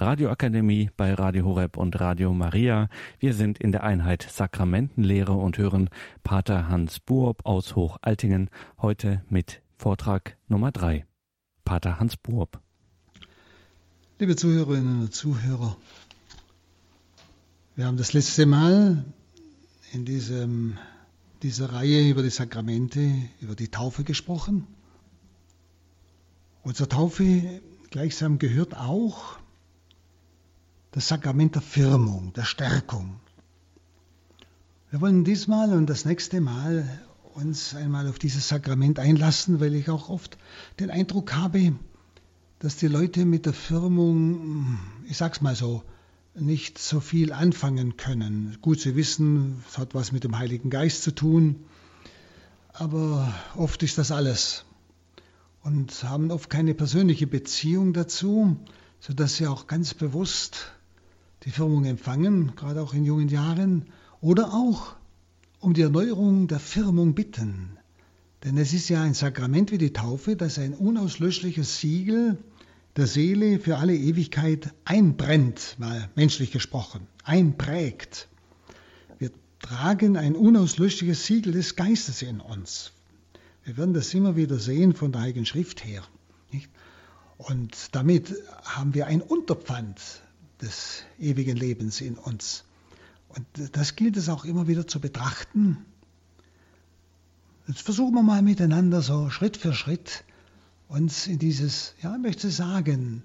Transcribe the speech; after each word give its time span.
Radioakademie 0.00 0.90
bei 0.96 1.12
Radio 1.12 1.44
Horeb 1.44 1.76
und 1.76 1.98
Radio 1.98 2.32
Maria. 2.32 2.88
Wir 3.18 3.34
sind 3.34 3.58
in 3.58 3.72
der 3.72 3.82
Einheit 3.82 4.22
Sakramentenlehre 4.30 5.32
und 5.32 5.58
hören 5.58 5.90
Pater 6.22 6.68
Hans 6.68 7.00
Buob 7.00 7.44
aus 7.44 7.74
Hochaltingen 7.74 8.48
heute 8.80 9.24
mit 9.28 9.60
Vortrag 9.76 10.36
Nummer 10.46 10.70
drei. 10.70 11.04
Pater 11.64 11.98
Hans 11.98 12.16
Buob. 12.16 12.60
Liebe 14.20 14.36
Zuhörerinnen 14.36 15.00
und 15.00 15.12
Zuhörer, 15.12 15.76
wir 17.74 17.86
haben 17.86 17.96
das 17.96 18.12
letzte 18.12 18.46
Mal 18.46 19.04
in 19.92 20.04
diesem, 20.04 20.78
dieser 21.42 21.72
Reihe 21.72 22.08
über 22.08 22.22
die 22.22 22.30
Sakramente, 22.30 23.14
über 23.40 23.56
die 23.56 23.68
Taufe 23.68 24.04
gesprochen. 24.04 24.64
Und 26.62 26.76
zur 26.76 26.88
Taufe 26.88 27.60
gleichsam 27.90 28.38
gehört 28.38 28.76
auch 28.76 29.40
das 30.92 31.08
Sakrament 31.08 31.54
der 31.54 31.62
Firmung, 31.62 32.32
der 32.32 32.44
Stärkung. 32.44 33.20
Wir 34.90 35.00
wollen 35.00 35.24
diesmal 35.24 35.72
und 35.74 35.86
das 35.86 36.04
nächste 36.04 36.40
Mal 36.40 36.88
uns 37.34 37.74
einmal 37.74 38.08
auf 38.08 38.18
dieses 38.18 38.48
Sakrament 38.48 38.98
einlassen, 38.98 39.60
weil 39.60 39.74
ich 39.74 39.90
auch 39.90 40.08
oft 40.08 40.38
den 40.80 40.90
Eindruck 40.90 41.34
habe, 41.34 41.74
dass 42.58 42.76
die 42.76 42.88
Leute 42.88 43.24
mit 43.24 43.46
der 43.46 43.52
Firmung, 43.52 44.78
ich 45.06 45.16
sag's 45.16 45.40
mal 45.40 45.54
so, 45.54 45.82
nicht 46.34 46.78
so 46.78 47.00
viel 47.00 47.32
anfangen 47.32 47.96
können. 47.96 48.56
Gut, 48.62 48.80
sie 48.80 48.96
wissen, 48.96 49.62
es 49.68 49.78
hat 49.78 49.94
was 49.94 50.12
mit 50.12 50.24
dem 50.24 50.38
Heiligen 50.38 50.70
Geist 50.70 51.02
zu 51.02 51.14
tun, 51.14 51.64
aber 52.72 53.32
oft 53.56 53.82
ist 53.82 53.98
das 53.98 54.10
alles 54.10 54.64
und 55.62 56.02
haben 56.04 56.30
oft 56.30 56.48
keine 56.48 56.74
persönliche 56.74 57.26
Beziehung 57.26 57.92
dazu, 57.92 58.56
sodass 59.00 59.36
sie 59.36 59.46
auch 59.46 59.66
ganz 59.66 59.94
bewusst 59.94 60.72
die 61.44 61.50
Firmung 61.50 61.84
empfangen, 61.84 62.54
gerade 62.56 62.82
auch 62.82 62.94
in 62.94 63.04
jungen 63.04 63.28
Jahren, 63.28 63.86
oder 64.20 64.52
auch 64.52 64.96
um 65.60 65.74
die 65.74 65.82
Erneuerung 65.82 66.48
der 66.48 66.60
Firmung 66.60 67.14
bitten. 67.14 67.78
Denn 68.44 68.56
es 68.56 68.72
ist 68.72 68.88
ja 68.88 69.02
ein 69.02 69.14
Sakrament 69.14 69.72
wie 69.72 69.78
die 69.78 69.92
Taufe, 69.92 70.36
das 70.36 70.58
ein 70.58 70.74
unauslöschliches 70.74 71.80
Siegel 71.80 72.38
der 72.96 73.06
Seele 73.06 73.60
für 73.60 73.78
alle 73.78 73.94
Ewigkeit 73.94 74.72
einbrennt, 74.84 75.76
mal 75.78 76.08
menschlich 76.16 76.50
gesprochen, 76.50 77.06
einprägt. 77.22 78.28
Wir 79.18 79.30
tragen 79.60 80.16
ein 80.16 80.34
unauslöschliches 80.34 81.24
Siegel 81.26 81.52
des 81.52 81.76
Geistes 81.76 82.22
in 82.22 82.40
uns. 82.40 82.92
Wir 83.64 83.76
werden 83.76 83.94
das 83.94 84.14
immer 84.14 84.34
wieder 84.34 84.58
sehen 84.58 84.94
von 84.94 85.12
der 85.12 85.22
Heiligen 85.22 85.46
Schrift 85.46 85.84
her. 85.84 86.02
Nicht? 86.52 86.70
Und 87.36 87.94
damit 87.94 88.34
haben 88.64 88.94
wir 88.94 89.06
ein 89.06 89.20
Unterpfand 89.20 90.00
des 90.62 91.04
ewigen 91.18 91.56
Lebens 91.56 92.00
in 92.00 92.16
uns. 92.16 92.64
Und 93.28 93.46
das 93.72 93.96
gilt 93.96 94.16
es 94.16 94.28
auch 94.28 94.44
immer 94.44 94.68
wieder 94.68 94.86
zu 94.86 95.00
betrachten. 95.00 95.84
Jetzt 97.66 97.82
versuchen 97.82 98.14
wir 98.14 98.22
mal 98.22 98.42
miteinander 98.42 99.02
so 99.02 99.28
Schritt 99.30 99.56
für 99.56 99.74
Schritt 99.74 100.24
uns 100.88 101.26
in 101.26 101.38
dieses, 101.38 101.94
ja, 102.02 102.14
ich 102.14 102.22
möchte 102.22 102.50
sagen, 102.50 103.22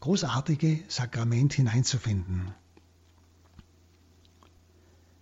großartige 0.00 0.80
Sakrament 0.88 1.54
hineinzufinden. 1.54 2.52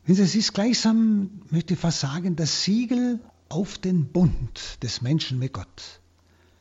Wenn 0.04 0.16
Sie, 0.16 0.22
es 0.22 0.34
ist 0.34 0.52
gleichsam, 0.52 1.42
möchte 1.50 1.74
ich 1.74 1.80
fast 1.80 2.00
sagen, 2.00 2.34
das 2.34 2.64
Siegel 2.64 3.20
auf 3.48 3.78
den 3.78 4.06
Bund 4.06 4.82
des 4.82 5.02
Menschen 5.02 5.38
mit 5.38 5.52
Gott. 5.52 6.00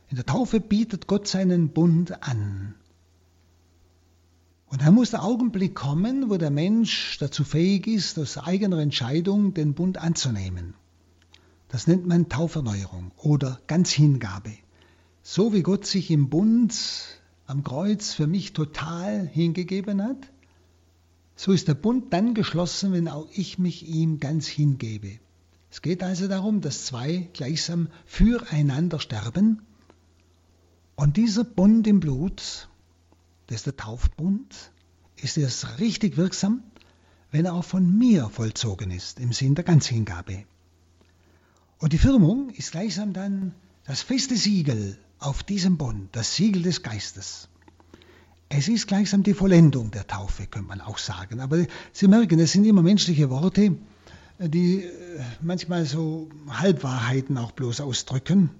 In 0.09 0.15
der 0.15 0.25
Taufe 0.25 0.59
bietet 0.59 1.07
Gott 1.07 1.27
seinen 1.27 1.69
Bund 1.69 2.21
an. 2.23 2.75
Und 4.69 4.83
da 4.83 4.91
muss 4.91 5.11
der 5.11 5.23
Augenblick 5.23 5.73
kommen, 5.73 6.29
wo 6.29 6.37
der 6.37 6.51
Mensch 6.51 7.17
dazu 7.19 7.43
fähig 7.43 7.87
ist, 7.87 8.19
aus 8.19 8.37
eigener 8.37 8.79
Entscheidung 8.79 9.55
den 9.55 9.73
Bund 9.73 9.97
anzunehmen. 9.97 10.75
Das 11.69 11.87
nennt 11.87 12.05
man 12.05 12.29
Tauferneuerung 12.29 13.11
oder 13.17 13.59
Ganzhingabe. 13.67 14.53
So 15.23 15.53
wie 15.53 15.63
Gott 15.63 15.85
sich 15.85 16.11
im 16.11 16.29
Bund 16.29 16.75
am 17.47 17.63
Kreuz 17.63 18.13
für 18.13 18.27
mich 18.27 18.53
total 18.53 19.27
hingegeben 19.27 20.03
hat, 20.03 20.31
so 21.35 21.51
ist 21.51 21.67
der 21.67 21.73
Bund 21.73 22.13
dann 22.13 22.33
geschlossen, 22.33 22.91
wenn 22.91 23.07
auch 23.07 23.27
ich 23.33 23.57
mich 23.57 23.87
ihm 23.87 24.19
ganz 24.19 24.45
hingebe. 24.45 25.19
Es 25.71 25.81
geht 25.81 26.03
also 26.03 26.27
darum, 26.27 26.61
dass 26.61 26.85
zwei 26.85 27.29
gleichsam 27.33 27.87
füreinander 28.05 28.99
sterben. 28.99 29.61
Und 30.95 31.17
dieser 31.17 31.43
Bund 31.43 31.87
im 31.87 31.99
Blut, 31.99 32.68
das 33.49 33.57
ist 33.57 33.65
der 33.65 33.77
Taufbund, 33.77 34.71
ist 35.17 35.37
erst 35.37 35.79
richtig 35.79 36.17
wirksam, 36.17 36.61
wenn 37.31 37.45
er 37.45 37.55
auch 37.55 37.63
von 37.63 37.97
mir 37.97 38.29
vollzogen 38.29 38.91
ist, 38.91 39.19
im 39.19 39.33
Sinn 39.33 39.55
der 39.55 39.63
Ganzhingabe. 39.63 40.43
Und 41.79 41.93
die 41.93 41.97
Firmung 41.97 42.51
ist 42.51 42.71
gleichsam 42.71 43.11
dann 43.11 43.55
das 43.85 44.03
feste 44.03 44.37
Siegel 44.37 44.99
auf 45.17 45.41
diesem 45.41 45.77
Bund, 45.77 46.09
das 46.11 46.35
Siegel 46.35 46.61
des 46.61 46.83
Geistes. 46.83 47.49
Es 48.49 48.67
ist 48.67 48.87
gleichsam 48.87 49.23
die 49.23 49.33
Vollendung 49.33 49.89
der 49.89 50.05
Taufe, 50.05 50.45
könnte 50.45 50.67
man 50.67 50.81
auch 50.81 50.99
sagen. 50.99 51.39
Aber 51.39 51.65
Sie 51.91 52.07
merken, 52.07 52.39
es 52.39 52.51
sind 52.51 52.65
immer 52.65 52.83
menschliche 52.83 53.31
Worte, 53.31 53.77
die 54.37 54.83
äh, 54.83 54.91
manchmal 55.41 55.85
so 55.85 56.29
Halbwahrheiten 56.49 57.37
auch 57.39 57.51
bloß 57.51 57.81
ausdrücken. 57.81 58.51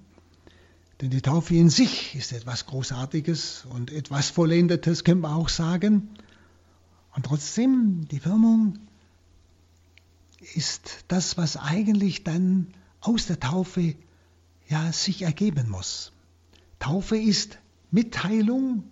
Denn 1.00 1.10
die 1.10 1.22
Taufe 1.22 1.54
in 1.54 1.70
sich 1.70 2.14
ist 2.14 2.32
etwas 2.32 2.66
Großartiges 2.66 3.66
und 3.70 3.90
etwas 3.90 4.28
Vollendetes, 4.28 5.02
können 5.02 5.22
wir 5.22 5.34
auch 5.34 5.48
sagen. 5.48 6.10
Und 7.14 7.24
trotzdem, 7.24 8.06
die 8.08 8.20
Firmung 8.20 8.78
ist 10.54 11.04
das, 11.08 11.38
was 11.38 11.56
eigentlich 11.56 12.22
dann 12.22 12.68
aus 13.00 13.26
der 13.26 13.40
Taufe 13.40 13.94
ja 14.68 14.92
sich 14.92 15.22
ergeben 15.22 15.70
muss. 15.70 16.12
Taufe 16.78 17.16
ist 17.16 17.58
Mitteilung 17.90 18.84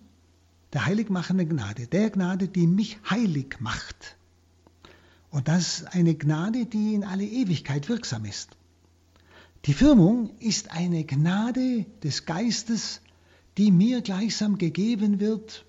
der 0.73 0.85
heiligmachenden 0.85 1.49
Gnade, 1.49 1.87
der 1.87 2.09
Gnade, 2.09 2.47
die 2.47 2.67
mich 2.67 2.99
heilig 3.09 3.57
macht. 3.59 4.17
Und 5.29 5.47
das 5.47 5.79
ist 5.79 5.93
eine 5.93 6.15
Gnade, 6.15 6.65
die 6.65 6.95
in 6.95 7.03
alle 7.03 7.25
Ewigkeit 7.25 7.87
wirksam 7.87 8.25
ist. 8.25 8.49
Die 9.65 9.73
Firmung 9.73 10.31
ist 10.39 10.71
eine 10.71 11.03
Gnade 11.03 11.85
des 12.03 12.25
Geistes, 12.25 13.01
die 13.57 13.71
mir 13.71 14.01
gleichsam 14.01 14.57
gegeben 14.57 15.19
wird, 15.19 15.65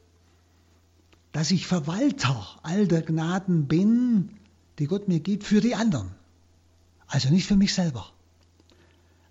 dass 1.32 1.50
ich 1.50 1.66
Verwalter 1.66 2.46
all 2.62 2.86
der 2.86 3.02
Gnaden 3.02 3.66
bin, 3.66 4.30
die 4.78 4.86
Gott 4.86 5.08
mir 5.08 5.20
gibt, 5.20 5.44
für 5.44 5.60
die 5.60 5.74
anderen. 5.74 6.10
Also 7.06 7.30
nicht 7.30 7.46
für 7.46 7.56
mich 7.56 7.74
selber. 7.74 8.12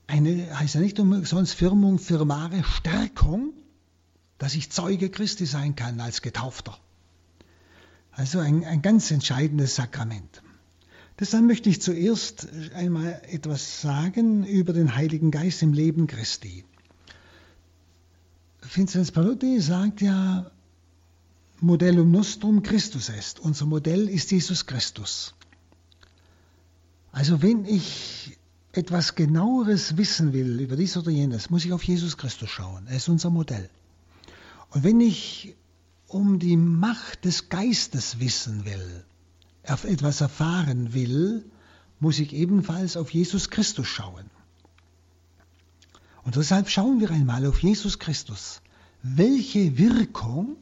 Eine 0.07 0.57
heißt 0.57 0.75
ja 0.75 0.81
nicht 0.81 0.99
umsonst 0.99 1.53
Firmung, 1.53 1.99
firmare 1.99 2.63
Stärkung, 2.63 3.53
dass 4.37 4.55
ich 4.55 4.71
Zeuge 4.71 5.09
Christi 5.09 5.45
sein 5.45 5.75
kann 5.75 5.99
als 5.99 6.21
Getaufter. 6.21 6.77
Also 8.11 8.39
ein, 8.39 8.65
ein 8.65 8.81
ganz 8.81 9.11
entscheidendes 9.11 9.75
Sakrament. 9.75 10.41
Deshalb 11.19 11.45
möchte 11.45 11.69
ich 11.69 11.81
zuerst 11.81 12.47
einmal 12.73 13.21
etwas 13.29 13.81
sagen 13.81 14.45
über 14.45 14.71
den 14.71 14.95
Heiligen 14.95 15.31
Geist 15.31 15.61
im 15.61 15.73
Leben 15.73 16.07
Christi. 16.07 16.63
Vinzenz 18.73 19.11
Paluti 19.11 19.59
sagt 19.59 20.01
ja, 20.01 20.49
Modellum 21.59 22.09
nostrum 22.09 22.63
Christus 22.63 23.09
est. 23.09 23.39
Unser 23.39 23.65
Modell 23.65 24.07
ist 24.07 24.31
Jesus 24.31 24.65
Christus. 24.65 25.33
Also 27.11 27.41
wenn 27.41 27.65
ich 27.65 28.37
etwas 28.71 29.15
genaueres 29.15 29.97
wissen 29.97 30.31
will 30.31 30.61
über 30.61 30.77
dies 30.77 30.95
oder 30.95 31.11
jenes, 31.11 31.49
muss 31.49 31.65
ich 31.65 31.73
auf 31.73 31.83
Jesus 31.83 32.15
Christus 32.15 32.49
schauen. 32.49 32.87
Er 32.87 32.95
ist 32.95 33.09
unser 33.09 33.29
Modell. 33.29 33.69
Und 34.69 34.83
wenn 34.85 35.01
ich 35.01 35.55
um 36.07 36.39
die 36.39 36.55
Macht 36.55 37.25
des 37.25 37.49
Geistes 37.49 38.19
wissen 38.19 38.63
will, 38.63 39.03
etwas 39.85 40.21
erfahren 40.21 40.93
will, 40.93 41.45
muss 41.99 42.19
ich 42.19 42.33
ebenfalls 42.33 42.97
auf 42.97 43.11
Jesus 43.11 43.49
Christus 43.49 43.87
schauen. 43.87 44.29
Und 46.23 46.35
deshalb 46.35 46.69
schauen 46.69 46.99
wir 46.99 47.11
einmal 47.11 47.45
auf 47.45 47.59
Jesus 47.59 47.99
Christus. 47.99 48.61
Welche 49.01 49.77
Wirkung 49.77 50.57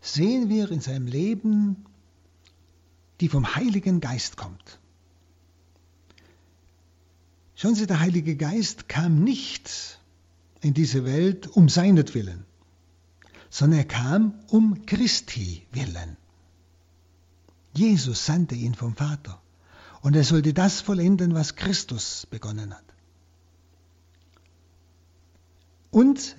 sehen 0.00 0.48
wir 0.48 0.70
in 0.70 0.80
seinem 0.80 1.06
Leben, 1.06 1.84
die 3.20 3.28
vom 3.28 3.54
Heiligen 3.54 4.00
Geist 4.00 4.36
kommt? 4.36 4.78
Schauen 7.54 7.74
Sie, 7.74 7.86
der 7.86 8.00
Heilige 8.00 8.36
Geist 8.36 8.88
kam 8.88 9.22
nicht 9.22 10.00
in 10.62 10.72
diese 10.72 11.04
Welt 11.04 11.46
um 11.48 11.68
seinetwillen 11.68 12.44
sondern 13.50 13.80
er 13.80 13.84
kam 13.84 14.34
um 14.48 14.86
Christi 14.86 15.66
willen. 15.72 16.16
Jesus 17.72 18.26
sandte 18.26 18.54
ihn 18.54 18.74
vom 18.74 18.96
Vater 18.96 19.40
und 20.02 20.16
er 20.16 20.24
sollte 20.24 20.52
das 20.52 20.80
vollenden, 20.80 21.34
was 21.34 21.56
Christus 21.56 22.26
begonnen 22.26 22.74
hat. 22.74 22.84
Und 25.90 26.36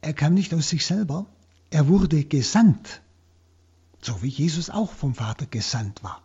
er 0.00 0.14
kam 0.14 0.34
nicht 0.34 0.54
aus 0.54 0.68
sich 0.68 0.86
selber, 0.86 1.26
er 1.70 1.88
wurde 1.88 2.24
gesandt, 2.24 3.02
so 4.00 4.22
wie 4.22 4.28
Jesus 4.28 4.70
auch 4.70 4.92
vom 4.92 5.14
Vater 5.14 5.46
gesandt 5.46 6.02
war. 6.02 6.22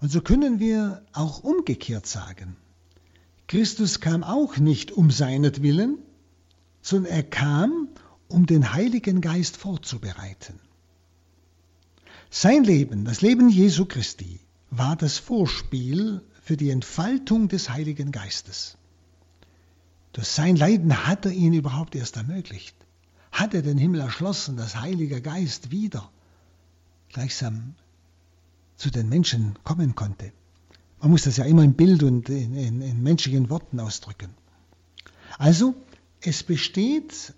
Und 0.00 0.10
so 0.10 0.20
können 0.20 0.60
wir 0.60 1.02
auch 1.12 1.42
umgekehrt 1.42 2.06
sagen, 2.06 2.56
Christus 3.48 4.00
kam 4.00 4.22
auch 4.22 4.58
nicht 4.58 4.92
um 4.92 5.10
seinetwillen, 5.10 5.98
sondern 6.82 7.12
er 7.12 7.22
kam, 7.22 7.88
um 8.28 8.46
den 8.46 8.74
Heiligen 8.74 9.20
Geist 9.22 9.56
vorzubereiten. 9.56 10.60
Sein 12.30 12.64
Leben, 12.64 13.04
das 13.04 13.22
Leben 13.22 13.48
Jesu 13.48 13.86
Christi, 13.86 14.40
war 14.70 14.96
das 14.96 15.18
Vorspiel 15.18 16.22
für 16.42 16.56
die 16.56 16.70
Entfaltung 16.70 17.48
des 17.48 17.70
Heiligen 17.70 18.12
Geistes. 18.12 18.76
Durch 20.12 20.28
sein 20.28 20.56
Leiden 20.56 21.06
hat 21.06 21.24
er 21.24 21.32
ihn 21.32 21.52
überhaupt 21.52 21.94
erst 21.94 22.16
ermöglicht. 22.16 22.74
Hat 23.32 23.54
er 23.54 23.62
den 23.62 23.78
Himmel 23.78 24.00
erschlossen, 24.00 24.56
dass 24.56 24.80
Heiliger 24.80 25.20
Geist 25.20 25.70
wieder 25.70 26.10
gleichsam 27.10 27.74
zu 28.76 28.90
den 28.90 29.08
Menschen 29.08 29.58
kommen 29.64 29.94
konnte. 29.94 30.32
Man 31.00 31.10
muss 31.10 31.22
das 31.22 31.36
ja 31.36 31.44
immer 31.44 31.62
im 31.62 31.74
Bild 31.74 32.02
und 32.02 32.28
in, 32.28 32.54
in, 32.54 32.80
in 32.82 33.02
menschlichen 33.02 33.48
Worten 33.50 33.80
ausdrücken. 33.80 34.30
Also, 35.38 35.74
es 36.20 36.42
besteht 36.42 37.34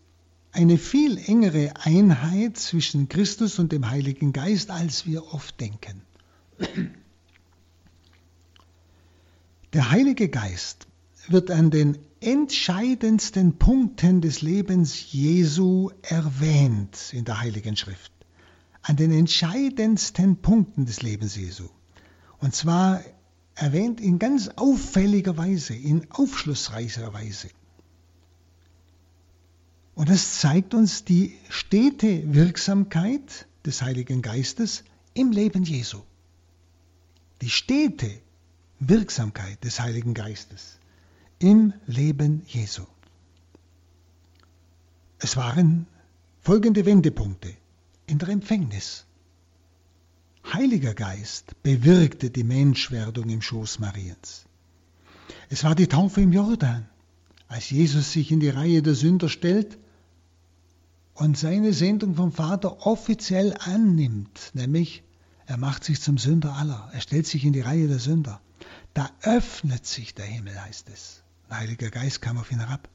eine 0.52 0.78
viel 0.78 1.18
engere 1.18 1.72
Einheit 1.76 2.56
zwischen 2.56 3.08
Christus 3.08 3.58
und 3.58 3.72
dem 3.72 3.88
Heiligen 3.88 4.32
Geist, 4.32 4.70
als 4.70 5.06
wir 5.06 5.32
oft 5.32 5.60
denken. 5.60 6.02
Der 9.72 9.90
Heilige 9.90 10.28
Geist 10.28 10.88
wird 11.28 11.50
an 11.50 11.70
den 11.70 11.98
entscheidendsten 12.20 13.56
Punkten 13.58 14.20
des 14.20 14.42
Lebens 14.42 15.12
Jesu 15.12 15.90
erwähnt 16.02 17.12
in 17.12 17.24
der 17.24 17.40
Heiligen 17.40 17.76
Schrift. 17.76 18.12
An 18.82 18.96
den 18.96 19.12
entscheidendsten 19.12 20.38
Punkten 20.38 20.86
des 20.86 21.02
Lebens 21.02 21.36
Jesu. 21.36 21.68
Und 22.38 22.54
zwar 22.54 23.02
erwähnt 23.54 24.00
in 24.00 24.18
ganz 24.18 24.48
auffälliger 24.56 25.36
Weise, 25.36 25.74
in 25.74 26.10
aufschlussreicher 26.10 27.12
Weise. 27.12 27.48
Und 29.94 30.08
das 30.08 30.40
zeigt 30.40 30.74
uns 30.74 31.04
die 31.04 31.36
stete 31.48 32.34
Wirksamkeit 32.34 33.46
des 33.64 33.82
Heiligen 33.82 34.22
Geistes 34.22 34.84
im 35.14 35.32
Leben 35.32 35.62
Jesu. 35.62 36.00
Die 37.42 37.50
stete 37.50 38.10
Wirksamkeit 38.78 39.62
des 39.64 39.80
Heiligen 39.80 40.14
Geistes 40.14 40.78
im 41.38 41.72
Leben 41.86 42.42
Jesu. 42.46 42.84
Es 45.18 45.36
waren 45.36 45.86
folgende 46.40 46.86
Wendepunkte 46.86 47.54
in 48.06 48.18
der 48.18 48.30
Empfängnis. 48.30 49.04
Heiliger 50.52 50.94
Geist 50.94 51.62
bewirkte 51.62 52.30
die 52.30 52.44
Menschwerdung 52.44 53.28
im 53.28 53.42
Schoß 53.42 53.78
Mariens. 53.78 54.46
Es 55.50 55.64
war 55.64 55.74
die 55.74 55.86
Taufe 55.86 56.22
im 56.22 56.32
Jordan, 56.32 56.88
als 57.50 57.68
Jesus 57.68 58.12
sich 58.12 58.30
in 58.30 58.40
die 58.40 58.48
Reihe 58.48 58.80
der 58.80 58.94
Sünder 58.94 59.28
stellt 59.28 59.76
und 61.12 61.36
seine 61.36 61.74
Sendung 61.74 62.14
vom 62.14 62.32
Vater 62.32 62.86
offiziell 62.86 63.54
annimmt, 63.58 64.52
nämlich 64.54 65.02
er 65.44 65.58
macht 65.58 65.84
sich 65.84 66.00
zum 66.00 66.16
Sünder 66.16 66.54
aller, 66.54 66.88
er 66.92 67.00
stellt 67.02 67.26
sich 67.26 67.44
in 67.44 67.52
die 67.52 67.60
Reihe 67.60 67.88
der 67.88 67.98
Sünder. 67.98 68.40
Da 68.94 69.10
öffnet 69.20 69.84
sich 69.84 70.14
der 70.14 70.24
Himmel, 70.24 70.58
heißt 70.58 70.88
es. 70.88 71.22
Der 71.50 71.58
Heilige 71.58 71.90
Geist 71.90 72.22
kam 72.22 72.38
auf 72.38 72.50
ihn 72.50 72.60
herab. 72.60 72.88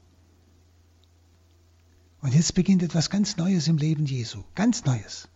Und 2.20 2.34
jetzt 2.34 2.54
beginnt 2.54 2.82
etwas 2.82 3.10
ganz 3.10 3.36
Neues 3.36 3.68
im 3.68 3.76
Leben 3.76 4.06
Jesu, 4.06 4.42
ganz 4.56 4.84
Neues, 4.84 5.28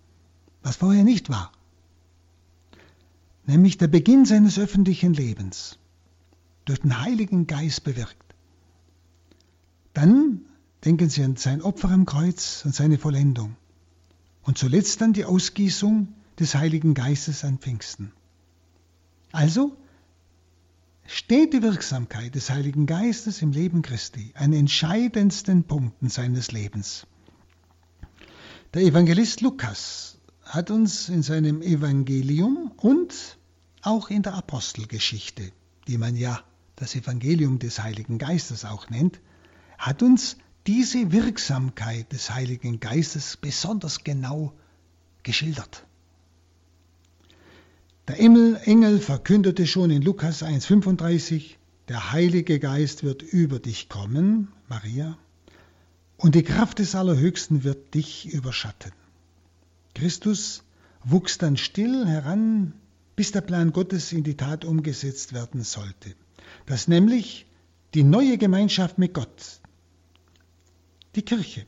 was 0.63 0.77
vorher 0.77 1.05
nicht 1.05 1.29
war 1.29 1.53
nämlich 3.51 3.79
der 3.79 3.89
Beginn 3.89 4.25
seines 4.25 4.59
öffentlichen 4.59 5.13
Lebens, 5.13 5.79
durch 6.65 6.81
den 6.81 7.01
Heiligen 7.01 7.47
Geist 7.47 7.85
bewirkt. 7.85 8.30
Dann 10.01 10.47
denken 10.83 11.11
Sie 11.11 11.23
an 11.23 11.37
sein 11.37 11.61
Opfer 11.61 11.91
am 11.91 12.07
Kreuz 12.07 12.63
und 12.65 12.75
seine 12.75 12.97
Vollendung. 12.97 13.57
Und 14.41 14.57
zuletzt 14.57 15.03
dann 15.03 15.13
die 15.13 15.27
Ausgießung 15.27 16.09
des 16.39 16.55
Heiligen 16.55 16.95
Geistes 16.95 17.45
an 17.45 17.59
Pfingsten. 17.59 18.11
Also 19.31 19.77
steht 21.05 21.53
die 21.53 21.61
Wirksamkeit 21.61 22.35
des 22.35 22.49
Heiligen 22.49 22.87
Geistes 22.87 23.43
im 23.43 23.53
Leben 23.53 23.83
Christi 23.83 24.33
an 24.37 24.55
entscheidendsten 24.55 25.65
Punkten 25.65 26.09
seines 26.09 26.51
Lebens. 26.51 27.07
Der 28.73 28.81
Evangelist 28.81 29.43
Lukas 29.43 30.17
hat 30.45 30.71
uns 30.71 31.11
in 31.11 31.23
seinem 31.23 31.61
Evangelium 31.61 32.73
und 32.79 33.37
auch 33.83 34.09
in 34.09 34.23
der 34.23 34.33
Apostelgeschichte, 34.33 35.53
die 35.89 35.99
man 35.99 36.17
ja 36.17 36.43
das 36.77 36.95
Evangelium 36.95 37.59
des 37.59 37.83
Heiligen 37.83 38.17
Geistes 38.17 38.65
auch 38.65 38.89
nennt, 38.89 39.21
hat 39.81 40.03
uns 40.03 40.37
diese 40.67 41.11
Wirksamkeit 41.11 42.13
des 42.13 42.31
Heiligen 42.31 42.81
Geistes 42.81 43.39
besonders 43.39 44.05
genau 44.05 44.53
geschildert. 45.23 45.85
Der 48.07 48.21
Engel 48.21 48.99
verkündete 48.99 49.67
schon 49.67 49.91
in 49.91 50.03
Lukas 50.03 50.43
1,35, 50.43 51.57
der 51.89 52.13
Heilige 52.13 52.59
Geist 52.59 53.05
wird 53.05 53.23
über 53.23 53.59
dich 53.59 53.89
kommen, 53.89 54.53
Maria, 54.69 55.17
und 56.19 56.35
die 56.35 56.43
Kraft 56.43 56.79
des 56.79 56.95
Allerhöchsten 56.95 57.65
wird 57.65 57.95
dich 57.95 58.29
überschatten. 58.29 58.93
Christus 59.95 60.63
wuchs 61.03 61.39
dann 61.39 61.57
still 61.57 62.07
heran, 62.07 62.75
bis 63.17 63.33
der 63.33 63.41
Plan 63.41 63.73
Gottes 63.73 64.13
in 64.13 64.25
die 64.25 64.37
Tat 64.37 64.67
umgesetzt 64.67 65.33
werden 65.33 65.63
sollte. 65.63 66.15
Dass 66.67 66.87
nämlich 66.87 67.47
die 67.95 68.03
neue 68.03 68.37
Gemeinschaft 68.39 68.99
mit 68.99 69.15
Gott, 69.15 69.60
die 71.15 71.23
Kirche, 71.23 71.67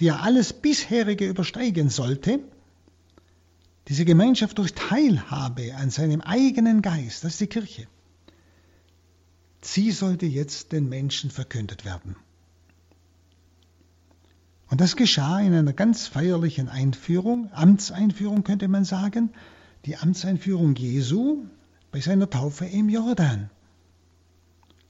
die 0.00 0.06
ja 0.06 0.16
alles 0.16 0.52
bisherige 0.52 1.28
übersteigen 1.28 1.88
sollte, 1.88 2.40
diese 3.88 4.04
Gemeinschaft 4.04 4.58
durch 4.58 4.72
Teilhabe 4.74 5.74
an 5.74 5.90
seinem 5.90 6.20
eigenen 6.20 6.82
Geist, 6.82 7.24
das 7.24 7.32
ist 7.32 7.40
die 7.40 7.46
Kirche, 7.46 7.86
sie 9.60 9.90
sollte 9.90 10.26
jetzt 10.26 10.72
den 10.72 10.88
Menschen 10.88 11.30
verkündet 11.30 11.84
werden. 11.84 12.16
Und 14.70 14.80
das 14.80 14.96
geschah 14.96 15.40
in 15.40 15.54
einer 15.54 15.72
ganz 15.72 16.06
feierlichen 16.06 16.68
Einführung, 16.68 17.50
Amtseinführung 17.52 18.42
könnte 18.42 18.68
man 18.68 18.84
sagen, 18.84 19.30
die 19.84 19.96
Amtseinführung 19.96 20.74
Jesu 20.74 21.44
bei 21.92 22.00
seiner 22.00 22.28
Taufe 22.28 22.64
im 22.64 22.88
Jordan. 22.88 23.50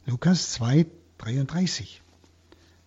Lukas 0.07 0.53
2, 0.53 0.87
33. 1.19 2.04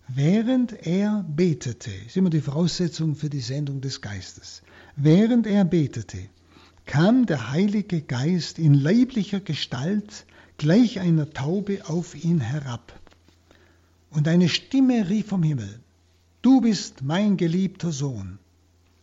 Während 0.08 0.72
er 0.86 1.22
betete, 1.28 1.90
ist 2.06 2.16
immer 2.16 2.30
die 2.30 2.40
Voraussetzung 2.40 3.14
für 3.14 3.28
die 3.28 3.42
Sendung 3.42 3.82
des 3.82 4.00
Geistes, 4.00 4.62
während 4.96 5.46
er 5.46 5.66
betete, 5.66 6.18
kam 6.86 7.26
der 7.26 7.50
Heilige 7.50 8.00
Geist 8.00 8.58
in 8.58 8.72
leiblicher 8.72 9.40
Gestalt 9.40 10.24
gleich 10.56 10.98
einer 10.98 11.28
Taube 11.30 11.86
auf 11.86 12.14
ihn 12.24 12.40
herab. 12.40 12.98
Und 14.10 14.26
eine 14.28 14.48
Stimme 14.48 15.10
rief 15.10 15.26
vom 15.26 15.42
Himmel, 15.42 15.80
Du 16.40 16.62
bist 16.62 17.02
mein 17.02 17.36
geliebter 17.36 17.92
Sohn, 17.92 18.38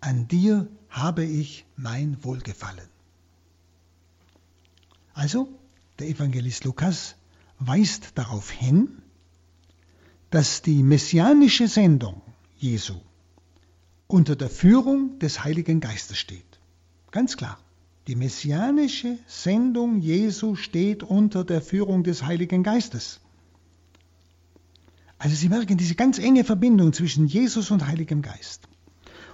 an 0.01 0.27
dir 0.27 0.67
habe 0.89 1.23
ich 1.23 1.65
mein 1.75 2.17
Wohlgefallen. 2.23 2.87
Also, 5.13 5.49
der 5.99 6.07
Evangelist 6.07 6.63
Lukas 6.63 7.15
weist 7.59 8.17
darauf 8.17 8.49
hin, 8.49 9.03
dass 10.29 10.61
die 10.61 10.83
messianische 10.83 11.67
Sendung 11.67 12.21
Jesu 12.57 12.95
unter 14.07 14.35
der 14.35 14.49
Führung 14.49 15.19
des 15.19 15.43
Heiligen 15.43 15.79
Geistes 15.79 16.17
steht. 16.17 16.59
Ganz 17.11 17.37
klar. 17.37 17.57
Die 18.07 18.15
messianische 18.15 19.17
Sendung 19.25 19.99
Jesu 19.99 20.55
steht 20.55 21.01
unter 21.01 21.43
der 21.43 21.61
Führung 21.61 22.03
des 22.03 22.23
Heiligen 22.23 22.61
Geistes. 22.61 23.19
Also 25.17 25.35
Sie 25.35 25.49
merken 25.49 25.77
diese 25.77 25.95
ganz 25.95 26.19
enge 26.19 26.43
Verbindung 26.43 26.93
zwischen 26.93 27.25
Jesus 27.25 27.71
und 27.71 27.87
Heiligem 27.87 28.21
Geist. 28.21 28.67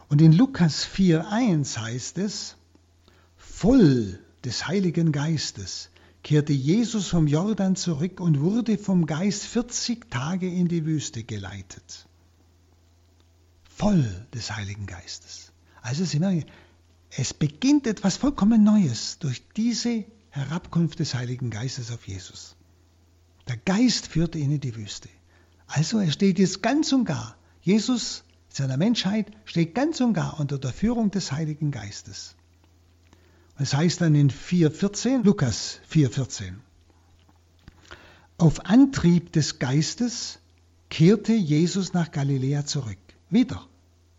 Und 0.07 0.21
in 0.21 0.31
Lukas 0.31 0.87
4.1 0.87 1.77
heißt 1.79 2.17
es, 2.17 2.55
voll 3.35 4.19
des 4.45 4.67
Heiligen 4.67 5.11
Geistes 5.11 5.90
kehrte 6.23 6.53
Jesus 6.53 7.07
vom 7.07 7.27
Jordan 7.27 7.75
zurück 7.75 8.19
und 8.19 8.41
wurde 8.41 8.77
vom 8.77 9.05
Geist 9.05 9.43
40 9.45 10.09
Tage 10.09 10.47
in 10.47 10.67
die 10.67 10.85
Wüste 10.85 11.23
geleitet. 11.23 12.07
Voll 13.63 14.27
des 14.33 14.55
Heiligen 14.55 14.85
Geistes. 14.85 15.51
Also 15.81 16.05
Sie 16.05 16.19
merken, 16.19 16.45
es 17.09 17.33
beginnt 17.33 17.87
etwas 17.87 18.17
vollkommen 18.17 18.63
Neues 18.63 19.17
durch 19.19 19.41
diese 19.55 20.05
Herabkunft 20.29 20.99
des 20.99 21.13
Heiligen 21.13 21.49
Geistes 21.49 21.91
auf 21.91 22.07
Jesus. 22.07 22.55
Der 23.47 23.57
Geist 23.57 24.07
führte 24.07 24.37
ihn 24.37 24.51
in 24.51 24.61
die 24.61 24.75
Wüste. 24.75 25.09
Also 25.67 25.99
er 25.99 26.11
steht 26.11 26.39
jetzt 26.39 26.61
ganz 26.61 26.93
und 26.93 27.05
gar. 27.05 27.35
Jesus 27.61 28.23
seiner 28.49 28.77
Menschheit 28.77 29.31
steht 29.45 29.75
ganz 29.75 30.01
und 30.01 30.13
gar 30.13 30.39
unter 30.39 30.57
der 30.57 30.73
Führung 30.73 31.09
des 31.09 31.31
Heiligen 31.31 31.71
Geistes. 31.71 32.35
Es 33.61 33.75
heißt 33.75 34.01
dann 34.01 34.15
in 34.15 34.31
4.14, 34.31 35.23
Lukas 35.23 35.81
4.14, 35.91 36.53
auf 38.39 38.65
Antrieb 38.65 39.31
des 39.33 39.59
Geistes 39.59 40.39
kehrte 40.89 41.33
Jesus 41.33 41.93
nach 41.93 42.11
Galiläa 42.11 42.65
zurück. 42.65 42.97
Wieder. 43.29 43.63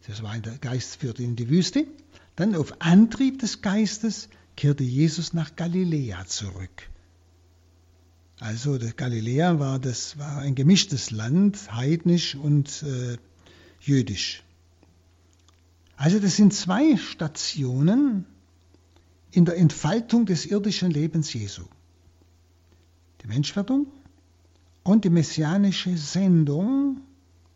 Das 0.07 0.23
war 0.23 0.39
der 0.39 0.59
Geist 0.59 0.95
führte 0.95 1.25
in 1.25 1.35
die 1.35 1.49
Wüste. 1.49 1.89
Dann 2.37 2.55
auf 2.55 2.81
Antrieb 2.83 3.41
des 3.41 3.63
Geistes 3.63 4.29
kehrte 4.57 4.85
Jesus 4.85 5.33
nach 5.33 5.57
Galiläa 5.57 6.25
zurück. 6.25 6.89
Also 8.39 8.79
Galiläa 8.97 9.59
war, 9.59 9.81
das 9.81 10.19
war 10.19 10.39
ein 10.39 10.55
gemischtes 10.55 11.11
Land, 11.11 11.75
heidnisch 11.75 12.37
und 12.37 12.85
äh, 12.85 13.17
jüdisch. 13.81 14.45
Also 15.97 16.21
das 16.21 16.37
sind 16.37 16.55
zwei 16.55 16.97
Stationen 16.97 18.27
in 19.33 19.45
der 19.45 19.57
Entfaltung 19.57 20.27
des 20.27 20.47
irdischen 20.47 20.91
Lebens 20.91 21.33
Jesu. 21.33 21.65
Die 23.23 23.27
Menschwerdung 23.27 23.87
und 24.85 25.05
die 25.05 25.11
messianische 25.11 25.97
Sendung 25.97 27.01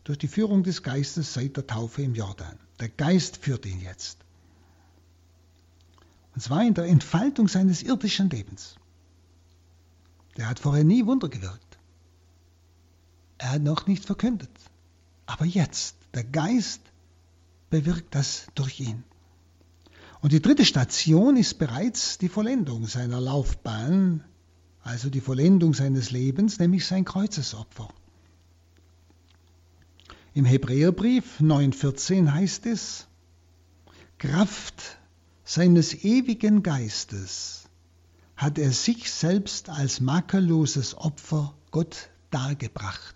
durch 0.03 0.17
die 0.17 0.27
Führung 0.27 0.63
des 0.63 0.83
Geistes 0.83 1.33
seit 1.33 1.55
der 1.55 1.67
Taufe 1.67 2.01
im 2.01 2.15
Jordan. 2.15 2.57
Der 2.79 2.89
Geist 2.89 3.37
führt 3.37 3.65
ihn 3.65 3.79
jetzt. 3.79 4.17
Und 6.33 6.41
zwar 6.41 6.63
in 6.63 6.73
der 6.73 6.85
Entfaltung 6.85 7.47
seines 7.47 7.83
irdischen 7.83 8.29
Lebens. 8.29 8.75
Der 10.37 10.49
hat 10.49 10.59
vorher 10.59 10.83
nie 10.83 11.05
Wunder 11.05 11.29
gewirkt. 11.29 11.77
Er 13.37 13.51
hat 13.51 13.61
noch 13.61 13.87
nicht 13.87 14.05
verkündet. 14.05 14.49
Aber 15.25 15.45
jetzt, 15.45 15.95
der 16.13 16.23
Geist 16.23 16.81
bewirkt 17.69 18.15
das 18.15 18.47
durch 18.55 18.79
ihn. 18.79 19.03
Und 20.27 20.33
die 20.33 20.41
dritte 20.41 20.65
Station 20.65 21.37
ist 21.37 21.57
bereits 21.57 22.17
die 22.17 22.27
Vollendung 22.27 22.85
seiner 22.85 23.21
Laufbahn, 23.21 24.25
also 24.83 25.09
die 25.09 25.21
Vollendung 25.21 25.73
seines 25.73 26.11
Lebens, 26.11 26.59
nämlich 26.59 26.85
sein 26.85 27.05
Kreuzesopfer. 27.05 27.87
Im 30.33 30.43
Hebräerbrief 30.43 31.39
9.14 31.39 32.29
heißt 32.29 32.65
es, 32.65 33.07
Kraft 34.17 34.97
seines 35.45 36.03
ewigen 36.03 36.61
Geistes 36.61 37.69
hat 38.35 38.57
er 38.57 38.73
sich 38.73 39.09
selbst 39.09 39.69
als 39.69 40.01
makelloses 40.01 40.97
Opfer 40.97 41.53
Gott 41.71 42.09
dargebracht. 42.31 43.15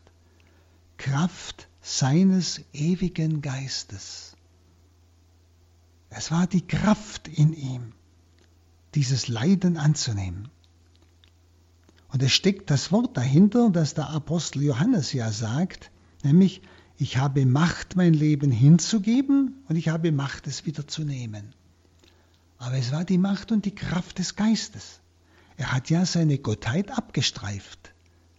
Kraft 0.96 1.68
seines 1.82 2.62
ewigen 2.72 3.42
Geistes. 3.42 4.31
Es 6.14 6.30
war 6.30 6.46
die 6.46 6.68
Kraft 6.68 7.30
in 7.30 7.54
ihm, 7.54 7.94
dieses 8.96 9.30
Leiden 9.30 9.78
anzunehmen. 9.78 10.50
Und 12.10 12.22
es 12.22 12.34
steckt 12.34 12.70
das 12.70 12.92
Wort 12.92 13.16
dahinter, 13.16 13.70
das 13.70 13.94
der 13.94 14.10
Apostel 14.10 14.62
Johannes 14.62 15.14
ja 15.14 15.32
sagt, 15.32 15.90
nämlich, 16.24 16.62
ich 16.98 17.18
habe 17.18 17.46
Macht, 17.46 17.96
mein 17.96 18.14
Leben 18.14 18.52
hinzugeben 18.52 19.64
und 19.70 19.78
ich 19.78 19.88
habe 19.88 20.12
Macht, 20.12 20.48
es 20.48 20.66
wieder 20.66 20.86
zu 20.86 21.04
nehmen. 21.04 21.56
Aber 22.58 22.76
es 22.76 22.92
war 22.92 23.06
die 23.06 23.18
Macht 23.18 23.54
und 23.54 23.64
die 23.64 23.74
Kraft 23.74 24.20
des 24.20 24.36
Geistes. 24.36 25.00
Er 25.56 25.72
hat 25.72 25.90
ja 25.90 26.06
seine 26.06 26.38
Gottheit 26.38 26.92
abgestreift, 26.92 27.94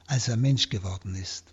als 0.07 0.29
er 0.29 0.37
Mensch 0.37 0.69
geworden 0.69 1.14
ist. 1.14 1.47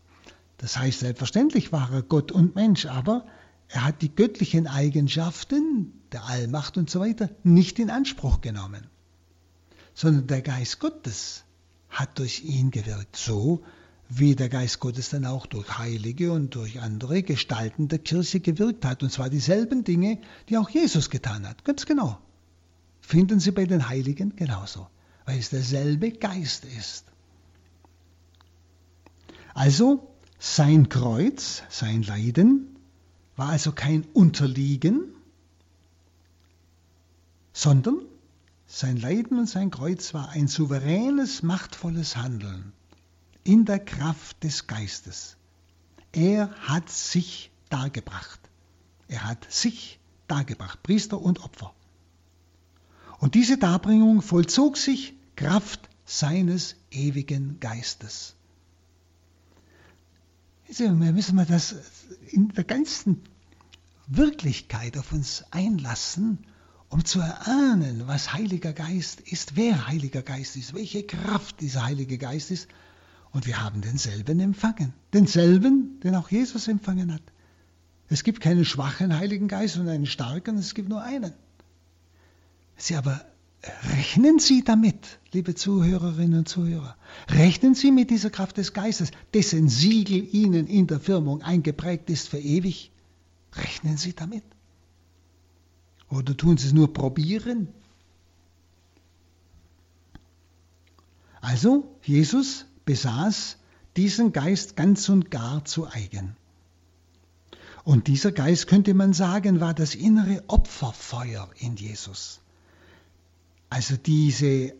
Das 0.57 0.77
heißt, 0.77 0.99
selbstverständlich 0.99 1.71
war 1.71 1.91
er 1.93 2.03
Gott 2.03 2.33
und 2.33 2.55
Mensch, 2.55 2.85
aber 2.85 3.25
er 3.69 3.85
hat 3.85 4.01
die 4.01 4.13
göttlichen 4.13 4.67
Eigenschaften 4.67 5.93
der 6.11 6.25
Allmacht 6.25 6.77
und 6.77 6.89
so 6.89 6.99
weiter 6.99 7.29
nicht 7.43 7.77
in 7.79 7.91
Anspruch 7.91 8.41
genommen, 8.41 8.87
sondern 9.93 10.27
der 10.27 10.41
Geist 10.41 10.79
Gottes 10.79 11.43
hat 11.89 12.17
durch 12.17 12.43
ihn 12.43 12.71
gewirkt, 12.71 13.15
so 13.15 13.63
wie 14.09 14.35
der 14.35 14.49
Geist 14.49 14.79
Gottes 14.79 15.09
dann 15.09 15.25
auch 15.25 15.45
durch 15.45 15.77
Heilige 15.77 16.31
und 16.31 16.55
durch 16.55 16.81
andere 16.81 17.21
Gestalten 17.21 17.87
der 17.89 17.99
Kirche 17.99 18.39
gewirkt 18.39 18.85
hat, 18.85 19.03
und 19.03 19.11
zwar 19.11 19.29
dieselben 19.29 19.83
Dinge, 19.83 20.19
die 20.49 20.57
auch 20.57 20.69
Jesus 20.69 21.11
getan 21.11 21.47
hat, 21.47 21.63
ganz 21.63 21.85
genau. 21.85 22.19
Finden 23.01 23.39
Sie 23.39 23.51
bei 23.51 23.65
den 23.65 23.87
Heiligen 23.87 24.35
genauso, 24.35 24.87
weil 25.25 25.37
es 25.37 25.51
derselbe 25.51 26.11
Geist 26.11 26.65
ist. 26.65 27.05
Also 29.53 30.07
sein 30.39 30.89
Kreuz, 30.89 31.63
sein 31.69 32.01
Leiden, 32.01 32.78
war 33.39 33.49
also 33.49 33.71
kein 33.71 34.03
Unterliegen, 34.13 35.15
sondern 37.53 38.01
sein 38.67 38.97
Leiden 38.97 39.39
und 39.39 39.47
sein 39.47 39.71
Kreuz 39.71 40.13
war 40.13 40.29
ein 40.29 40.47
souveränes, 40.47 41.41
machtvolles 41.41 42.17
Handeln 42.17 42.73
in 43.43 43.63
der 43.63 43.79
Kraft 43.79 44.43
des 44.43 44.67
Geistes. 44.67 45.37
Er 46.11 46.51
hat 46.59 46.89
sich 46.89 47.49
dargebracht. 47.69 48.39
Er 49.07 49.23
hat 49.23 49.51
sich 49.51 49.99
dargebracht, 50.27 50.83
Priester 50.83 51.19
und 51.19 51.41
Opfer. 51.41 51.73
Und 53.19 53.35
diese 53.35 53.57
Darbringung 53.57 54.21
vollzog 54.21 54.77
sich 54.77 55.13
Kraft 55.35 55.89
seines 56.05 56.75
ewigen 56.91 57.59
Geistes. 57.61 58.35
Wir 60.77 60.91
müssen 60.91 61.35
mal 61.35 61.45
das 61.45 61.75
in 62.29 62.49
der 62.49 62.63
ganzen 62.63 63.23
Wirklichkeit 64.07 64.97
auf 64.97 65.11
uns 65.11 65.43
einlassen, 65.51 66.39
um 66.89 67.05
zu 67.05 67.19
erahnen, 67.19 68.03
was 68.07 68.33
Heiliger 68.33 68.73
Geist 68.73 69.21
ist, 69.21 69.55
wer 69.55 69.87
Heiliger 69.87 70.21
Geist 70.21 70.55
ist, 70.55 70.73
welche 70.73 71.03
Kraft 71.03 71.61
dieser 71.61 71.85
Heilige 71.85 72.17
Geist 72.17 72.51
ist. 72.51 72.67
Und 73.31 73.45
wir 73.45 73.61
haben 73.61 73.81
denselben 73.81 74.39
empfangen. 74.39 74.93
Denselben, 75.13 75.99
den 76.01 76.15
auch 76.15 76.29
Jesus 76.29 76.67
empfangen 76.67 77.13
hat. 77.13 77.21
Es 78.07 78.23
gibt 78.23 78.41
keinen 78.41 78.65
schwachen 78.65 79.15
Heiligen 79.15 79.47
Geist 79.47 79.77
und 79.77 79.87
einen 79.87 80.07
starken, 80.07 80.57
es 80.57 80.73
gibt 80.73 80.89
nur 80.89 81.03
einen. 81.03 81.33
Sie 82.75 82.95
aber 82.95 83.23
Rechnen 83.63 84.39
Sie 84.39 84.63
damit, 84.63 85.19
liebe 85.33 85.53
Zuhörerinnen 85.53 86.39
und 86.39 86.47
Zuhörer. 86.47 86.95
Rechnen 87.27 87.75
Sie 87.75 87.91
mit 87.91 88.09
dieser 88.09 88.29
Kraft 88.29 88.57
des 88.57 88.73
Geistes, 88.73 89.11
dessen 89.33 89.67
Siegel 89.67 90.33
Ihnen 90.33 90.67
in 90.67 90.87
der 90.87 90.99
Firmung 90.99 91.41
eingeprägt 91.41 92.09
ist 92.09 92.29
für 92.29 92.39
ewig. 92.39 92.91
Rechnen 93.53 93.97
Sie 93.97 94.13
damit. 94.13 94.43
Oder 96.09 96.37
tun 96.37 96.57
Sie 96.57 96.67
es 96.67 96.73
nur 96.73 96.93
probieren? 96.93 97.67
Also, 101.41 101.95
Jesus 102.03 102.65
besaß 102.85 103.57
diesen 103.97 104.31
Geist 104.31 104.77
ganz 104.77 105.09
und 105.09 105.31
gar 105.31 105.65
zu 105.65 105.85
eigen. 105.87 106.35
Und 107.83 108.07
dieser 108.07 108.31
Geist, 108.31 108.67
könnte 108.67 108.93
man 108.93 109.13
sagen, 109.13 109.59
war 109.59 109.73
das 109.73 109.95
innere 109.95 110.43
Opferfeuer 110.47 111.49
in 111.57 111.75
Jesus. 111.75 112.39
Also 113.69 113.97
diese 113.97 114.73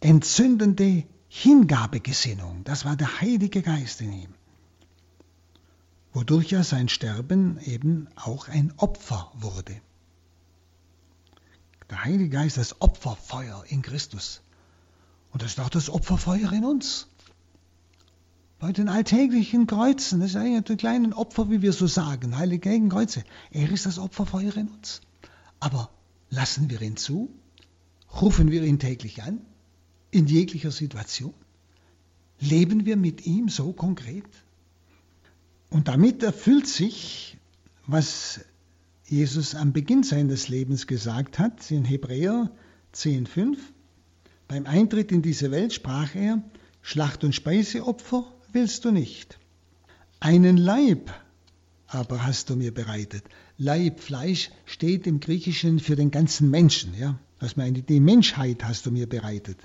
entzündende 0.00 1.04
Hingabegesinnung, 1.28 2.64
das 2.64 2.84
war 2.84 2.96
der 2.96 3.20
Heilige 3.20 3.62
Geist 3.62 4.00
in 4.00 4.12
ihm, 4.12 4.34
wodurch 6.12 6.50
ja 6.50 6.64
sein 6.64 6.88
Sterben 6.88 7.58
eben 7.60 8.08
auch 8.16 8.48
ein 8.48 8.72
Opfer 8.78 9.30
wurde. 9.34 9.80
Der 11.90 12.04
Heilige 12.04 12.30
Geist, 12.30 12.56
das 12.56 12.80
Opferfeuer 12.80 13.64
in 13.68 13.82
Christus. 13.82 14.42
Und 15.32 15.42
das 15.42 15.52
ist 15.52 15.60
auch 15.60 15.68
das 15.68 15.90
Opferfeuer 15.90 16.52
in 16.52 16.64
uns. 16.64 17.08
Bei 18.58 18.72
den 18.72 18.88
alltäglichen 18.88 19.66
Kreuzen, 19.66 20.20
das 20.20 20.30
ist 20.30 20.36
eigentlich 20.36 20.64
die 20.64 20.76
kleinen 20.76 21.12
Opfer, 21.12 21.50
wie 21.50 21.62
wir 21.62 21.72
so 21.72 21.86
sagen, 21.86 22.36
heilige 22.36 22.88
Kreuze. 22.88 23.24
Er 23.50 23.70
ist 23.70 23.86
das 23.86 23.98
Opferfeuer 23.98 24.56
in 24.56 24.68
uns. 24.68 25.00
Aber 25.60 25.90
lassen 26.28 26.68
wir 26.70 26.80
ihn 26.82 26.96
zu? 26.96 27.30
Rufen 28.20 28.50
wir 28.50 28.62
ihn 28.62 28.78
täglich 28.78 29.22
an, 29.22 29.40
in 30.10 30.26
jeglicher 30.26 30.70
Situation? 30.70 31.34
Leben 32.40 32.86
wir 32.86 32.96
mit 32.96 33.26
ihm 33.26 33.48
so 33.48 33.72
konkret? 33.72 34.24
Und 35.68 35.88
damit 35.88 36.22
erfüllt 36.22 36.66
sich, 36.66 37.36
was 37.86 38.40
Jesus 39.06 39.54
am 39.54 39.72
Beginn 39.72 40.02
seines 40.02 40.48
Lebens 40.48 40.86
gesagt 40.86 41.38
hat, 41.38 41.70
in 41.70 41.84
Hebräer 41.84 42.50
10,5. 42.94 43.58
Beim 44.48 44.66
Eintritt 44.66 45.12
in 45.12 45.22
diese 45.22 45.50
Welt 45.50 45.72
sprach 45.72 46.14
er, 46.14 46.42
Schlacht- 46.82 47.24
und 47.24 47.34
Speiseopfer 47.34 48.32
willst 48.52 48.84
du 48.84 48.90
nicht. 48.90 49.38
Einen 50.18 50.56
Leib 50.56 51.12
aber 51.90 52.24
hast 52.24 52.50
du 52.50 52.56
mir 52.56 52.72
bereitet. 52.72 53.24
Leib, 53.58 54.00
Fleisch 54.00 54.50
steht 54.64 55.06
im 55.06 55.20
Griechischen 55.20 55.80
für 55.80 55.96
den 55.96 56.10
ganzen 56.10 56.48
Menschen, 56.48 56.94
ja. 56.96 57.18
Das 57.40 57.56
meine, 57.56 57.82
die 57.82 58.00
Menschheit 58.00 58.62
hast 58.64 58.86
du 58.86 58.90
mir 58.90 59.08
bereitet. 59.08 59.58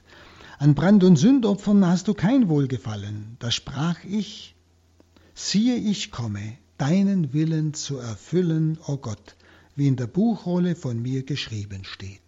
An 0.57 0.73
Brand- 0.73 1.03
und 1.03 1.17
Sündopfern 1.17 1.85
hast 1.85 2.07
du 2.07 2.13
kein 2.13 2.47
Wohlgefallen. 2.47 3.35
Da 3.39 3.51
sprach 3.51 4.03
ich, 4.05 4.55
siehe, 5.33 5.75
ich 5.75 6.09
komme, 6.09 6.57
deinen 6.77 7.33
Willen 7.33 7.73
zu 7.73 7.97
erfüllen, 7.97 8.79
o 8.87 8.93
oh 8.93 8.97
Gott, 8.97 9.35
wie 9.75 9.87
in 9.87 9.97
der 9.97 10.07
Buchrolle 10.07 10.75
von 10.75 11.01
mir 11.01 11.23
geschrieben 11.23 11.83
steht. 11.83 12.21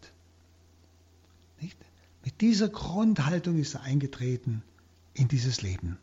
Nicht? 1.61 1.77
Mit 2.25 2.41
dieser 2.41 2.67
Grundhaltung 2.67 3.57
ist 3.57 3.75
er 3.75 3.83
eingetreten 3.83 4.63
in 5.13 5.29
dieses 5.29 5.61
Leben. 5.61 5.97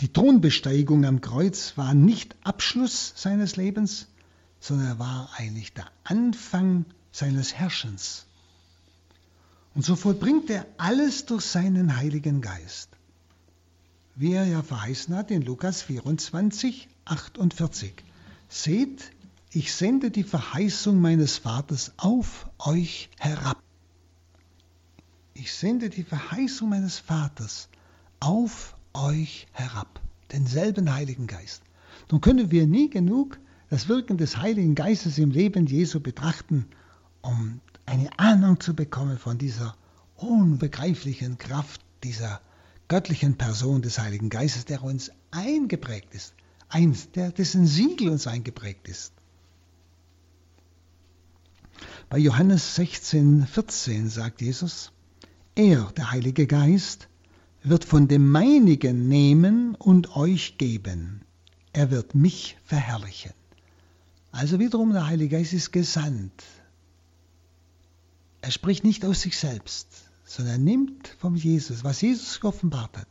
Die 0.00 0.12
Thronbesteigung 0.12 1.04
am 1.04 1.20
Kreuz 1.20 1.78
war 1.78 1.94
nicht 1.94 2.34
Abschluss 2.42 3.12
seines 3.14 3.54
Lebens, 3.54 4.08
sondern 4.58 4.88
er 4.88 4.98
war 4.98 5.30
eigentlich 5.36 5.72
der 5.72 5.86
Anfang 6.02 6.86
seines 7.14 7.54
Herrschens. 7.54 8.26
Und 9.74 9.84
so 9.84 9.94
vollbringt 9.94 10.50
er 10.50 10.66
alles 10.78 11.26
durch 11.26 11.44
seinen 11.44 11.96
Heiligen 11.96 12.40
Geist. 12.40 12.88
Wie 14.16 14.32
er 14.32 14.44
ja 14.46 14.62
verheißen 14.62 15.14
hat 15.14 15.30
in 15.30 15.42
Lukas 15.42 15.82
24, 15.82 16.88
48. 17.04 17.92
Seht, 18.48 19.12
ich 19.52 19.72
sende 19.72 20.10
die 20.10 20.24
Verheißung 20.24 21.00
meines 21.00 21.38
Vaters 21.38 21.92
auf 21.98 22.50
euch 22.58 23.10
herab. 23.18 23.62
Ich 25.34 25.52
sende 25.52 25.90
die 25.90 26.04
Verheißung 26.04 26.68
meines 26.68 26.98
Vaters 26.98 27.68
auf 28.18 28.76
euch 28.92 29.46
herab, 29.52 30.00
denselben 30.32 30.92
Heiligen 30.92 31.28
Geist. 31.28 31.62
Nun 32.10 32.20
können 32.20 32.50
wir 32.50 32.66
nie 32.66 32.90
genug 32.90 33.38
das 33.70 33.88
Wirken 33.88 34.18
des 34.18 34.36
Heiligen 34.36 34.74
Geistes 34.74 35.18
im 35.18 35.30
Leben 35.30 35.66
Jesu 35.66 36.00
betrachten, 36.00 36.66
um 37.24 37.60
eine 37.86 38.18
Ahnung 38.18 38.60
zu 38.60 38.74
bekommen 38.74 39.18
von 39.18 39.38
dieser 39.38 39.74
unbegreiflichen 40.16 41.38
Kraft 41.38 41.80
dieser 42.02 42.40
göttlichen 42.88 43.36
Person 43.36 43.82
des 43.82 43.98
Heiligen 43.98 44.28
Geistes, 44.28 44.64
der 44.64 44.82
uns 44.82 45.10
eingeprägt 45.30 46.14
ist, 46.14 46.34
eins, 46.68 47.10
der, 47.12 47.32
dessen 47.32 47.66
Siegel 47.66 48.10
uns 48.10 48.26
eingeprägt 48.26 48.88
ist. 48.88 49.12
Bei 52.08 52.18
Johannes 52.18 52.76
16, 52.76 53.46
14 53.46 54.08
sagt 54.08 54.42
Jesus, 54.42 54.92
er, 55.54 55.92
der 55.96 56.10
Heilige 56.10 56.46
Geist, 56.46 57.08
wird 57.62 57.84
von 57.84 58.08
dem 58.08 58.30
meinigen 58.30 59.08
nehmen 59.08 59.74
und 59.74 60.16
euch 60.16 60.58
geben. 60.58 61.22
Er 61.72 61.90
wird 61.90 62.14
mich 62.14 62.58
verherrlichen. 62.64 63.32
Also 64.30 64.58
wiederum 64.58 64.92
der 64.92 65.06
Heilige 65.06 65.36
Geist 65.36 65.54
ist 65.54 65.72
gesandt. 65.72 66.44
Er 68.44 68.50
spricht 68.50 68.84
nicht 68.84 69.06
aus 69.06 69.22
sich 69.22 69.38
selbst, 69.38 69.88
sondern 70.26 70.56
er 70.56 70.58
nimmt 70.58 71.08
vom 71.18 71.34
Jesus, 71.34 71.82
was 71.82 72.02
Jesus 72.02 72.42
geoffenbart 72.42 72.94
hat, 72.98 73.08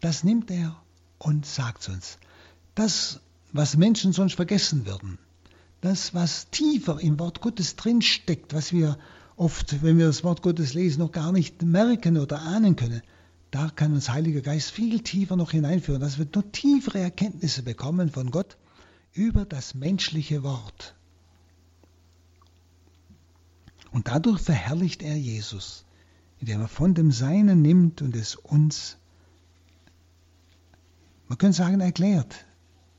das 0.00 0.24
nimmt 0.24 0.50
er 0.50 0.74
und 1.18 1.46
sagt 1.46 1.88
uns. 1.88 2.18
Das, 2.74 3.20
was 3.52 3.76
Menschen 3.76 4.12
sonst 4.12 4.34
vergessen 4.34 4.84
würden, 4.84 5.18
das, 5.80 6.12
was 6.12 6.50
tiefer 6.50 6.98
im 6.98 7.20
Wort 7.20 7.40
Gottes 7.40 7.76
drinsteckt, 7.76 8.52
was 8.52 8.72
wir 8.72 8.98
oft, 9.36 9.80
wenn 9.84 9.96
wir 9.96 10.06
das 10.06 10.24
Wort 10.24 10.42
Gottes 10.42 10.74
lesen, 10.74 10.98
noch 11.02 11.12
gar 11.12 11.30
nicht 11.30 11.62
merken 11.62 12.18
oder 12.18 12.42
ahnen 12.42 12.74
können, 12.74 13.02
da 13.52 13.70
kann 13.70 13.92
uns 13.92 14.08
Heiliger 14.08 14.40
Geist 14.40 14.72
viel 14.72 15.04
tiefer 15.04 15.36
noch 15.36 15.52
hineinführen, 15.52 16.00
dass 16.00 16.18
wir 16.18 16.26
noch 16.34 16.50
tiefere 16.50 16.98
Erkenntnisse 16.98 17.62
bekommen 17.62 18.10
von 18.10 18.32
Gott 18.32 18.56
über 19.12 19.44
das 19.44 19.76
menschliche 19.76 20.42
Wort. 20.42 20.96
Und 23.94 24.08
dadurch 24.08 24.40
verherrlicht 24.40 25.04
er 25.04 25.16
Jesus, 25.16 25.84
indem 26.40 26.62
er 26.62 26.66
von 26.66 26.94
dem 26.94 27.12
Seinen 27.12 27.62
nimmt 27.62 28.02
und 28.02 28.16
es 28.16 28.34
uns, 28.34 28.96
man 31.28 31.38
könnte 31.38 31.58
sagen, 31.58 31.80
erklärt, 31.80 32.44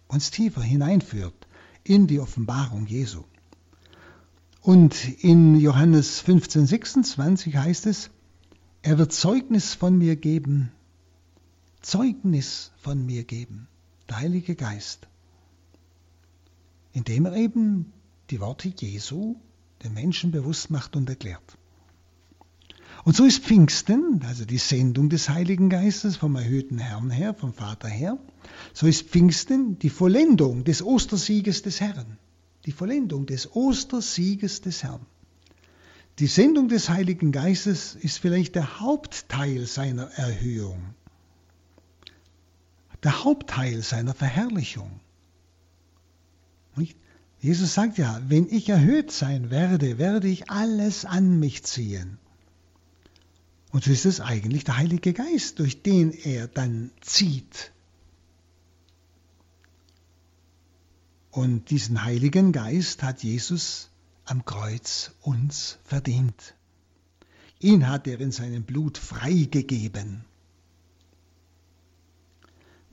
uns 0.07 0.31
tiefer 0.31 0.61
hineinführt 0.61 1.35
in 1.83 2.07
die 2.07 2.21
Offenbarung 2.21 2.87
Jesu. 2.87 3.25
Und 4.61 5.21
in 5.21 5.59
Johannes 5.59 6.21
15, 6.21 6.65
26 6.65 7.57
heißt 7.57 7.87
es, 7.87 8.09
er 8.81 8.98
wird 8.98 9.11
Zeugnis 9.11 9.74
von 9.74 9.98
mir 9.98 10.15
geben, 10.15 10.72
Zeugnis 11.81 12.72
von 12.77 13.05
mir 13.05 13.25
geben, 13.25 13.67
der 14.07 14.20
Heilige 14.20 14.55
Geist, 14.55 15.09
indem 16.93 17.25
er 17.25 17.35
eben 17.35 17.91
die 18.29 18.39
Worte 18.39 18.70
Jesu 18.70 19.35
den 19.85 19.93
Menschen 19.93 20.31
bewusst 20.31 20.69
macht 20.71 20.95
und 20.95 21.07
erklärt. 21.09 21.57
Und 23.03 23.15
so 23.15 23.24
ist 23.24 23.43
Pfingsten, 23.43 24.21
also 24.25 24.45
die 24.45 24.57
Sendung 24.57 25.09
des 25.09 25.29
Heiligen 25.29 25.69
Geistes 25.69 26.17
vom 26.17 26.35
erhöhten 26.35 26.79
Herrn 26.79 27.11
her, 27.11 27.35
vom 27.35 27.53
Vater 27.53 27.87
her, 27.87 28.17
so 28.74 28.87
ist 28.87 29.09
Pfingsten 29.09 29.77
die 29.77 29.91
Vollendung 29.91 30.63
des 30.63 30.81
Ostersieges 30.81 31.61
des 31.61 31.81
Herrn. 31.81 32.17
Die 32.65 32.71
Vollendung 32.71 33.27
des 33.27 33.55
Ostersieges 33.55 34.61
des 34.61 34.83
Herrn. 34.83 35.05
Die 36.17 36.27
Sendung 36.27 36.67
des 36.67 36.89
Heiligen 36.89 37.31
Geistes 37.31 37.93
ist 37.93 38.17
vielleicht 38.17 38.55
der 38.55 38.79
Hauptteil 38.79 39.67
seiner 39.67 40.05
Erhöhung, 40.15 40.81
der 43.03 43.24
Hauptteil 43.24 43.83
seiner 43.83 44.15
Verherrlichung. 44.15 45.00
Jesus 47.39 47.74
sagt 47.74 47.98
ja, 47.98 48.21
wenn 48.27 48.50
ich 48.50 48.69
erhöht 48.69 49.11
sein 49.11 49.50
werde, 49.50 49.98
werde 49.98 50.27
ich 50.27 50.50
alles 50.50 51.05
an 51.05 51.39
mich 51.39 51.63
ziehen. 51.63 52.17
Und 53.71 53.83
so 53.83 53.91
ist 53.91 54.05
es 54.05 54.21
eigentlich 54.21 54.63
der 54.63 54.77
Heilige 54.77 55.13
Geist, 55.13 55.59
durch 55.59 55.83
den 55.83 56.11
er 56.11 56.48
dann 56.48 56.91
zieht. 57.01 57.71
Und 61.29 61.69
diesen 61.69 62.03
Heiligen 62.03 62.53
Geist 62.53 63.03
hat 63.03 63.21
Jesus 63.21 63.89
am 64.24 64.45
Kreuz 64.45 65.11
uns 65.21 65.77
verdient. 65.83 66.55
Ihn 67.59 67.89
hat 67.89 68.07
er 68.07 68.21
in 68.21 68.31
seinem 68.31 68.63
Blut 68.63 68.98
freigegeben. 68.98 70.24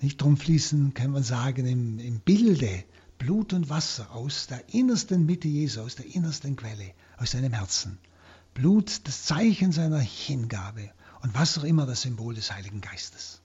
Nicht 0.00 0.20
drum 0.20 0.36
fließen, 0.36 0.94
kann 0.94 1.12
man 1.12 1.22
sagen, 1.22 1.66
im, 1.66 2.00
im 2.00 2.18
Bilde 2.18 2.82
Blut 3.22 3.52
und 3.52 3.70
Wasser 3.70 4.10
aus 4.10 4.48
der 4.48 4.74
innersten 4.74 5.26
Mitte 5.26 5.46
Jesu, 5.46 5.80
aus 5.82 5.94
der 5.94 6.12
innersten 6.12 6.56
Quelle, 6.56 6.92
aus 7.18 7.30
seinem 7.30 7.52
Herzen. 7.52 7.98
Blut 8.52 9.06
das 9.06 9.26
Zeichen 9.26 9.70
seiner 9.70 10.00
Hingabe 10.00 10.90
und 11.22 11.32
was 11.32 11.56
auch 11.56 11.62
immer 11.62 11.86
das 11.86 12.02
Symbol 12.02 12.34
des 12.34 12.50
Heiligen 12.52 12.80
Geistes. 12.80 13.40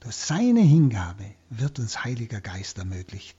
Durch 0.00 0.14
seine 0.14 0.60
Hingabe 0.60 1.24
wird 1.48 1.78
uns 1.78 2.04
Heiliger 2.04 2.42
Geist 2.42 2.76
ermöglicht. 2.76 3.38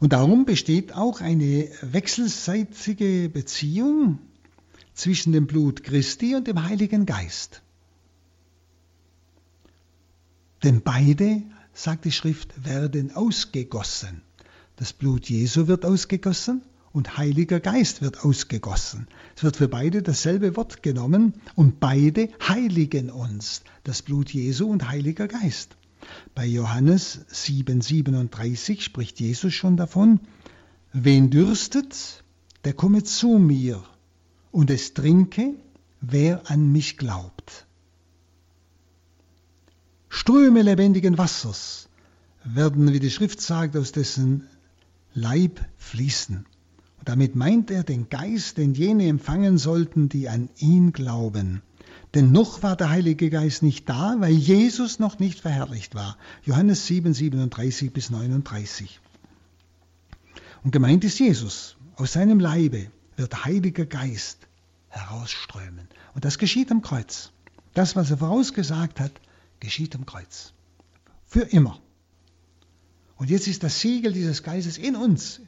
Und 0.00 0.12
darum 0.12 0.44
besteht 0.44 0.92
auch 0.92 1.20
eine 1.20 1.70
wechselseitige 1.82 3.28
Beziehung 3.28 4.18
zwischen 4.92 5.32
dem 5.32 5.46
Blut 5.46 5.84
Christi 5.84 6.34
und 6.34 6.48
dem 6.48 6.64
Heiligen 6.64 7.06
Geist. 7.06 7.62
Denn 10.64 10.82
beide, 10.82 11.42
sagt 11.76 12.06
die 12.06 12.12
Schrift, 12.12 12.64
werden 12.64 13.14
ausgegossen. 13.14 14.22
Das 14.76 14.92
Blut 14.92 15.28
Jesu 15.28 15.68
wird 15.68 15.84
ausgegossen 15.84 16.62
und 16.92 17.18
Heiliger 17.18 17.60
Geist 17.60 18.00
wird 18.00 18.24
ausgegossen. 18.24 19.06
Es 19.36 19.44
wird 19.44 19.56
für 19.56 19.68
beide 19.68 20.02
dasselbe 20.02 20.56
Wort 20.56 20.82
genommen 20.82 21.34
und 21.54 21.78
beide 21.78 22.30
heiligen 22.48 23.10
uns, 23.10 23.62
das 23.84 24.00
Blut 24.00 24.30
Jesu 24.30 24.66
und 24.66 24.88
Heiliger 24.88 25.28
Geist. 25.28 25.76
Bei 26.34 26.46
Johannes 26.46 27.26
7,37 27.30 28.80
spricht 28.80 29.20
Jesus 29.20 29.52
schon 29.52 29.76
davon, 29.76 30.20
wen 30.94 31.28
dürstet, 31.28 32.24
der 32.64 32.72
komme 32.72 33.04
zu 33.04 33.38
mir 33.38 33.84
und 34.50 34.70
es 34.70 34.94
trinke, 34.94 35.54
wer 36.00 36.50
an 36.50 36.72
mich 36.72 36.96
glaubt. 36.96 37.65
Ströme 40.16 40.62
lebendigen 40.62 41.18
Wassers 41.18 41.90
werden, 42.42 42.90
wie 42.90 43.00
die 43.00 43.10
Schrift 43.10 43.42
sagt, 43.42 43.76
aus 43.76 43.92
dessen 43.92 44.48
Leib 45.12 45.60
fließen. 45.76 46.46
Damit 47.04 47.36
meint 47.36 47.70
er 47.70 47.84
den 47.84 48.08
Geist, 48.08 48.56
den 48.56 48.72
jene 48.72 49.08
empfangen 49.08 49.58
sollten, 49.58 50.08
die 50.08 50.30
an 50.30 50.48
ihn 50.56 50.94
glauben. 50.94 51.60
Denn 52.14 52.32
noch 52.32 52.62
war 52.62 52.76
der 52.76 52.88
Heilige 52.88 53.28
Geist 53.28 53.62
nicht 53.62 53.90
da, 53.90 54.16
weil 54.18 54.32
Jesus 54.32 54.98
noch 54.98 55.18
nicht 55.18 55.40
verherrlicht 55.40 55.94
war. 55.94 56.16
Johannes 56.44 56.86
7, 56.86 57.12
37 57.12 57.92
bis 57.92 58.08
39. 58.08 59.00
Und 60.64 60.70
gemeint 60.70 61.04
ist 61.04 61.18
Jesus. 61.18 61.76
Aus 61.96 62.14
seinem 62.14 62.40
Leibe 62.40 62.86
wird 63.16 63.32
der 63.32 63.44
Heilige 63.44 63.86
Geist 63.86 64.38
herausströmen. 64.88 65.88
Und 66.14 66.24
das 66.24 66.38
geschieht 66.38 66.70
am 66.70 66.80
Kreuz. 66.80 67.32
Das, 67.74 67.96
was 67.96 68.10
er 68.10 68.16
vorausgesagt 68.16 68.98
hat, 68.98 69.12
geschieht 69.60 69.94
am 69.94 70.06
Kreuz. 70.06 70.52
Für 71.26 71.42
immer. 71.42 71.80
Und 73.16 73.30
jetzt 73.30 73.48
ist 73.48 73.62
das 73.62 73.80
Siegel 73.80 74.12
dieses 74.12 74.42
Geistes 74.42 74.78
in 74.78 74.94
uns, 74.96 75.40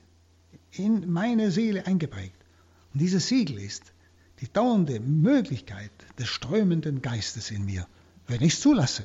in 0.73 1.11
meine 1.11 1.51
Seele 1.51 1.87
eingeprägt. 1.87 2.37
Und 2.93 3.01
dieses 3.01 3.29
Siegel 3.29 3.59
ist 3.59 3.93
die 4.41 4.51
dauernde 4.53 5.01
Möglichkeit 5.01 5.91
des 6.19 6.29
strömenden 6.29 7.03
Geistes 7.03 7.51
in 7.51 7.65
mir, 7.65 7.87
wenn 8.27 8.43
ich 8.43 8.55
es 8.55 8.61
zulasse. 8.61 9.05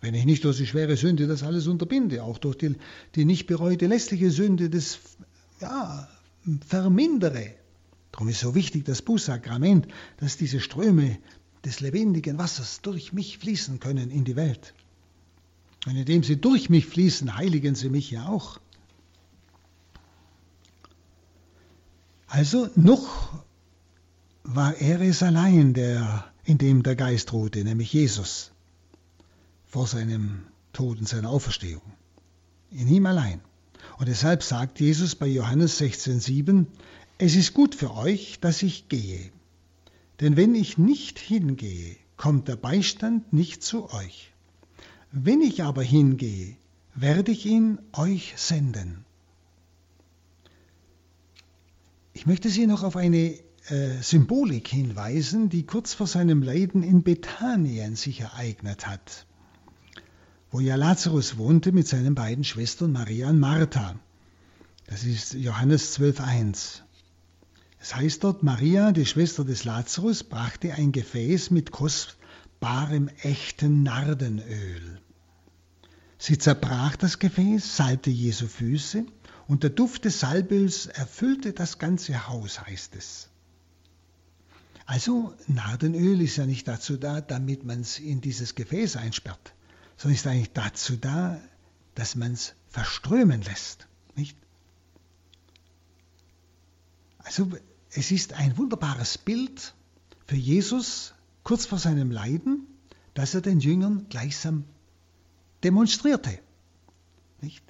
Wenn 0.00 0.14
ich 0.14 0.24
nicht 0.24 0.44
durch 0.44 0.56
die 0.56 0.66
schwere 0.66 0.96
Sünde 0.96 1.26
das 1.26 1.42
alles 1.42 1.66
unterbinde, 1.66 2.24
auch 2.24 2.38
durch 2.38 2.56
die, 2.56 2.76
die 3.14 3.26
nicht 3.26 3.46
bereute 3.46 3.86
lästliche 3.86 4.30
Sünde 4.30 4.70
das 4.70 4.98
ja, 5.60 6.08
vermindere. 6.66 7.54
Darum 8.12 8.28
ist 8.28 8.40
so 8.40 8.54
wichtig 8.54 8.84
das 8.86 9.02
Bußsakrament, 9.02 9.86
dass 10.16 10.38
diese 10.38 10.60
Ströme 10.60 11.18
des 11.64 11.80
lebendigen 11.80 12.38
Wassers 12.38 12.80
durch 12.82 13.12
mich 13.12 13.38
fließen 13.38 13.80
können 13.80 14.10
in 14.10 14.24
die 14.24 14.36
Welt. 14.36 14.74
Und 15.86 15.96
indem 15.96 16.22
sie 16.22 16.36
durch 16.36 16.68
mich 16.68 16.86
fließen, 16.86 17.36
heiligen 17.36 17.74
sie 17.74 17.88
mich 17.88 18.10
ja 18.10 18.28
auch. 18.28 18.60
Also 22.26 22.68
noch 22.76 23.42
war 24.44 24.76
er 24.76 25.00
es 25.00 25.22
allein, 25.22 25.74
der, 25.74 26.30
in 26.44 26.58
dem 26.58 26.82
der 26.82 26.96
Geist 26.96 27.32
ruhte, 27.32 27.64
nämlich 27.64 27.92
Jesus 27.92 28.52
vor 29.66 29.86
seinem 29.86 30.46
Tod 30.72 30.98
und 30.98 31.08
seiner 31.08 31.30
Auferstehung. 31.30 31.82
In 32.70 32.88
ihm 32.88 33.06
allein. 33.06 33.40
Und 33.98 34.08
deshalb 34.08 34.42
sagt 34.42 34.80
Jesus 34.80 35.14
bei 35.14 35.26
Johannes 35.26 35.80
16,7, 35.80 36.66
es 37.18 37.34
ist 37.36 37.52
gut 37.52 37.74
für 37.74 37.94
euch, 37.94 38.38
dass 38.40 38.62
ich 38.62 38.88
gehe. 38.88 39.30
Denn 40.20 40.36
wenn 40.36 40.54
ich 40.54 40.78
nicht 40.78 41.18
hingehe, 41.18 41.96
kommt 42.16 42.48
der 42.48 42.56
Beistand 42.56 43.32
nicht 43.32 43.62
zu 43.62 43.90
euch. 43.92 44.32
Wenn 45.12 45.40
ich 45.40 45.62
aber 45.62 45.82
hingehe, 45.82 46.56
werde 46.94 47.32
ich 47.32 47.46
ihn 47.46 47.78
euch 47.92 48.34
senden. 48.36 49.04
Ich 52.12 52.26
möchte 52.26 52.50
Sie 52.50 52.66
noch 52.66 52.82
auf 52.82 52.96
eine 52.96 53.38
äh, 53.68 54.02
Symbolik 54.02 54.68
hinweisen, 54.68 55.48
die 55.48 55.64
kurz 55.64 55.94
vor 55.94 56.06
seinem 56.06 56.42
Leiden 56.42 56.82
in 56.82 57.02
Bethanien 57.02 57.96
sich 57.96 58.20
ereignet 58.20 58.86
hat 58.86 59.26
wo 60.50 60.60
ja 60.60 60.74
Lazarus 60.74 61.38
wohnte 61.38 61.72
mit 61.72 61.86
seinen 61.86 62.14
beiden 62.14 62.44
Schwestern 62.44 62.92
Maria 62.92 63.28
und 63.30 63.38
Martha. 63.38 63.94
Das 64.86 65.04
ist 65.04 65.34
Johannes 65.34 65.98
12.1. 65.98 66.80
Es 67.80 67.96
heißt 67.96 68.22
dort, 68.24 68.42
Maria, 68.42 68.92
die 68.92 69.06
Schwester 69.06 69.44
des 69.44 69.64
Lazarus, 69.64 70.22
brachte 70.22 70.74
ein 70.74 70.92
Gefäß 70.92 71.50
mit 71.50 71.70
kostbarem 71.70 73.08
echten 73.22 73.82
Nardenöl. 73.82 75.00
Sie 76.18 76.36
zerbrach 76.36 76.96
das 76.96 77.18
Gefäß, 77.18 77.76
salbte 77.76 78.10
Jesu 78.10 78.46
Füße 78.46 79.06
und 79.48 79.62
der 79.62 79.70
Duft 79.70 80.04
des 80.04 80.20
Salböls 80.20 80.86
erfüllte 80.86 81.52
das 81.52 81.78
ganze 81.78 82.28
Haus, 82.28 82.60
heißt 82.60 82.94
es. 82.96 83.28
Also 84.84 85.34
Nardenöl 85.46 86.20
ist 86.20 86.36
ja 86.36 86.44
nicht 86.46 86.68
dazu 86.68 86.98
da, 86.98 87.20
damit 87.20 87.64
man 87.64 87.80
es 87.80 87.98
in 87.98 88.20
dieses 88.20 88.54
Gefäß 88.54 88.96
einsperrt 88.96 89.54
sondern 90.00 90.14
ist 90.14 90.26
eigentlich 90.26 90.52
dazu 90.54 90.96
da, 90.96 91.38
dass 91.94 92.16
man 92.16 92.32
es 92.32 92.54
verströmen 92.70 93.42
lässt. 93.42 93.86
Nicht? 94.16 94.34
Also 97.18 97.50
es 97.92 98.10
ist 98.10 98.34
ein 98.34 98.56
wunderbares 98.56 99.18
Bild 99.18 99.74
für 100.26 100.36
Jesus 100.36 101.14
kurz 101.42 101.66
vor 101.66 101.78
seinem 101.78 102.10
Leiden, 102.10 102.66
das 103.14 103.34
er 103.34 103.40
den 103.40 103.60
Jüngern 103.60 104.06
gleichsam 104.08 104.64
demonstrierte. 105.64 106.38
Nicht? 107.40 107.64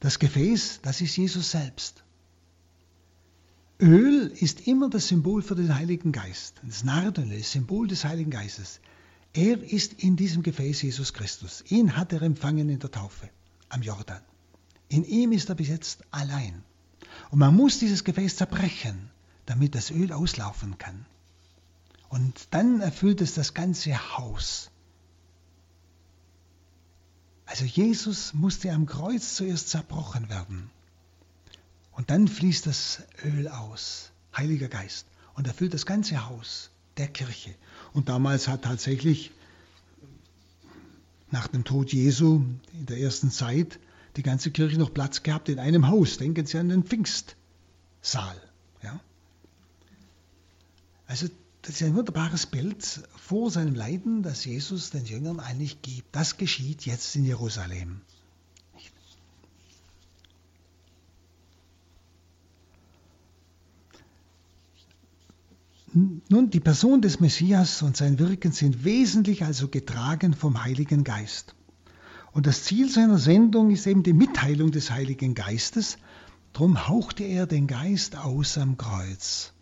Das 0.00 0.18
Gefäß, 0.18 0.80
das 0.82 1.00
ist 1.00 1.16
Jesus 1.16 1.50
selbst. 1.50 2.04
Öl 3.80 4.26
ist 4.26 4.66
immer 4.66 4.90
das 4.90 5.08
Symbol 5.08 5.40
für 5.40 5.54
den 5.54 5.74
Heiligen 5.74 6.12
Geist. 6.12 6.60
Das 6.64 6.84
Nardenöl 6.84 7.38
ist 7.38 7.52
Symbol 7.52 7.86
des 7.86 8.04
Heiligen 8.04 8.30
Geistes. 8.30 8.80
Er 9.32 9.62
ist 9.62 9.94
in 9.94 10.16
diesem 10.16 10.42
Gefäß 10.42 10.82
Jesus 10.82 11.12
Christus. 11.12 11.64
Ihn 11.68 11.96
hat 11.96 12.12
er 12.12 12.22
empfangen 12.22 12.68
in 12.68 12.80
der 12.80 12.90
Taufe 12.90 13.30
am 13.68 13.82
Jordan. 13.82 14.20
In 14.88 15.04
ihm 15.04 15.32
ist 15.32 15.48
er 15.48 15.54
bis 15.54 15.68
jetzt 15.68 16.02
allein. 16.10 16.64
Und 17.30 17.38
man 17.38 17.54
muss 17.54 17.78
dieses 17.78 18.04
Gefäß 18.04 18.36
zerbrechen, 18.36 19.10
damit 19.48 19.74
das 19.74 19.90
Öl 19.90 20.12
auslaufen 20.12 20.76
kann. 20.76 21.06
Und 22.10 22.48
dann 22.50 22.80
erfüllt 22.80 23.22
es 23.22 23.34
das 23.34 23.54
ganze 23.54 24.16
Haus. 24.16 24.70
Also 27.46 27.64
Jesus 27.64 28.34
musste 28.34 28.70
am 28.72 28.84
Kreuz 28.84 29.36
zuerst 29.36 29.70
zerbrochen 29.70 30.28
werden. 30.28 30.70
Und 31.92 32.10
dann 32.10 32.28
fließt 32.28 32.66
das 32.66 33.02
Öl 33.24 33.48
aus, 33.48 34.12
Heiliger 34.36 34.68
Geist, 34.68 35.06
und 35.34 35.46
erfüllt 35.46 35.72
das 35.72 35.86
ganze 35.86 36.28
Haus 36.28 36.70
der 36.98 37.08
Kirche. 37.08 37.54
Und 37.94 38.10
damals 38.10 38.48
hat 38.48 38.64
tatsächlich 38.64 39.30
nach 41.30 41.46
dem 41.46 41.64
Tod 41.64 41.92
Jesu 41.92 42.42
in 42.74 42.86
der 42.86 42.98
ersten 42.98 43.30
Zeit 43.30 43.78
die 44.16 44.22
ganze 44.22 44.50
Kirche 44.50 44.78
noch 44.78 44.92
Platz 44.92 45.22
gehabt 45.22 45.48
in 45.48 45.58
einem 45.58 45.88
Haus. 45.88 46.18
Denken 46.18 46.44
Sie 46.44 46.58
an 46.58 46.68
den 46.68 46.84
Pfingstsaal. 46.84 48.36
Ja? 48.82 49.00
Also 51.08 51.26
das 51.62 51.80
ist 51.80 51.82
ein 51.82 51.96
wunderbares 51.96 52.46
Bild 52.46 53.02
vor 53.16 53.50
seinem 53.50 53.74
Leiden, 53.74 54.22
das 54.22 54.44
Jesus 54.44 54.90
den 54.90 55.04
Jüngern 55.06 55.40
eigentlich 55.40 55.82
gibt. 55.82 56.14
Das 56.14 56.36
geschieht 56.36 56.86
jetzt 56.86 57.16
in 57.16 57.24
Jerusalem. 57.24 58.02
Nun, 65.94 66.50
die 66.50 66.60
Person 66.60 67.00
des 67.00 67.18
Messias 67.18 67.82
und 67.82 67.96
sein 67.96 68.18
Wirken 68.18 68.52
sind 68.52 68.84
wesentlich 68.84 69.44
also 69.44 69.68
getragen 69.68 70.34
vom 70.34 70.62
Heiligen 70.62 71.02
Geist. 71.02 71.54
Und 72.32 72.46
das 72.46 72.64
Ziel 72.64 72.90
seiner 72.90 73.18
Sendung 73.18 73.70
ist 73.70 73.86
eben 73.86 74.02
die 74.02 74.12
Mitteilung 74.12 74.70
des 74.70 74.90
Heiligen 74.90 75.34
Geistes. 75.34 75.96
Drum 76.52 76.86
hauchte 76.86 77.24
er 77.24 77.46
den 77.46 77.66
Geist 77.66 78.16
aus 78.16 78.58
am 78.58 78.76
Kreuz. 78.76 79.54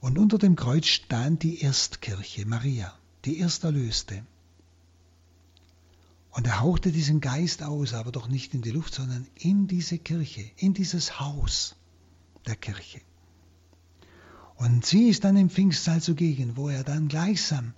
Und 0.00 0.18
unter 0.18 0.38
dem 0.38 0.54
Kreuz 0.54 0.86
stand 0.86 1.42
die 1.42 1.60
Erstkirche, 1.60 2.46
Maria, 2.46 2.92
die 3.24 3.40
Ersterlöste. 3.40 4.24
Und 6.30 6.46
er 6.46 6.60
hauchte 6.60 6.92
diesen 6.92 7.20
Geist 7.20 7.62
aus, 7.62 7.94
aber 7.94 8.12
doch 8.12 8.28
nicht 8.28 8.54
in 8.54 8.62
die 8.62 8.70
Luft, 8.70 8.94
sondern 8.94 9.26
in 9.34 9.66
diese 9.66 9.98
Kirche, 9.98 10.48
in 10.56 10.72
dieses 10.72 11.18
Haus 11.18 11.74
der 12.46 12.54
Kirche. 12.54 13.00
Und 14.54 14.86
sie 14.86 15.08
ist 15.08 15.24
dann 15.24 15.36
im 15.36 15.50
Pfingstsaal 15.50 16.00
zugegen, 16.00 16.56
wo 16.56 16.68
er 16.68 16.84
dann 16.84 17.08
gleichsam 17.08 17.74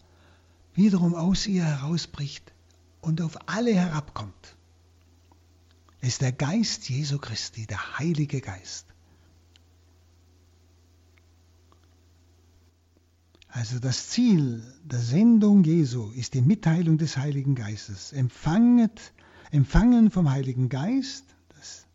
wiederum 0.75 1.15
aus 1.15 1.47
ihr 1.47 1.65
herausbricht 1.65 2.53
und 3.01 3.23
auf 3.23 3.49
alle 3.49 3.75
herabkommt. 3.75 4.57
Es 6.01 6.09
ist 6.09 6.23
der 6.23 6.33
Geist 6.33 6.89
Jesu 6.89 7.19
Christi, 7.19 7.67
der 7.67 7.99
Heilige 7.99 8.41
Geist. 8.41 8.87
Also 13.53 13.81
das 13.81 14.09
Ziel 14.09 14.63
der 14.85 15.01
Sendung 15.01 15.65
Jesu 15.65 16.11
ist 16.13 16.35
die 16.35 16.41
Mitteilung 16.41 16.99
des 16.99 17.17
Heiligen 17.17 17.55
Geistes. 17.55 18.13
Empfanget, 18.13 19.13
empfangen 19.51 20.11
vom 20.11 20.31
Heiligen 20.31 20.69
Geist, 20.69 21.25
das 21.57 21.87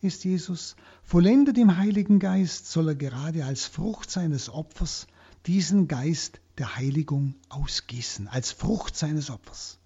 ist 0.00 0.24
Jesus, 0.24 0.76
Vollendet 1.02 1.58
im 1.58 1.76
Heiligen 1.76 2.20
Geist 2.20 2.70
soll 2.70 2.90
er 2.90 2.94
gerade 2.94 3.44
als 3.44 3.66
Frucht 3.66 4.10
seines 4.12 4.48
Opfers 4.48 5.08
diesen 5.46 5.88
Geist 5.88 6.40
der 6.58 6.76
Heiligung 6.76 7.34
ausgießen, 7.48 8.28
als 8.28 8.52
Frucht 8.52 8.96
seines 8.96 9.30
Opfers. 9.30 9.80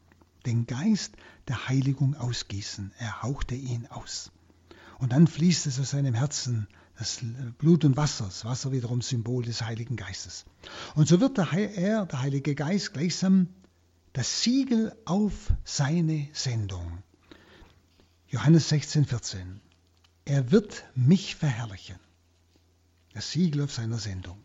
Den 0.44 0.66
Geist 0.66 1.14
der 1.48 1.68
Heiligung 1.68 2.14
ausgießen. 2.14 2.92
Er 2.98 3.22
hauchte 3.22 3.54
ihn 3.54 3.86
aus. 3.86 4.30
Und 4.98 5.12
dann 5.12 5.26
fließt 5.26 5.66
es 5.66 5.80
aus 5.80 5.90
seinem 5.90 6.12
Herzen 6.12 6.68
das 6.98 7.20
Blut 7.58 7.84
und 7.84 7.96
Wasser, 7.96 8.24
das 8.26 8.44
Wasser 8.44 8.72
wiederum 8.72 9.02
Symbol 9.02 9.44
des 9.44 9.62
Heiligen 9.62 9.96
Geistes. 9.96 10.44
Und 10.94 11.08
so 11.08 11.20
wird 11.20 11.38
der, 11.38 11.52
er, 11.52 12.06
der 12.06 12.20
Heilige 12.20 12.54
Geist, 12.54 12.92
gleichsam 12.92 13.48
das 14.12 14.42
Siegel 14.42 14.94
auf 15.04 15.52
seine 15.64 16.28
Sendung. 16.32 17.02
Johannes 18.28 18.68
16, 18.68 19.06
14. 19.06 19.60
Er 20.24 20.50
wird 20.52 20.84
mich 20.94 21.34
verherrlichen. 21.34 21.96
Das 23.12 23.32
Siegel 23.32 23.62
auf 23.62 23.72
seiner 23.72 23.98
Sendung. 23.98 24.38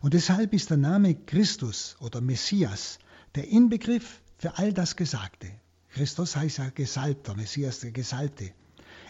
Und 0.00 0.14
deshalb 0.14 0.52
ist 0.52 0.70
der 0.70 0.76
Name 0.76 1.14
Christus 1.14 1.96
oder 2.00 2.20
Messias 2.20 2.98
der 3.34 3.48
Inbegriff 3.48 4.22
für 4.38 4.56
all 4.56 4.72
das 4.72 4.96
Gesagte. 4.96 5.50
Christus 5.90 6.36
heißt 6.36 6.58
ja 6.58 6.70
Gesalbter, 6.70 7.34
Messias 7.34 7.80
der 7.80 7.90
Gesalbte. 7.90 8.52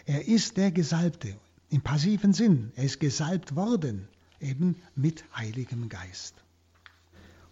Er 0.05 0.27
ist 0.27 0.57
der 0.57 0.71
Gesalbte 0.71 1.35
im 1.69 1.81
passiven 1.81 2.33
Sinn. 2.33 2.71
Er 2.75 2.85
ist 2.85 2.99
gesalbt 2.99 3.55
worden, 3.55 4.07
eben 4.39 4.75
mit 4.95 5.23
Heiligem 5.35 5.89
Geist. 5.89 6.35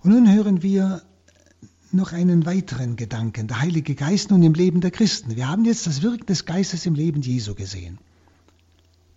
Und 0.01 0.11
nun 0.11 0.31
hören 0.31 0.61
wir 0.63 1.03
noch 1.91 2.11
einen 2.11 2.45
weiteren 2.45 2.95
Gedanken, 2.95 3.47
der 3.47 3.61
Heilige 3.61 3.95
Geist 3.95 4.29
nun 4.31 4.43
im 4.43 4.53
Leben 4.53 4.81
der 4.81 4.91
Christen. 4.91 5.35
Wir 5.35 5.47
haben 5.47 5.65
jetzt 5.65 5.87
das 5.87 6.01
Wirken 6.01 6.25
des 6.25 6.45
Geistes 6.45 6.85
im 6.85 6.95
Leben 6.95 7.21
Jesu 7.21 7.55
gesehen 7.55 7.99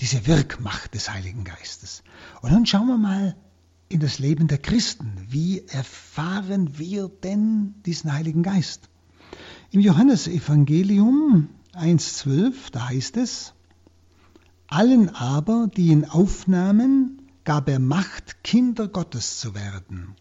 diese 0.00 0.26
Wirkmacht 0.26 0.94
des 0.94 1.10
Heiligen 1.10 1.44
Geistes. 1.44 2.02
Und 2.40 2.52
nun 2.52 2.66
schauen 2.66 2.86
wir 2.86 2.98
mal 2.98 3.36
in 3.88 4.00
das 4.00 4.18
Leben 4.18 4.48
der 4.48 4.58
Christen. 4.58 5.12
Wie 5.28 5.66
erfahren 5.68 6.78
wir 6.78 7.08
denn 7.08 7.74
diesen 7.84 8.12
Heiligen 8.12 8.42
Geist? 8.42 8.88
Im 9.70 9.80
Johannesevangelium 9.80 11.48
1.12, 11.74 12.52
da 12.72 12.88
heißt 12.88 13.16
es, 13.18 13.52
allen 14.70 15.08
aber, 15.14 15.68
die 15.76 15.88
ihn 15.88 16.04
aufnahmen, 16.04 17.20
gab 17.44 17.68
er 17.68 17.80
Macht, 17.80 18.44
Kinder 18.44 18.88
Gottes 18.88 19.40
zu 19.40 19.54
werden. 19.54 20.14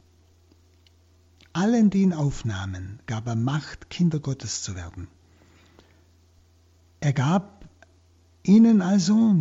Allen, 1.53 1.89
die 1.91 2.01
ihn 2.01 2.13
aufnahmen, 2.13 2.99
gab 3.05 3.27
er 3.27 3.35
Macht, 3.35 3.89
Kinder 3.89 4.19
Gottes 4.19 4.63
zu 4.63 4.75
werden. 4.75 5.07
Er 6.99 7.13
gab 7.13 7.65
ihnen 8.43 8.81
also, 8.81 9.35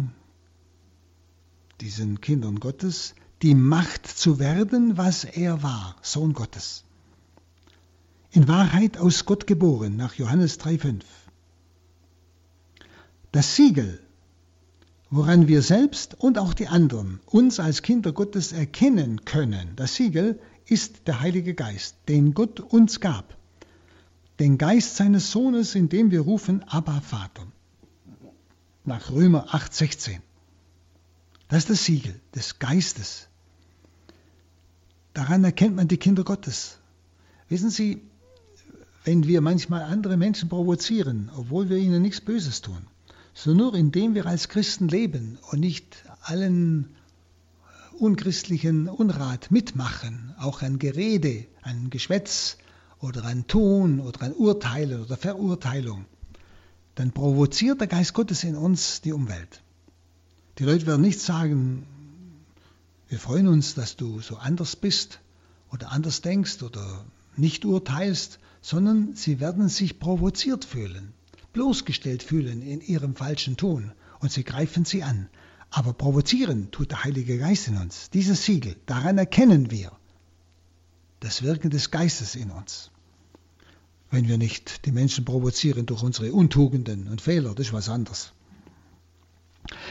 diesen 1.80 2.20
Kindern 2.20 2.60
Gottes, 2.60 3.14
die 3.42 3.54
Macht 3.54 4.06
zu 4.06 4.38
werden, 4.38 4.98
was 4.98 5.24
er 5.24 5.62
war, 5.62 5.96
Sohn 6.02 6.34
Gottes. 6.34 6.84
In 8.30 8.46
Wahrheit 8.46 8.98
aus 8.98 9.24
Gott 9.24 9.46
geboren, 9.46 9.96
nach 9.96 10.14
Johannes 10.14 10.60
3.5. 10.60 11.02
Das 13.32 13.56
Siegel, 13.56 14.00
woran 15.10 15.48
wir 15.48 15.62
selbst 15.62 16.14
und 16.20 16.38
auch 16.38 16.54
die 16.54 16.68
anderen 16.68 17.20
uns 17.26 17.60
als 17.60 17.82
Kinder 17.82 18.12
Gottes 18.12 18.52
erkennen 18.52 19.24
können, 19.24 19.72
das 19.76 19.94
Siegel 19.94 20.38
ist 20.66 21.06
der 21.06 21.20
Heilige 21.20 21.54
Geist, 21.54 21.96
den 22.08 22.34
Gott 22.34 22.60
uns 22.60 23.00
gab. 23.00 23.36
Den 24.38 24.58
Geist 24.58 24.96
seines 24.96 25.30
Sohnes, 25.30 25.74
in 25.74 25.88
dem 25.88 26.10
wir 26.10 26.20
rufen, 26.20 26.62
Abba 26.68 27.00
Vater. 27.00 27.46
Nach 28.84 29.10
Römer 29.10 29.48
8,16. 29.54 30.20
Das 31.48 31.58
ist 31.60 31.70
das 31.70 31.84
Siegel 31.84 32.20
des 32.34 32.58
Geistes. 32.58 33.28
Daran 35.14 35.42
erkennt 35.42 35.74
man 35.74 35.88
die 35.88 35.96
Kinder 35.96 36.22
Gottes. 36.22 36.78
Wissen 37.48 37.70
Sie, 37.70 38.02
wenn 39.04 39.26
wir 39.26 39.40
manchmal 39.40 39.82
andere 39.82 40.18
Menschen 40.18 40.50
provozieren, 40.50 41.30
obwohl 41.34 41.70
wir 41.70 41.78
ihnen 41.78 42.02
nichts 42.02 42.20
Böses 42.20 42.60
tun, 42.60 42.86
so 43.40 43.54
nur 43.54 43.72
indem 43.74 44.16
wir 44.16 44.26
als 44.26 44.48
Christen 44.48 44.88
leben 44.88 45.38
und 45.52 45.60
nicht 45.60 46.02
allen 46.22 46.96
unchristlichen 47.96 48.88
Unrat 48.88 49.52
mitmachen, 49.52 50.34
auch 50.40 50.62
an 50.62 50.80
Gerede, 50.80 51.46
an 51.62 51.88
Geschwätz 51.88 52.56
oder 52.98 53.24
an 53.24 53.46
Ton 53.46 54.00
oder 54.00 54.22
an 54.22 54.32
Urteile 54.32 55.00
oder 55.00 55.16
Verurteilung, 55.16 56.06
dann 56.96 57.12
provoziert 57.12 57.80
der 57.80 57.86
Geist 57.86 58.12
Gottes 58.12 58.42
in 58.42 58.56
uns 58.56 59.02
die 59.02 59.12
Umwelt. 59.12 59.62
Die 60.58 60.64
Leute 60.64 60.88
werden 60.88 61.02
nicht 61.02 61.20
sagen, 61.20 61.86
wir 63.08 63.20
freuen 63.20 63.46
uns, 63.46 63.74
dass 63.74 63.94
du 63.94 64.20
so 64.20 64.36
anders 64.36 64.74
bist 64.74 65.20
oder 65.70 65.92
anders 65.92 66.22
denkst 66.22 66.64
oder 66.64 67.04
nicht 67.36 67.64
urteilst, 67.64 68.40
sondern 68.62 69.14
sie 69.14 69.38
werden 69.38 69.68
sich 69.68 70.00
provoziert 70.00 70.64
fühlen, 70.64 71.12
bloßgestellt 71.52 72.22
fühlen 72.22 72.62
in 72.62 72.80
ihrem 72.80 73.14
falschen 73.14 73.56
Tun 73.56 73.92
und 74.20 74.32
sie 74.32 74.44
greifen 74.44 74.84
sie 74.84 75.02
an. 75.02 75.28
Aber 75.70 75.92
provozieren 75.92 76.70
tut 76.70 76.90
der 76.90 77.04
Heilige 77.04 77.38
Geist 77.38 77.68
in 77.68 77.76
uns. 77.76 78.10
Dieses 78.10 78.44
Siegel, 78.44 78.76
daran 78.86 79.18
erkennen 79.18 79.70
wir 79.70 79.92
das 81.20 81.42
Wirken 81.42 81.70
des 81.70 81.90
Geistes 81.90 82.34
in 82.36 82.50
uns. 82.50 82.90
Wenn 84.10 84.28
wir 84.28 84.38
nicht 84.38 84.86
die 84.86 84.92
Menschen 84.92 85.24
provozieren 85.24 85.84
durch 85.84 86.02
unsere 86.02 86.32
Untugenden 86.32 87.08
und 87.08 87.20
Fehler, 87.20 87.54
das 87.54 87.68
ist 87.68 87.72
was 87.72 87.88
anderes. 87.88 88.32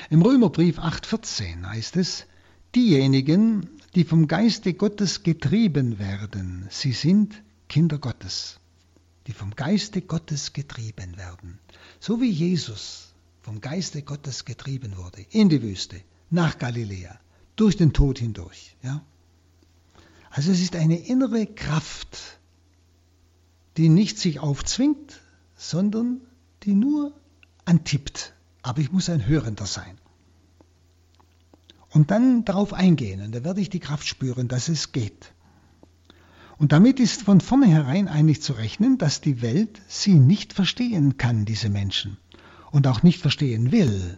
Im 0.09 0.21
Römerbrief 0.21 0.79
8,14 0.79 1.65
heißt 1.65 1.97
es, 1.97 2.25
diejenigen, 2.73 3.69
die 3.93 4.05
vom 4.05 4.27
Geiste 4.27 4.73
Gottes 4.73 5.23
getrieben 5.23 5.99
werden, 5.99 6.65
sie 6.69 6.93
sind 6.93 7.43
Kinder 7.69 7.99
Gottes, 7.99 8.59
die 9.27 9.33
vom 9.33 9.55
Geiste 9.55 10.01
Gottes 10.01 10.53
getrieben 10.53 11.17
werden. 11.17 11.59
So 11.99 12.21
wie 12.21 12.29
Jesus 12.29 13.13
vom 13.41 13.61
Geiste 13.61 14.01
Gottes 14.01 14.45
getrieben 14.45 14.97
wurde, 14.97 15.25
in 15.29 15.49
die 15.49 15.61
Wüste, 15.61 16.01
nach 16.29 16.57
Galiläa, 16.57 17.19
durch 17.55 17.77
den 17.77 17.93
Tod 17.93 18.19
hindurch. 18.19 18.75
Ja? 18.81 19.03
Also 20.29 20.51
es 20.51 20.61
ist 20.61 20.75
eine 20.75 20.97
innere 20.97 21.45
Kraft, 21.45 22.39
die 23.75 23.89
nicht 23.89 24.17
sich 24.17 24.39
aufzwingt, 24.39 25.21
sondern 25.55 26.21
die 26.63 26.73
nur 26.73 27.13
antippt. 27.65 28.33
Aber 28.61 28.79
ich 28.79 28.91
muss 28.91 29.09
ein 29.09 29.27
Hörender 29.27 29.65
sein. 29.65 29.97
Und 31.89 32.11
dann 32.11 32.43
darauf 32.43 32.73
eingehen, 32.73 33.21
und 33.21 33.33
da 33.33 33.43
werde 33.43 33.61
ich 33.61 33.69
die 33.69 33.79
Kraft 33.79 34.07
spüren, 34.07 34.47
dass 34.47 34.67
es 34.67 34.91
geht. 34.91 35.33
Und 36.57 36.71
damit 36.71 36.99
ist 36.99 37.21
von 37.21 37.39
vornherein 37.39 38.07
eigentlich 38.07 38.41
zu 38.41 38.53
rechnen, 38.53 38.97
dass 38.97 39.21
die 39.21 39.41
Welt 39.41 39.81
sie 39.87 40.15
nicht 40.15 40.53
verstehen 40.53 41.17
kann, 41.17 41.45
diese 41.45 41.69
Menschen 41.69 42.17
und 42.71 42.87
auch 42.87 43.03
nicht 43.03 43.21
verstehen 43.21 43.71
will. 43.71 44.17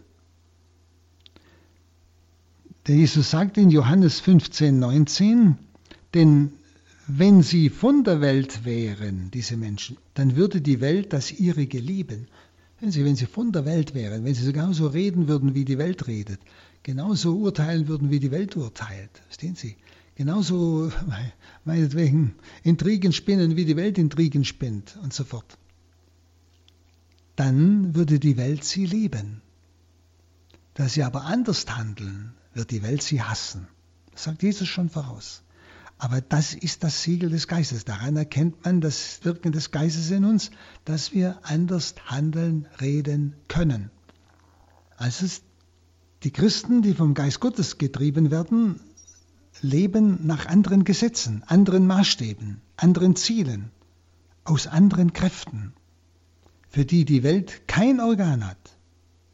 Der 2.86 2.96
Jesus 2.96 3.30
sagt 3.30 3.58
in 3.58 3.70
Johannes 3.70 4.20
15, 4.20 4.78
19, 4.78 5.58
denn 6.14 6.52
wenn 7.06 7.42
sie 7.42 7.68
von 7.68 8.04
der 8.04 8.20
Welt 8.20 8.64
wären, 8.64 9.30
diese 9.32 9.56
Menschen, 9.56 9.96
dann 10.14 10.36
würde 10.36 10.60
die 10.60 10.80
Welt 10.80 11.12
das 11.12 11.32
ihrige 11.32 11.78
lieben. 11.78 12.28
Wenn 12.80 12.90
sie, 12.90 13.04
wenn 13.04 13.16
sie 13.16 13.26
von 13.26 13.52
der 13.52 13.66
Welt 13.66 13.94
wären, 13.94 14.24
wenn 14.24 14.34
sie 14.34 14.52
genauso 14.52 14.86
reden 14.86 15.28
würden, 15.28 15.54
wie 15.54 15.66
die 15.66 15.76
Welt 15.76 16.06
redet, 16.06 16.40
genauso 16.82 17.36
urteilen 17.36 17.88
würden, 17.88 18.10
wie 18.10 18.20
die 18.20 18.30
Welt 18.30 18.56
urteilt, 18.56 19.10
verstehen 19.26 19.54
Sie? 19.54 19.76
Genauso, 20.20 20.92
meinetwegen, 21.64 22.34
Intrigen 22.62 23.12
spinnen, 23.12 23.56
wie 23.56 23.64
die 23.64 23.76
Welt 23.76 23.96
Intrigen 23.96 24.44
spinnt 24.44 24.98
und 25.02 25.14
so 25.14 25.24
fort 25.24 25.56
dann 27.40 27.94
würde 27.94 28.18
die 28.18 28.36
Welt 28.36 28.64
sie 28.64 28.84
lieben. 28.84 29.40
Da 30.74 30.90
sie 30.90 31.02
aber 31.02 31.24
anders 31.24 31.64
handeln, 31.74 32.34
wird 32.52 32.70
die 32.70 32.82
Welt 32.82 33.02
sie 33.02 33.22
hassen. 33.22 33.66
Das 34.12 34.24
sagt 34.24 34.42
Jesus 34.42 34.68
schon 34.68 34.90
voraus. 34.90 35.42
Aber 35.96 36.20
das 36.20 36.52
ist 36.52 36.84
das 36.84 37.02
Siegel 37.02 37.30
des 37.30 37.48
Geistes. 37.48 37.86
Daran 37.86 38.18
erkennt 38.18 38.62
man 38.66 38.82
das 38.82 39.20
Wirken 39.24 39.52
des 39.52 39.70
Geistes 39.70 40.10
in 40.10 40.26
uns, 40.26 40.50
dass 40.84 41.14
wir 41.14 41.38
anders 41.42 41.94
handeln, 42.04 42.68
reden 42.78 43.36
können. 43.48 43.90
Also 44.98 45.26
die 46.22 46.32
Christen, 46.32 46.82
die 46.82 46.92
vom 46.92 47.14
Geist 47.14 47.40
Gottes 47.40 47.78
getrieben 47.78 48.30
werden, 48.30 48.80
leben 49.62 50.26
nach 50.26 50.46
anderen 50.46 50.84
Gesetzen, 50.84 51.42
anderen 51.46 51.86
Maßstäben, 51.86 52.60
anderen 52.76 53.16
Zielen, 53.16 53.70
aus 54.44 54.66
anderen 54.66 55.12
Kräften 55.12 55.72
für 56.70 56.84
die 56.84 57.04
die 57.04 57.22
Welt 57.22 57.66
kein 57.66 58.00
Organ 58.00 58.46
hat, 58.46 58.76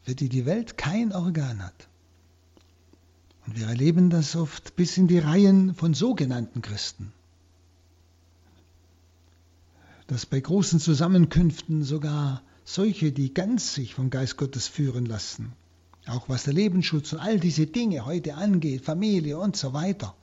für 0.01 0.15
die 0.15 0.27
die 0.27 0.45
Welt 0.45 0.77
kein 0.77 1.13
Organ 1.13 1.63
hat. 1.63 1.87
Und 3.45 3.57
wir 3.57 3.67
erleben 3.67 4.09
das 4.09 4.35
oft 4.35 4.75
bis 4.75 4.97
in 4.97 5.07
die 5.07 5.19
Reihen 5.19 5.73
von 5.75 5.93
sogenannten 5.93 6.61
Christen, 6.61 7.13
dass 10.07 10.25
bei 10.25 10.39
großen 10.39 10.79
Zusammenkünften 10.79 11.83
sogar 11.83 12.41
solche, 12.65 13.11
die 13.11 13.33
ganz 13.33 13.75
sich 13.75 13.93
vom 13.93 14.09
Geist 14.09 14.35
Gottes 14.37 14.67
führen 14.67 15.05
lassen, 15.05 15.53
auch 16.09 16.29
was 16.29 16.43
der 16.43 16.53
Lebensschutz 16.53 17.13
und 17.13 17.19
all 17.19 17.39
diese 17.39 17.67
Dinge 17.67 18.05
heute 18.05 18.35
angeht, 18.35 18.83
Familie 18.85 19.37
und 19.37 19.55
so 19.55 19.73
weiter, 19.73 20.15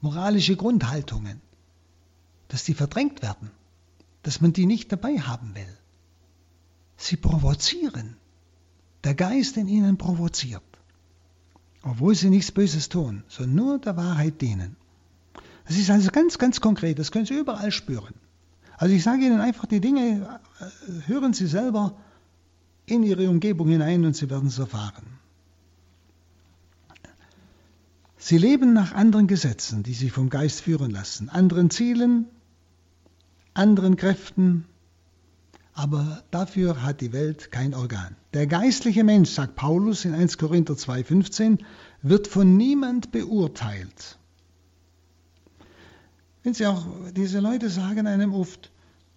moralische 0.00 0.56
Grundhaltungen, 0.56 1.40
dass 2.48 2.64
die 2.64 2.74
verdrängt 2.74 3.22
werden, 3.22 3.50
dass 4.22 4.40
man 4.40 4.52
die 4.52 4.66
nicht 4.66 4.90
dabei 4.92 5.18
haben 5.18 5.54
will. 5.54 5.78
Sie 6.96 7.16
provozieren. 7.16 8.16
Der 9.04 9.14
Geist 9.14 9.56
in 9.56 9.68
ihnen 9.68 9.96
provoziert. 9.96 10.62
Obwohl 11.82 12.14
sie 12.14 12.30
nichts 12.30 12.50
Böses 12.50 12.88
tun, 12.88 13.22
sondern 13.28 13.54
nur 13.54 13.78
der 13.78 13.96
Wahrheit 13.96 14.40
dienen. 14.40 14.76
Das 15.66 15.76
ist 15.76 15.90
also 15.90 16.10
ganz, 16.10 16.38
ganz 16.38 16.60
konkret. 16.60 16.98
Das 16.98 17.12
können 17.12 17.26
Sie 17.26 17.38
überall 17.38 17.70
spüren. 17.70 18.14
Also 18.78 18.94
ich 18.94 19.02
sage 19.02 19.24
Ihnen 19.24 19.40
einfach 19.40 19.66
die 19.66 19.80
Dinge, 19.80 20.40
äh, 20.60 21.08
hören 21.08 21.34
Sie 21.34 21.46
selber 21.46 21.94
in 22.90 23.02
Ihre 23.02 23.28
Umgebung 23.28 23.68
hinein 23.68 24.04
und 24.04 24.16
Sie 24.16 24.30
werden 24.30 24.48
es 24.48 24.58
erfahren. 24.58 25.04
Sie 28.16 28.38
leben 28.38 28.72
nach 28.72 28.92
anderen 28.92 29.26
Gesetzen, 29.26 29.82
die 29.82 29.94
sich 29.94 30.12
vom 30.12 30.28
Geist 30.28 30.60
führen 30.60 30.90
lassen, 30.90 31.28
anderen 31.28 31.70
Zielen, 31.70 32.26
anderen 33.54 33.96
Kräften, 33.96 34.64
aber 35.72 36.24
dafür 36.32 36.82
hat 36.82 37.00
die 37.00 37.12
Welt 37.12 37.52
kein 37.52 37.72
Organ. 37.72 38.16
Der 38.34 38.48
geistliche 38.48 39.04
Mensch, 39.04 39.30
sagt 39.30 39.54
Paulus 39.54 40.04
in 40.04 40.12
1 40.12 40.36
Korinther 40.36 40.74
2,15, 40.74 41.60
wird 42.02 42.26
von 42.26 42.56
niemand 42.56 43.12
beurteilt. 43.12 44.18
Wenn 46.42 46.54
Sie 46.54 46.66
auch, 46.66 46.84
diese 47.14 47.38
Leute 47.40 47.70
sagen 47.70 48.06
einem 48.08 48.34
oft, 48.34 48.72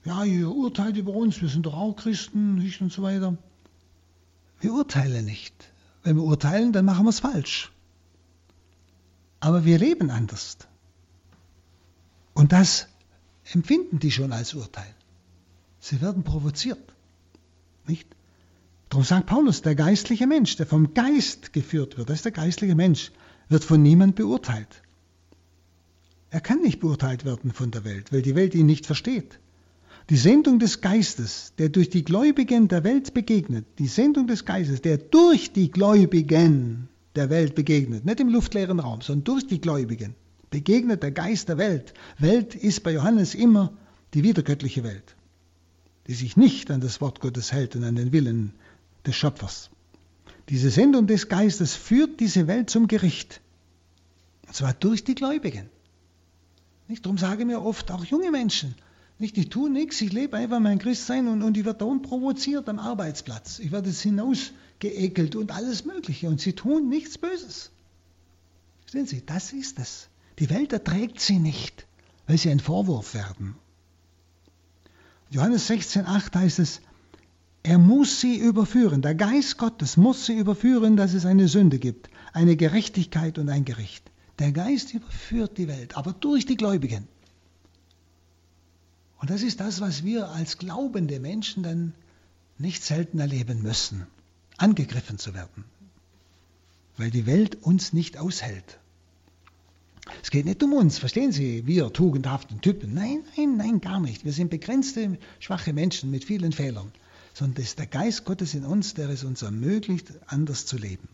ja, 0.05 0.23
ihr 0.23 0.49
urteilt 0.49 0.97
über 0.97 1.13
uns, 1.13 1.41
wir 1.41 1.49
sind 1.49 1.65
doch 1.65 1.75
auch 1.75 1.95
Christen, 1.95 2.55
nicht 2.55 2.81
und 2.81 2.91
so 2.91 3.01
weiter. 3.01 3.38
Wir 4.62 4.74
urteilen 4.74 5.26
nicht. 5.26 5.54
Wenn 6.04 6.15
wir 6.15 6.24
urteilen, 6.24 6.71
dann 6.71 6.86
machen 6.86 7.06
wir 7.06 7.10
es 7.10 7.19
falsch. 7.19 7.71
Aber 9.39 9.65
wir 9.65 9.78
leben 9.78 10.10
anders. 10.10 10.58
Und 12.34 12.52
das 12.52 12.88
empfinden 13.54 14.00
die 14.00 14.12
schon 14.12 14.32
als 14.32 14.54
Urteil. 14.54 14.93
Sie 15.80 16.00
werden 16.02 16.24
provoziert. 16.24 16.93
Nicht? 17.88 18.08
Darum 18.89 19.04
sagt 19.04 19.26
Paulus, 19.26 19.62
der 19.62 19.76
geistliche 19.76 20.28
Mensch, 20.28 20.56
der 20.58 20.67
vom 20.67 20.93
Geist 20.93 21.54
geführt 21.54 21.97
wird, 21.97 22.10
das 22.10 22.17
ist 22.17 22.26
der 22.26 22.32
geistliche 22.32 22.76
Mensch, 22.76 23.12
wird 23.50 23.63
von 23.63 23.82
niemand 23.82 24.15
beurteilt. 24.15 24.82
Er 26.30 26.41
kann 26.41 26.62
nicht 26.62 26.80
beurteilt 26.80 27.26
werden 27.26 27.52
von 27.52 27.71
der 27.71 27.84
Welt, 27.84 28.13
weil 28.13 28.21
die 28.21 28.36
Welt 28.36 28.54
ihn 28.54 28.65
nicht 28.65 28.86
versteht. 28.86 29.39
Die 30.10 30.18
Sendung 30.18 30.60
des 30.60 30.82
Geistes, 30.82 31.54
der 31.58 31.70
durch 31.70 31.90
die 31.90 32.04
Gläubigen 32.04 32.68
der 32.68 32.84
Welt 32.84 33.14
begegnet, 33.14 33.66
die 33.80 33.88
Sendung 33.88 34.28
des 34.28 34.46
Geistes, 34.46 34.82
der 34.82 34.98
durch 34.98 35.54
die 35.54 35.72
Gläubigen 35.72 36.90
der 37.16 37.30
Welt 37.30 37.56
begegnet, 37.56 38.06
nicht 38.06 38.20
im 38.20 38.30
luftleeren 38.30 38.80
Raum, 38.80 39.02
sondern 39.02 39.24
durch 39.26 39.48
die 39.48 39.62
Gläubigen, 39.62 40.16
begegnet 40.50 41.04
der 41.04 41.12
Geist 41.12 41.50
der 41.50 41.58
Welt. 41.58 41.94
Welt 42.18 42.56
ist 42.56 42.84
bei 42.84 42.92
Johannes 42.92 43.36
immer 43.36 43.74
die 44.14 44.24
wiedergöttliche 44.24 44.84
Welt, 44.84 45.16
die 46.08 46.14
sich 46.14 46.36
nicht 46.36 46.72
an 46.72 46.82
das 46.82 47.00
Wort 47.00 47.20
Gottes 47.20 47.52
hält 47.52 47.76
und 47.76 47.84
an 47.84 47.96
den 47.96 48.12
Willen 48.12 48.54
des 49.06 49.16
Schöpfers. 49.16 49.70
Diese 50.50 50.70
Sendung 50.70 51.08
des 51.08 51.30
Geistes 51.30 51.76
führt 51.76 52.20
diese 52.20 52.48
Welt 52.48 52.70
zum 52.70 52.88
Gericht. 52.88 53.40
Und 54.48 54.56
zwar 54.56 54.74
durch 54.74 55.04
die 55.04 55.16
Gläubigen. 55.16 55.70
Nicht? 56.88 57.06
Darum 57.06 57.18
sagen 57.18 57.48
mir 57.48 57.62
oft 57.62 57.90
auch 57.92 58.04
junge 58.04 58.32
Menschen, 58.32 58.76
nicht, 59.21 59.38
ich 59.38 59.49
tue 59.49 59.69
nichts, 59.69 60.01
ich 60.01 60.12
lebe 60.12 60.38
einfach 60.38 60.60
mein 60.60 60.79
Christsein 60.79 61.27
und, 61.27 61.41
und 61.41 61.57
ich 61.57 61.65
werde 61.65 61.79
da 61.79 61.86
unprovoziert 61.86 62.67
am 62.67 62.79
Arbeitsplatz. 62.79 63.60
Ich 63.60 63.71
werde 63.71 63.89
jetzt 63.89 64.01
hinausgeekelt 64.01 65.36
und 65.36 65.51
alles 65.51 65.86
Mögliche 65.86 66.27
und 66.27 66.41
sie 66.41 66.53
tun 66.53 66.89
nichts 66.89 67.17
Böses. 67.17 67.71
Sehen 68.86 69.05
Sie, 69.05 69.23
das 69.25 69.53
ist 69.53 69.79
es. 69.79 70.10
Die 70.39 70.49
Welt 70.49 70.73
erträgt 70.73 71.21
sie 71.21 71.39
nicht, 71.39 71.86
weil 72.27 72.38
sie 72.38 72.49
ein 72.49 72.60
Vorwurf 72.60 73.13
werden. 73.13 73.55
Johannes 75.29 75.69
16,8 75.69 76.36
heißt 76.36 76.60
es, 76.60 76.81
er 77.63 77.77
muss 77.77 78.19
sie 78.19 78.38
überführen. 78.38 79.01
Der 79.01 79.15
Geist 79.15 79.57
Gottes 79.57 79.95
muss 79.95 80.25
sie 80.25 80.34
überführen, 80.34 80.97
dass 80.97 81.13
es 81.13 81.25
eine 81.25 81.47
Sünde 81.47 81.79
gibt, 81.79 82.10
eine 82.34 82.57
Gerechtigkeit 82.57 83.38
und 83.38 83.49
ein 83.49 83.65
Gericht. 83.65 84.12
Der 84.39 84.51
Geist 84.51 84.93
überführt 84.93 85.57
die 85.57 85.67
Welt, 85.67 85.95
aber 85.95 86.13
durch 86.13 86.45
die 86.45 86.57
Gläubigen. 86.57 87.07
Und 89.21 89.29
das 89.29 89.43
ist 89.43 89.60
das, 89.60 89.81
was 89.81 90.03
wir 90.03 90.29
als 90.29 90.57
glaubende 90.57 91.19
Menschen 91.19 91.62
dann 91.62 91.93
nicht 92.57 92.84
selten 92.84 93.19
erleben 93.19 93.62
müssen, 93.62 94.07
angegriffen 94.57 95.19
zu 95.19 95.36
werden, 95.36 95.63
weil 96.97 97.12
die 97.12 97.27
Welt 97.27 97.55
uns 97.62 97.93
nicht 97.93 98.17
aushält. 98.17 98.79
Es 100.23 100.31
geht 100.31 100.45
nicht 100.45 100.63
um 100.63 100.73
uns, 100.73 100.97
verstehen 100.97 101.31
Sie, 101.31 101.67
wir 101.67 101.93
tugendhaften 101.93 102.62
Typen. 102.62 102.95
Nein, 102.95 103.23
nein, 103.38 103.57
nein, 103.57 103.81
gar 103.81 103.99
nicht. 103.99 104.25
Wir 104.25 104.34
sind 104.34 104.49
begrenzte, 104.49 105.19
schwache 105.39 105.71
Menschen 105.71 106.10
mit 106.10 106.25
vielen 106.25 106.51
Fehlern. 106.51 106.91
Sondern 107.36 107.62
es 107.62 107.69
ist 107.69 107.79
der 107.79 107.86
Geist 107.86 108.25
Gottes 108.25 108.55
in 108.55 108.65
uns, 108.65 108.95
der 108.95 109.07
es 109.10 109.23
uns 109.23 109.43
ermöglicht, 109.43 110.12
anders 110.25 110.65
zu 110.65 110.77
leben. 110.77 111.07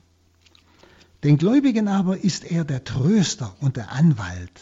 Den 1.23 1.37
Gläubigen 1.37 1.89
aber 1.89 2.23
ist 2.23 2.49
er 2.49 2.63
der 2.63 2.85
Tröster 2.85 3.53
und 3.59 3.75
der 3.75 3.91
Anwalt. 3.91 4.61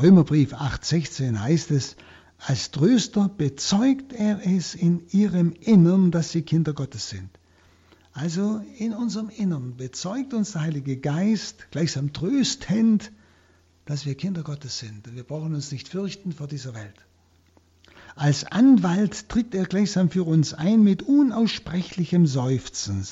Römerbrief 0.00 0.54
8,16 0.54 1.40
heißt 1.40 1.72
es, 1.72 1.96
als 2.38 2.70
Tröster 2.70 3.28
bezeugt 3.28 4.12
er 4.12 4.40
es 4.46 4.74
in 4.74 5.02
ihrem 5.10 5.52
Innern, 5.52 6.10
dass 6.10 6.30
sie 6.30 6.42
Kinder 6.42 6.72
Gottes 6.72 7.10
sind. 7.10 7.30
Also 8.12 8.64
in 8.78 8.94
unserem 8.94 9.28
Innern 9.28 9.76
bezeugt 9.76 10.34
uns 10.34 10.52
der 10.52 10.62
Heilige 10.62 10.96
Geist 10.96 11.70
gleichsam 11.70 12.12
tröstend, 12.12 13.12
dass 13.84 14.06
wir 14.06 14.14
Kinder 14.14 14.42
Gottes 14.42 14.78
sind. 14.78 15.14
Wir 15.14 15.24
brauchen 15.24 15.54
uns 15.54 15.72
nicht 15.72 15.88
fürchten 15.88 16.32
vor 16.32 16.46
dieser 16.46 16.74
Welt. 16.74 16.94
Als 18.14 18.44
Anwalt 18.44 19.28
tritt 19.28 19.54
er 19.54 19.64
gleichsam 19.64 20.10
für 20.10 20.24
uns 20.24 20.52
ein 20.54 20.82
mit 20.82 21.02
unaussprechlichem 21.02 22.26
Seufzen. 22.26 23.06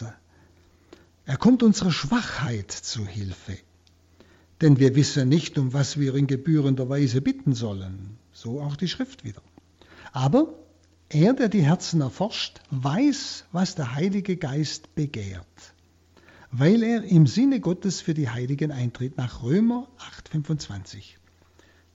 Er 1.24 1.36
kommt 1.36 1.62
unserer 1.62 1.92
Schwachheit 1.92 2.70
zu 2.70 3.06
Hilfe. 3.06 3.58
Denn 4.60 4.78
wir 4.78 4.96
wissen 4.96 5.28
nicht, 5.28 5.58
um 5.58 5.72
was 5.72 5.98
wir 5.98 6.14
in 6.14 6.26
gebührender 6.26 6.88
Weise 6.88 7.20
bitten 7.20 7.54
sollen. 7.54 8.18
So 8.36 8.60
auch 8.60 8.76
die 8.76 8.86
Schrift 8.86 9.24
wieder. 9.24 9.40
Aber 10.12 10.52
er, 11.08 11.32
der 11.32 11.48
die 11.48 11.62
Herzen 11.62 12.02
erforscht, 12.02 12.60
weiß, 12.70 13.46
was 13.50 13.76
der 13.76 13.94
Heilige 13.94 14.36
Geist 14.36 14.94
begehrt, 14.94 15.72
weil 16.50 16.82
er 16.82 17.02
im 17.04 17.26
Sinne 17.26 17.60
Gottes 17.60 18.02
für 18.02 18.12
die 18.12 18.28
Heiligen 18.28 18.72
eintritt, 18.72 19.16
nach 19.16 19.42
Römer 19.42 19.88
8,25. 20.34 21.14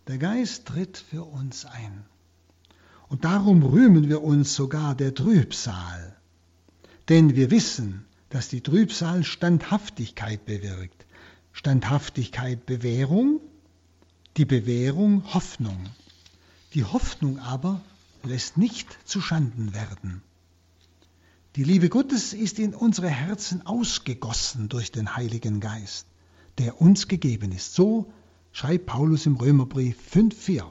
Der 0.08 0.18
Geist 0.18 0.66
tritt 0.66 0.98
für 0.98 1.26
uns 1.26 1.66
ein. 1.66 2.06
Und 3.08 3.24
darum 3.24 3.62
rühmen 3.62 4.10
wir 4.10 4.24
uns 4.24 4.56
sogar 4.56 4.96
der 4.96 5.14
Trübsal. 5.14 6.18
Denn 7.08 7.36
wir 7.36 7.52
wissen, 7.52 8.06
dass 8.30 8.50
die 8.50 8.62
Trübsal 8.62 9.24
Standhaftigkeit 9.24 10.44
bewirkt. 10.48 11.06
Standhaftigkeit 11.52 12.66
Bewährung, 12.66 13.42
die 14.38 14.46
Bewährung 14.46 15.32
Hoffnung. 15.36 15.78
Die 16.74 16.86
Hoffnung 16.86 17.38
aber 17.40 17.82
lässt 18.24 18.58
nicht 18.58 18.98
zu 19.04 19.20
Schanden 19.20 19.74
werden. 19.74 20.22
Die 21.58 21.66
Liebe 21.66 21.90
Gottes 21.90 22.32
ist 22.32 22.60
in 22.60 22.74
unsere 22.74 23.10
Herzen 23.10 23.66
ausgegossen 23.66 24.70
durch 24.70 24.90
den 24.90 25.18
Heiligen 25.18 25.60
Geist, 25.60 26.08
der 26.60 26.80
uns 26.80 27.10
gegeben 27.10 27.52
ist. 27.52 27.74
So 27.74 28.10
schreibt 28.54 28.86
Paulus 28.86 29.26
im 29.26 29.36
Römerbrief 29.36 29.98
5,4. 30.14 30.64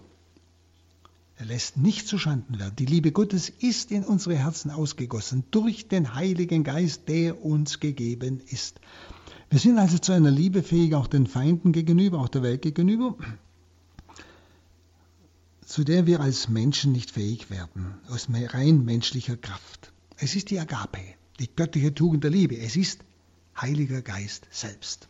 Er 1.37 1.45
lässt 1.45 1.77
nicht 1.77 2.09
zu 2.09 2.17
Schanden 2.17 2.59
werden. 2.59 2.77
Die 2.77 2.87
Liebe 2.87 3.13
Gottes 3.13 3.51
ist 3.51 3.91
in 3.91 4.03
unsere 4.03 4.37
Herzen 4.37 4.71
ausgegossen 4.71 5.45
durch 5.51 5.89
den 5.89 6.15
Heiligen 6.15 6.65
Geist, 6.65 7.09
der 7.09 7.45
uns 7.45 7.79
gegeben 7.79 8.41
ist. 8.47 8.81
Wir 9.51 9.59
sind 9.59 9.77
also 9.77 9.99
zu 9.99 10.13
einer 10.13 10.31
Liebe 10.31 10.63
fähig, 10.63 10.95
auch 10.95 11.09
den 11.09 11.27
Feinden 11.27 11.73
gegenüber, 11.73 12.21
auch 12.21 12.29
der 12.29 12.43
Welt 12.43 12.63
gegenüber 12.63 13.19
zu 15.71 15.85
der 15.85 16.05
wir 16.05 16.19
als 16.19 16.49
Menschen 16.49 16.91
nicht 16.91 17.13
fähig 17.13 17.49
werden, 17.49 17.95
aus 18.09 18.27
rein 18.29 18.85
menschlicher 18.85 19.37
Kraft. 19.37 19.93
Es 20.17 20.35
ist 20.35 20.51
die 20.51 20.59
Agape, 20.59 20.99
die 21.39 21.49
göttliche 21.55 21.95
Tugend 21.95 22.25
der 22.25 22.33
Liebe. 22.33 22.59
Es 22.59 22.75
ist 22.75 23.05
Heiliger 23.57 24.03
Geist 24.03 24.49
selbst. 24.51 25.09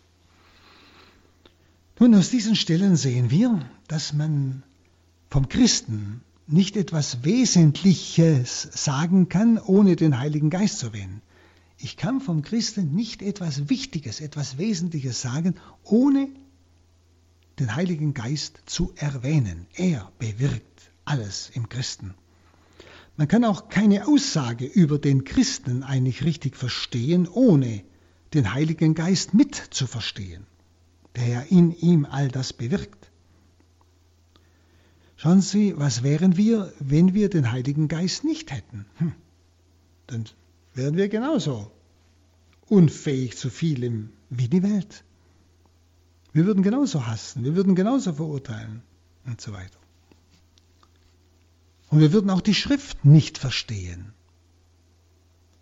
Nun, 1.98 2.14
aus 2.14 2.28
diesen 2.28 2.56
Stellen 2.56 2.96
sehen 2.96 3.30
wir, 3.30 3.66
dass 3.88 4.12
man 4.12 4.62
vom 5.30 5.48
Christen 5.48 6.20
nicht 6.46 6.76
etwas 6.76 7.24
Wesentliches 7.24 8.68
sagen 8.72 9.30
kann, 9.30 9.56
ohne 9.58 9.96
den 9.96 10.18
Heiligen 10.18 10.50
Geist 10.50 10.80
zu 10.80 10.88
erwähnen. 10.88 11.22
Ich 11.78 11.96
kann 11.96 12.20
vom 12.20 12.42
Christen 12.42 12.94
nicht 12.94 13.22
etwas 13.22 13.70
Wichtiges, 13.70 14.20
etwas 14.20 14.58
Wesentliches 14.58 15.22
sagen, 15.22 15.54
ohne 15.84 16.28
den 17.60 17.76
Heiligen 17.76 18.14
Geist 18.14 18.60
zu 18.66 18.92
erwähnen. 18.96 19.66
Er 19.74 20.10
bewirkt 20.18 20.90
alles 21.04 21.50
im 21.54 21.68
Christen. 21.68 22.14
Man 23.16 23.28
kann 23.28 23.44
auch 23.44 23.68
keine 23.68 24.08
Aussage 24.08 24.64
über 24.64 24.98
den 24.98 25.24
Christen 25.24 25.82
eigentlich 25.82 26.24
richtig 26.24 26.56
verstehen, 26.56 27.28
ohne 27.28 27.84
den 28.32 28.54
Heiligen 28.54 28.94
Geist 28.94 29.34
mit 29.34 29.54
zu 29.54 29.86
verstehen, 29.86 30.46
der 31.16 31.26
ja 31.28 31.40
in 31.42 31.76
ihm 31.76 32.06
all 32.06 32.28
das 32.28 32.52
bewirkt. 32.52 33.10
Schauen 35.16 35.42
Sie, 35.42 35.74
was 35.76 36.02
wären 36.02 36.38
wir, 36.38 36.72
wenn 36.78 37.12
wir 37.12 37.28
den 37.28 37.52
Heiligen 37.52 37.88
Geist 37.88 38.24
nicht 38.24 38.50
hätten? 38.52 38.86
Hm, 38.96 39.12
dann 40.06 40.24
wären 40.72 40.96
wir 40.96 41.10
genauso 41.10 41.70
unfähig 42.68 43.36
zu 43.36 43.50
vielem 43.50 44.10
wie 44.30 44.48
die 44.48 44.62
Welt. 44.62 45.04
Wir 46.32 46.46
würden 46.46 46.62
genauso 46.62 47.06
hassen, 47.06 47.44
wir 47.44 47.56
würden 47.56 47.74
genauso 47.74 48.12
verurteilen 48.12 48.82
und 49.26 49.40
so 49.40 49.52
weiter. 49.52 49.78
Und 51.88 52.00
wir 52.00 52.12
würden 52.12 52.30
auch 52.30 52.40
die 52.40 52.54
Schrift 52.54 53.04
nicht 53.04 53.38
verstehen. 53.38 54.12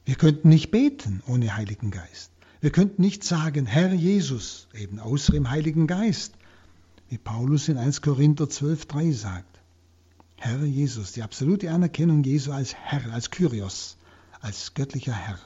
Wir 0.05 0.15
könnten 0.15 0.49
nicht 0.49 0.71
beten 0.71 1.23
ohne 1.27 1.57
Heiligen 1.57 1.91
Geist. 1.91 2.31
Wir 2.61 2.71
könnten 2.71 3.01
nicht 3.01 3.25
sagen, 3.25 3.67
Herr 3.67 3.93
Jesus, 3.93 4.69
eben 4.75 4.99
außer 4.99 5.35
im 5.35 5.51
Heiligen 5.51 5.87
Geist, 5.87 6.35
wie 7.09 7.19
Paulus 7.19 7.69
in 7.69 7.79
1 7.79 8.03
Korinther 8.03 8.45
12.3 8.45 9.15
sagt. 9.15 9.61
Herr 10.37 10.63
Jesus, 10.65 11.13
die 11.13 11.23
absolute 11.23 11.71
Anerkennung 11.71 12.23
Jesu 12.25 12.53
als 12.53 12.75
Herr, 12.75 13.13
als 13.13 13.31
Kyrios, 13.31 13.97
als 14.41 14.75
göttlicher 14.75 15.15
Herr. 15.15 15.39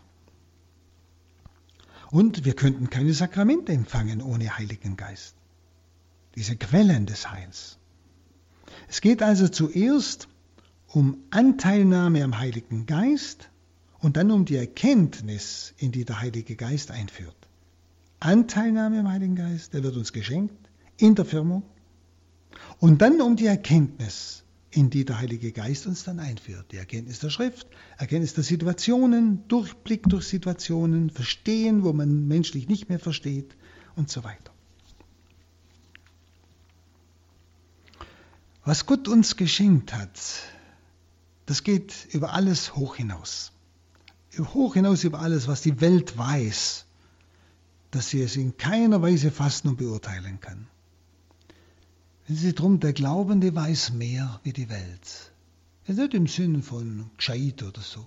Und 2.13 2.45
wir 2.45 2.53
könnten 2.53 2.91
keine 2.91 3.15
Sakramente 3.15 3.73
empfangen 3.73 4.21
ohne 4.21 4.59
Heiligen 4.59 4.99
Geist. 4.99 5.35
Diese 6.35 6.57
Quellen 6.57 7.07
des 7.07 7.31
Heils. 7.31 7.79
Es 8.87 9.01
geht 9.01 9.23
also 9.23 9.49
zuerst 9.49 10.29
um 10.89 11.17
Anteilnahme 11.31 12.23
am 12.23 12.39
Heiligen 12.39 12.85
Geist 12.85 13.49
und 13.99 14.19
dann 14.19 14.31
um 14.31 14.45
die 14.45 14.57
Erkenntnis, 14.57 15.73
in 15.79 15.91
die 15.91 16.05
der 16.05 16.21
Heilige 16.21 16.55
Geist 16.55 16.91
einführt. 16.91 17.49
Anteilnahme 18.21 19.01
am 19.01 19.11
Heiligen 19.11 19.37
Geist, 19.37 19.73
der 19.73 19.83
wird 19.83 19.97
uns 19.97 20.13
geschenkt 20.13 20.69
in 20.99 21.15
der 21.15 21.25
Firmung. 21.25 21.63
Und 22.79 23.01
dann 23.01 23.23
um 23.23 23.37
die 23.37 23.47
Erkenntnis, 23.47 24.42
in 24.73 24.89
die 24.89 25.05
der 25.05 25.19
Heilige 25.19 25.53
Geist 25.53 25.87
uns 25.87 26.03
dann 26.03 26.19
einführt. 26.19 26.73
Die 26.73 26.79
Erkenntnis 26.79 27.21
der 27.21 27.31
Schrift, 27.31 27.67
Erkenntnis 27.99 28.35
der 28.35 28.43
Situationen, 28.43 29.47
Durchblick 29.49 30.05
durch 30.05 30.27
Situationen, 30.27 31.11
Verstehen, 31.11 31.85
wo 31.85 31.93
man 31.93 32.27
menschlich 32.27 32.69
nicht 32.69 32.89
mehr 32.89 32.99
versteht 32.99 33.55
und 33.97 34.11
so 34.11 34.25
weiter. 34.25 34.53
Was 38.65 38.87
Gott 38.87 39.09
uns 39.09 39.37
geschenkt 39.37 39.93
hat, 39.93 40.19
das 41.47 41.65
geht 41.65 42.09
über 42.13 42.33
alles 42.33 42.75
hoch 42.75 42.97
hinaus. 42.97 43.53
Hoch 44.39 44.75
hinaus 44.75 45.05
über 45.05 45.21
alles, 45.21 45.49
was 45.49 45.61
die 45.61 45.81
Welt 45.83 46.17
weiß, 46.17 46.87
dass 47.91 48.09
sie 48.09 48.23
es 48.23 48.37
in 48.37 48.57
keiner 48.57 49.03
Weise 49.03 49.31
fassen 49.31 49.69
und 49.69 49.77
beurteilen 49.77 50.41
kann. 50.41 50.67
Wenn 52.33 52.39
Sie 52.39 52.55
drum, 52.55 52.81
der 52.81 52.95
Glaubende 52.95 53.55
weiß 53.55 53.93
mehr 53.93 54.41
wie 54.43 54.55
die 54.55 54.71
Welt. 54.71 55.33
Nicht 55.87 56.15
im 56.15 56.27
Sinne 56.27 56.63
von 56.63 57.11
gescheit 57.19 57.63
oder 57.63 57.83
so. 57.83 58.07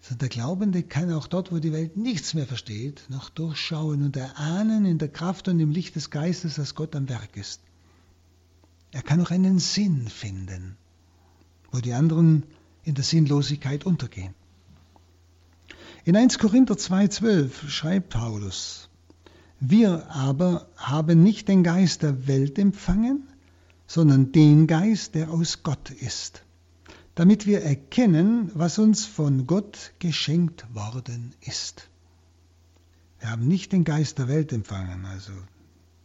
Sondern 0.00 0.18
der 0.20 0.28
Glaubende 0.28 0.84
kann 0.84 1.12
auch 1.12 1.26
dort, 1.26 1.50
wo 1.50 1.58
die 1.58 1.72
Welt 1.72 1.96
nichts 1.96 2.34
mehr 2.34 2.46
versteht, 2.46 3.02
noch 3.08 3.28
durchschauen 3.28 4.04
und 4.04 4.16
erahnen 4.16 4.84
in 4.84 4.98
der 4.98 5.08
Kraft 5.08 5.48
und 5.48 5.58
im 5.58 5.72
Licht 5.72 5.96
des 5.96 6.10
Geistes, 6.10 6.54
dass 6.54 6.76
Gott 6.76 6.94
am 6.94 7.08
Werk 7.08 7.36
ist. 7.36 7.60
Er 8.92 9.02
kann 9.02 9.20
auch 9.20 9.32
einen 9.32 9.58
Sinn 9.58 10.06
finden, 10.06 10.76
wo 11.72 11.80
die 11.80 11.94
anderen 11.94 12.44
in 12.84 12.94
der 12.94 13.02
Sinnlosigkeit 13.02 13.84
untergehen. 13.86 14.34
In 16.04 16.16
1 16.16 16.38
Korinther 16.38 16.74
2,12 16.74 17.70
schreibt 17.70 18.10
Paulus, 18.10 18.85
wir 19.60 20.10
aber 20.10 20.68
haben 20.76 21.22
nicht 21.22 21.48
den 21.48 21.62
Geist 21.62 22.02
der 22.02 22.26
Welt 22.26 22.58
empfangen, 22.58 23.26
sondern 23.86 24.32
den 24.32 24.66
Geist, 24.66 25.14
der 25.14 25.30
aus 25.30 25.62
Gott 25.62 25.90
ist, 25.90 26.42
damit 27.14 27.46
wir 27.46 27.62
erkennen, 27.62 28.50
was 28.54 28.78
uns 28.78 29.06
von 29.06 29.46
Gott 29.46 29.92
geschenkt 29.98 30.66
worden 30.74 31.34
ist. 31.40 31.88
Wir 33.20 33.30
haben 33.30 33.48
nicht 33.48 33.72
den 33.72 33.84
Geist 33.84 34.18
der 34.18 34.28
Welt 34.28 34.52
empfangen, 34.52 35.04
also 35.06 35.32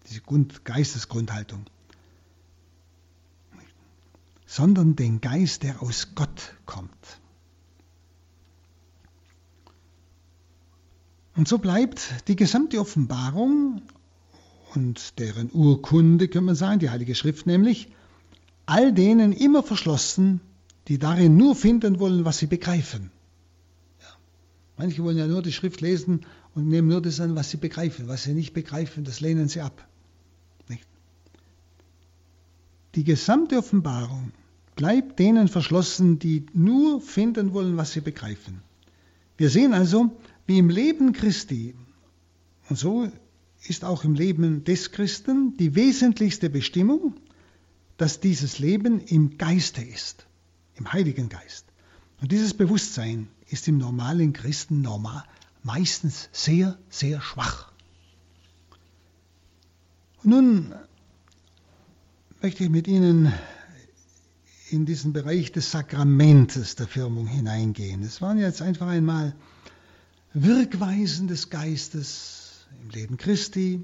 diese 0.10 0.22
Geistesgrundhaltung, 0.64 1.66
sondern 4.46 4.96
den 4.96 5.22
Geist, 5.22 5.64
der 5.64 5.82
aus 5.82 6.10
Gott 6.16 6.56
kommt. 6.66 7.21
Und 11.36 11.48
so 11.48 11.58
bleibt 11.58 12.28
die 12.28 12.36
gesamte 12.36 12.80
Offenbarung 12.80 13.82
und 14.76 15.20
deren 15.20 15.50
Urkunde, 15.52 16.28
kann 16.28 16.44
man 16.44 16.56
sagen, 16.56 16.80
die 16.80 16.90
Heilige 16.90 17.16
Schrift 17.16 17.46
nämlich, 17.46 17.90
all 18.66 18.94
denen 18.94 19.32
immer 19.34 19.64
verschlossen, 19.64 20.42
die 20.88 20.98
darin 20.98 21.38
nur 21.38 21.56
finden 21.56 22.00
wollen, 22.00 22.26
was 22.26 22.38
sie 22.38 22.48
begreifen. 22.48 23.12
Ja. 24.00 24.08
Manche 24.78 25.04
wollen 25.04 25.18
ja 25.18 25.28
nur 25.28 25.42
die 25.42 25.52
Schrift 25.52 25.82
lesen 25.82 26.26
und 26.54 26.68
nehmen 26.68 26.88
nur 26.88 27.02
das 27.02 27.20
an, 27.20 27.36
was 27.36 27.50
sie 27.50 27.58
begreifen. 27.58 28.08
Was 28.08 28.24
sie 28.24 28.34
nicht 28.34 28.54
begreifen, 28.54 29.04
das 29.04 29.22
lehnen 29.22 29.48
sie 29.48 29.62
ab. 29.62 29.88
Nicht? 30.68 30.88
Die 32.96 33.04
gesamte 33.04 33.58
Offenbarung 33.58 34.32
bleibt 34.76 35.20
denen 35.20 35.48
verschlossen, 35.48 36.20
die 36.20 36.46
nur 36.54 37.02
finden 37.02 37.54
wollen, 37.54 37.78
was 37.78 37.94
sie 37.94 38.02
begreifen. 38.02 38.62
Wir 39.38 39.50
sehen 39.50 39.74
also, 39.74 40.12
wie 40.48 40.58
im 40.58 40.70
Leben 40.70 41.14
Christi, 41.14 41.76
und 42.70 42.78
so 42.78 43.10
ist 43.68 43.86
auch 43.86 44.04
im 44.04 44.16
Leben 44.16 44.64
des 44.64 44.92
Christen 44.92 45.56
die 45.58 45.76
wesentlichste 45.76 46.50
Bestimmung, 46.50 47.16
dass 47.98 48.20
dieses 48.20 48.60
Leben 48.60 49.00
im 49.00 49.38
Geiste 49.38 49.82
ist, 49.82 50.26
im 50.76 50.92
Heiligen 50.92 51.30
Geist. 51.30 51.66
Und 52.22 52.32
dieses 52.32 52.54
Bewusstsein 52.54 53.28
ist 53.50 53.68
im 53.68 53.78
normalen 53.78 54.34
Christen 54.34 54.82
normal, 54.82 55.24
meistens 55.64 56.30
sehr, 56.32 56.78
sehr 56.90 57.22
schwach. 57.22 57.72
Und 60.24 60.30
nun 60.32 60.76
möchte 62.42 62.64
ich 62.64 62.70
mit 62.70 62.88
Ihnen 62.88 63.34
in 64.70 64.86
diesen 64.86 65.14
Bereich 65.14 65.52
des 65.52 65.72
Sakramentes 65.72 66.76
der 66.76 66.88
Firmung 66.88 67.28
hineingehen. 67.28 68.04
Es 68.04 68.22
waren 68.22 68.40
jetzt 68.40 68.62
einfach 68.62 68.88
einmal 68.88 69.36
Wirkweisen 70.34 71.28
des 71.28 71.50
Geistes 71.50 72.68
im 72.82 72.90
Leben 72.90 73.18
Christi, 73.18 73.84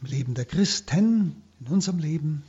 im 0.00 0.06
Leben 0.06 0.34
der 0.34 0.44
Christen, 0.44 1.42
in 1.58 1.66
unserem 1.66 1.98
Leben. 1.98 2.44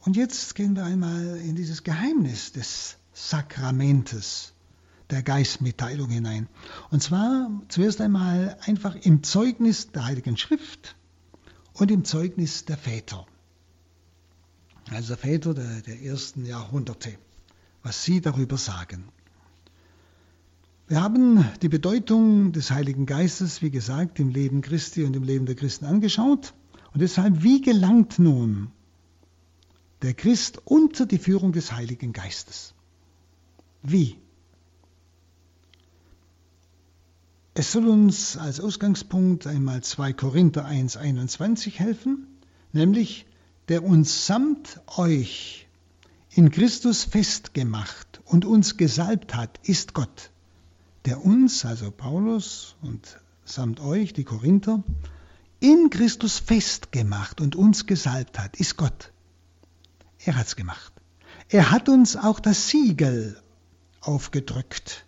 Und 0.00 0.16
jetzt 0.16 0.56
gehen 0.56 0.74
wir 0.74 0.84
einmal 0.84 1.36
in 1.36 1.54
dieses 1.54 1.84
Geheimnis 1.84 2.50
des 2.50 2.96
Sakramentes 3.12 4.52
der 5.10 5.22
Geistmitteilung 5.22 6.08
hinein. 6.10 6.48
Und 6.90 7.00
zwar 7.02 7.48
zuerst 7.68 8.00
einmal 8.00 8.56
einfach 8.62 8.96
im 8.96 9.22
Zeugnis 9.22 9.92
der 9.92 10.06
Heiligen 10.06 10.36
Schrift 10.36 10.96
und 11.74 11.92
im 11.92 12.04
Zeugnis 12.04 12.64
der 12.64 12.76
Väter. 12.76 13.24
Also 14.90 15.08
der 15.14 15.18
Väter 15.18 15.54
der, 15.54 15.82
der 15.82 16.02
ersten 16.02 16.44
Jahrhunderte, 16.44 17.16
was 17.84 18.02
sie 18.02 18.20
darüber 18.20 18.58
sagen. 18.58 19.04
Wir 20.90 21.02
haben 21.02 21.48
die 21.62 21.68
Bedeutung 21.68 22.50
des 22.50 22.72
Heiligen 22.72 23.06
Geistes, 23.06 23.62
wie 23.62 23.70
gesagt, 23.70 24.18
im 24.18 24.28
Leben 24.28 24.60
Christi 24.60 25.04
und 25.04 25.14
im 25.14 25.22
Leben 25.22 25.46
der 25.46 25.54
Christen 25.54 25.84
angeschaut. 25.84 26.52
Und 26.92 27.00
deshalb, 27.00 27.44
wie 27.44 27.60
gelangt 27.60 28.18
nun 28.18 28.72
der 30.02 30.14
Christ 30.14 30.60
unter 30.64 31.06
die 31.06 31.18
Führung 31.18 31.52
des 31.52 31.70
Heiligen 31.70 32.12
Geistes? 32.12 32.74
Wie? 33.84 34.16
Es 37.54 37.70
soll 37.70 37.86
uns 37.86 38.36
als 38.36 38.58
Ausgangspunkt 38.58 39.46
einmal 39.46 39.84
2 39.84 40.12
Korinther 40.14 40.66
1.21 40.66 41.70
helfen, 41.74 42.26
nämlich 42.72 43.26
der 43.68 43.84
uns 43.84 44.26
samt 44.26 44.80
euch 44.88 45.68
in 46.30 46.50
Christus 46.50 47.04
festgemacht 47.04 48.20
und 48.24 48.44
uns 48.44 48.76
gesalbt 48.76 49.36
hat, 49.36 49.60
ist 49.62 49.94
Gott 49.94 50.32
der 51.10 51.24
uns, 51.24 51.64
also 51.64 51.90
Paulus 51.90 52.76
und 52.82 53.18
samt 53.44 53.80
euch, 53.80 54.12
die 54.12 54.22
Korinther, 54.22 54.84
in 55.58 55.90
Christus 55.90 56.38
festgemacht 56.38 57.40
und 57.40 57.56
uns 57.56 57.86
gesalbt 57.86 58.38
hat, 58.38 58.54
ist 58.60 58.76
Gott. 58.76 59.10
Er 60.20 60.36
hat's 60.36 60.54
gemacht. 60.54 60.92
Er 61.48 61.72
hat 61.72 61.88
uns 61.88 62.14
auch 62.14 62.38
das 62.38 62.68
Siegel 62.68 63.42
aufgedrückt 64.00 65.04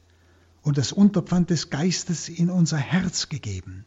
und 0.63 0.77
das 0.77 0.91
Unterpfand 0.91 1.51
des 1.51 1.71
Geistes 1.71 2.29
in 2.29 2.51
unser 2.51 2.79
Herz 2.79 3.29
gegeben. 3.29 3.85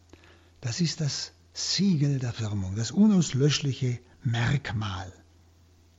Das 0.62 0.80
ist 0.80 1.02
das 1.02 1.34
Siegel 1.52 2.20
der 2.20 2.32
Firmung, 2.32 2.78
das 2.78 2.92
unauslöschliche 2.92 4.00
Merkmal 4.24 5.12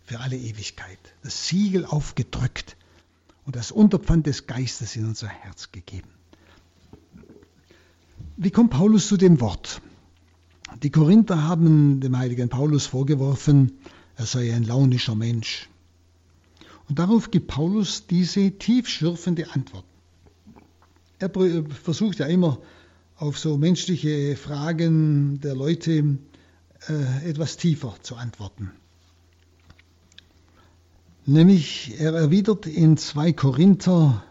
für 0.02 0.20
alle 0.20 0.38
Ewigkeit. 0.38 0.98
Das 1.22 1.46
Siegel 1.48 1.84
aufgedrückt 1.84 2.78
und 3.46 3.56
das 3.56 3.70
Unterpfand 3.70 4.26
des 4.26 4.46
Geistes 4.46 4.96
in 4.96 5.06
unser 5.06 5.28
Herz 5.28 5.70
gegeben. 5.72 6.08
Wie 8.36 8.50
kommt 8.50 8.70
Paulus 8.70 9.06
zu 9.08 9.16
dem 9.16 9.40
Wort? 9.40 9.80
Die 10.82 10.90
Korinther 10.90 11.44
haben 11.44 12.00
dem 12.00 12.18
heiligen 12.18 12.48
Paulus 12.48 12.86
vorgeworfen, 12.86 13.78
er 14.16 14.26
sei 14.26 14.52
ein 14.52 14.64
launischer 14.64 15.14
Mensch. 15.14 15.70
Und 16.88 16.98
darauf 16.98 17.30
gibt 17.30 17.46
Paulus 17.46 18.06
diese 18.06 18.50
tiefschürfende 18.50 19.50
Antwort. 19.52 19.84
Er 21.18 21.30
versucht 21.82 22.18
ja 22.18 22.26
immer 22.26 22.58
auf 23.16 23.38
so 23.38 23.56
menschliche 23.56 24.36
Fragen 24.36 25.40
der 25.40 25.54
Leute 25.54 26.18
äh, 26.88 27.28
etwas 27.30 27.56
tiefer 27.56 27.94
zu 28.02 28.16
antworten. 28.16 28.72
Nämlich 31.28 31.98
er 31.98 32.14
erwidert 32.14 32.66
in 32.66 32.96
2 32.96 33.32
Korinther 33.32 34.22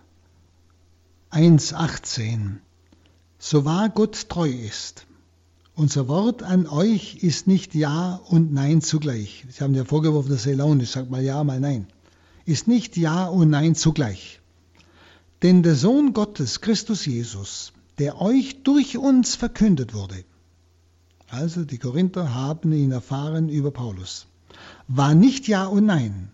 1.18, 1.29 2.55
so 3.37 3.65
wahr 3.65 3.89
Gott 3.89 4.29
treu 4.29 4.49
ist. 4.49 5.05
Unser 5.75 6.07
Wort 6.07 6.41
an 6.41 6.67
euch 6.67 7.17
ist 7.21 7.47
nicht 7.47 7.75
Ja 7.75 8.21
und 8.29 8.53
Nein 8.53 8.81
zugleich. 8.81 9.45
Sie 9.49 9.61
haben 9.61 9.75
ja 9.75 9.83
vorgeworfen, 9.83 10.29
dass 10.29 10.45
er 10.45 10.55
launisch 10.55 10.91
sagt, 10.91 11.11
mal 11.11 11.21
Ja, 11.21 11.43
mal 11.43 11.59
Nein. 11.59 11.87
Ist 12.45 12.69
nicht 12.69 12.95
Ja 12.95 13.25
und 13.25 13.49
Nein 13.49 13.75
zugleich. 13.75 14.39
Denn 15.43 15.63
der 15.63 15.75
Sohn 15.75 16.13
Gottes, 16.13 16.61
Christus 16.61 17.05
Jesus, 17.05 17.73
der 17.99 18.21
euch 18.21 18.63
durch 18.63 18.97
uns 18.97 19.35
verkündet 19.35 19.93
wurde, 19.93 20.23
also 21.27 21.65
die 21.65 21.77
Korinther 21.77 22.33
haben 22.33 22.71
ihn 22.71 22.93
erfahren 22.93 23.49
über 23.49 23.71
Paulus, 23.71 24.27
war 24.87 25.13
nicht 25.13 25.49
Ja 25.49 25.65
und 25.65 25.87
Nein, 25.87 26.31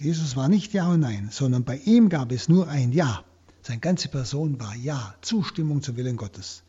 Jesus 0.00 0.36
war 0.36 0.48
nicht 0.48 0.72
Ja 0.72 0.88
und 0.88 1.00
Nein, 1.00 1.28
sondern 1.30 1.64
bei 1.64 1.76
ihm 1.76 2.08
gab 2.08 2.32
es 2.32 2.48
nur 2.48 2.68
ein 2.68 2.92
Ja. 2.92 3.24
Seine 3.62 3.80
ganze 3.80 4.08
Person 4.08 4.60
war 4.60 4.74
Ja, 4.74 5.14
Zustimmung 5.22 5.82
zum 5.82 5.96
Willen 5.96 6.16
Gottes. 6.16 6.62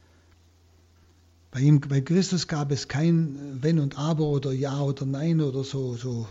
Bei 1.52 1.60
ihm, 1.60 1.80
bei 1.80 2.02
Christus 2.02 2.48
gab 2.48 2.72
es 2.72 2.88
kein 2.88 3.60
Wenn 3.62 3.80
und 3.80 3.98
Aber 3.98 4.26
oder 4.26 4.52
Ja 4.52 4.82
oder 4.82 5.06
Nein 5.06 5.42
oder 5.42 5.64
so, 5.64 5.96
so 5.96 6.28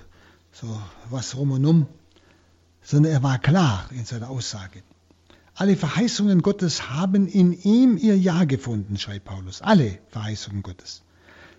so 0.54 0.80
was 1.10 1.36
rum 1.36 1.50
und 1.50 1.64
um, 1.64 1.86
sondern 2.82 3.12
er 3.12 3.22
war 3.22 3.38
klar 3.38 3.88
in 3.90 4.04
seiner 4.04 4.30
Aussage. 4.30 4.82
Alle 5.56 5.76
Verheißungen 5.76 6.42
Gottes 6.42 6.90
haben 6.90 7.26
in 7.26 7.52
ihm 7.52 7.96
ihr 7.96 8.16
Ja 8.16 8.44
gefunden, 8.44 8.96
schreibt 8.98 9.24
Paulus. 9.24 9.62
Alle 9.62 9.98
Verheißungen 10.10 10.62
Gottes 10.62 11.03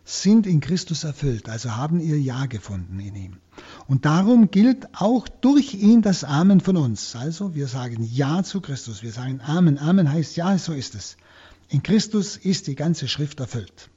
sind 0.05 0.45
in 0.45 0.59
Christus 0.61 1.03
erfüllt, 1.03 1.49
also 1.49 1.75
haben 1.75 1.99
ihr 1.99 2.19
Ja 2.19 2.45
gefunden 2.45 2.99
in 2.99 3.15
ihm. 3.15 3.37
Und 3.87 4.05
darum 4.05 4.51
gilt 4.51 4.87
auch 4.93 5.27
durch 5.27 5.73
ihn 5.73 6.03
das 6.03 6.23
Amen 6.23 6.61
von 6.61 6.77
uns. 6.77 7.15
Also 7.15 7.55
wir 7.55 7.67
sagen 7.67 8.07
Ja 8.11 8.43
zu 8.43 8.61
Christus, 8.61 9.01
wir 9.01 9.11
sagen 9.11 9.41
Amen. 9.41 9.79
Amen 9.79 10.11
heißt 10.11 10.37
Ja, 10.37 10.57
so 10.59 10.73
ist 10.73 10.93
es. 10.93 11.17
In 11.69 11.81
Christus 11.81 12.37
ist 12.37 12.67
die 12.67 12.75
ganze 12.75 13.07
Schrift 13.07 13.39
erfüllt. 13.39 13.89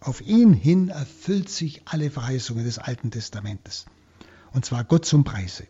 Auf 0.00 0.20
ihn 0.20 0.52
hin 0.52 0.90
erfüllt 0.90 1.48
sich 1.48 1.82
alle 1.86 2.10
Verheißungen 2.10 2.64
des 2.64 2.78
Alten 2.78 3.10
Testamentes. 3.10 3.86
Und 4.52 4.66
zwar 4.66 4.84
Gott 4.84 5.06
zum 5.06 5.24
Preise. 5.24 5.66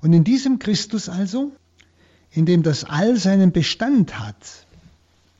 Und 0.00 0.12
in 0.12 0.22
diesem 0.22 0.60
Christus 0.60 1.08
also, 1.08 1.52
in 2.30 2.46
dem 2.46 2.62
das 2.62 2.84
All 2.84 3.16
seinen 3.16 3.50
Bestand 3.50 4.18
hat, 4.20 4.65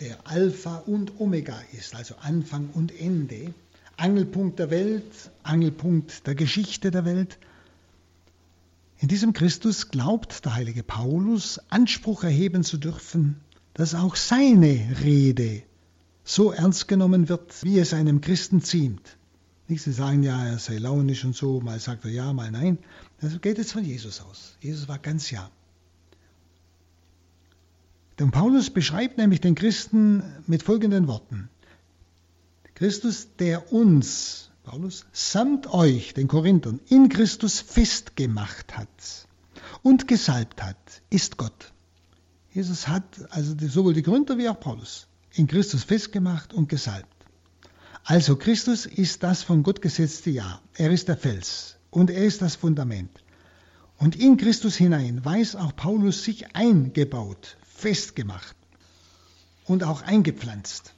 der 0.01 0.27
Alpha 0.27 0.77
und 0.79 1.21
Omega 1.21 1.59
ist, 1.73 1.95
also 1.95 2.15
Anfang 2.21 2.69
und 2.75 2.99
Ende, 2.99 3.55
Angelpunkt 3.97 4.59
der 4.59 4.71
Welt, 4.71 5.31
Angelpunkt 5.43 6.27
der 6.27 6.35
Geschichte 6.35 6.91
der 6.91 7.05
Welt. 7.05 7.39
In 8.99 9.09
diesem 9.09 9.33
Christus 9.33 9.91
glaubt 9.91 10.45
der 10.45 10.55
heilige 10.55 10.83
Paulus, 10.83 11.61
Anspruch 11.71 12.25
erheben 12.25 12.63
zu 12.63 12.77
dürfen, 12.77 13.41
dass 13.75 13.95
auch 13.95 14.17
seine 14.17 14.97
Rede 15.03 15.63
so 16.25 16.51
ernst 16.51 16.89
genommen 16.89 17.29
wird, 17.29 17.63
wie 17.63 17.79
es 17.79 17.95
einem 17.95 18.21
Christen 18.21 18.63
ziemt. 18.63 19.17
Nicht, 19.69 19.83
Sie 19.83 19.93
sagen 19.93 20.23
ja, 20.23 20.47
er 20.47 20.59
sei 20.59 20.79
launisch 20.79 21.25
und 21.25 21.35
so, 21.35 21.61
mal 21.61 21.81
sagt 21.81 22.05
er 22.05 22.11
ja, 22.11 22.33
mal 22.33 22.51
nein. 22.51 22.79
Das 23.21 23.41
geht 23.41 23.59
jetzt 23.59 23.73
von 23.73 23.85
Jesus 23.85 24.21
aus. 24.21 24.57
Jesus 24.61 24.89
war 24.89 24.99
ganz 24.99 25.31
ja. 25.31 25.51
Denn 28.19 28.31
Paulus 28.31 28.71
beschreibt 28.71 29.19
nämlich 29.19 29.41
den 29.41 29.55
Christen 29.55 30.23
mit 30.47 30.63
folgenden 30.63 31.07
Worten. 31.07 31.51
Christus, 32.75 33.29
der 33.39 33.73
uns, 33.73 34.51
Paulus, 34.65 35.07
samt 35.13 35.73
euch, 35.73 36.15
den 36.15 36.29
Korinthern, 36.29 36.81
in 36.89 37.09
Christus 37.09 37.61
festgemacht 37.61 38.77
hat 38.77 39.27
und 39.83 40.09
gesalbt 40.09 40.63
hat, 40.63 40.77
ist 41.11 41.37
Gott. 41.37 41.73
Jesus 42.53 42.89
hat 42.89 43.05
also 43.31 43.55
sowohl 43.69 43.95
die 43.95 44.03
Korinther 44.03 44.39
wie 44.39 44.49
auch 44.49 44.59
Paulus 44.59 45.07
in 45.35 45.47
Christus 45.47 45.85
festgemacht 45.85 46.55
und 46.55 46.69
gesalbt. 46.69 47.15
Also 48.05 48.37
Christus 48.37 48.87
ist 48.87 49.23
das 49.23 49.43
von 49.43 49.63
Gott 49.63 49.83
gesetzte 49.83 50.31
Ja. 50.31 50.61
Er 50.75 50.91
ist 50.91 51.09
der 51.09 51.17
Fels 51.17 51.77
und 51.91 52.11
er 52.11 52.25
ist 52.25 52.41
das 52.41 52.57
Fundament. 52.57 53.11
Und 53.99 54.17
in 54.17 54.37
Christus 54.37 54.77
hinein 54.77 55.25
weiß 55.25 55.57
auch 55.57 55.75
Paulus 55.75 56.25
sich 56.25 56.55
eingebaut, 56.55 57.57
festgemacht 57.77 58.57
und 59.65 59.85
auch 59.85 60.03
eingepflanzt. 60.03 60.93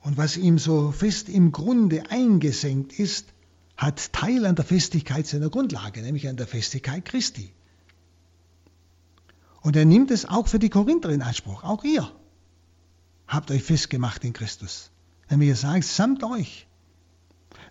Und 0.00 0.16
was 0.16 0.36
ihm 0.36 0.58
so 0.58 0.92
fest 0.92 1.28
im 1.28 1.52
Grunde 1.52 2.10
eingesenkt 2.10 2.98
ist, 2.98 3.26
hat 3.76 4.12
Teil 4.12 4.44
an 4.46 4.54
der 4.54 4.64
Festigkeit 4.64 5.26
seiner 5.26 5.50
Grundlage, 5.50 6.02
nämlich 6.02 6.28
an 6.28 6.36
der 6.36 6.46
Festigkeit 6.46 7.04
Christi. 7.04 7.52
Und 9.62 9.76
er 9.76 9.86
nimmt 9.86 10.10
es 10.10 10.26
auch 10.26 10.46
für 10.46 10.58
die 10.58 10.68
Korinther 10.68 11.08
in 11.08 11.22
Anspruch. 11.22 11.64
Auch 11.64 11.84
ihr 11.84 12.10
habt 13.26 13.50
euch 13.50 13.62
festgemacht 13.62 14.22
in 14.24 14.34
Christus. 14.34 14.90
Nämlich 15.30 15.48
er 15.48 15.56
sagt, 15.56 15.84
samt 15.84 16.22
euch. 16.22 16.66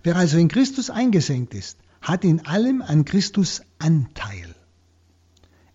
Wer 0.01 0.15
also 0.15 0.37
in 0.37 0.47
Christus 0.47 0.89
eingesenkt 0.89 1.53
ist, 1.53 1.77
hat 2.01 2.23
in 2.23 2.45
allem 2.45 2.81
an 2.81 3.05
Christus 3.05 3.61
Anteil. 3.79 4.55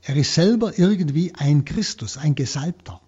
Er 0.08 0.16
ist 0.16 0.32
selber 0.32 0.78
irgendwie 0.78 1.34
ein 1.34 1.66
Christus, 1.66 2.16
ein 2.16 2.34
Gesalbter. 2.34 3.02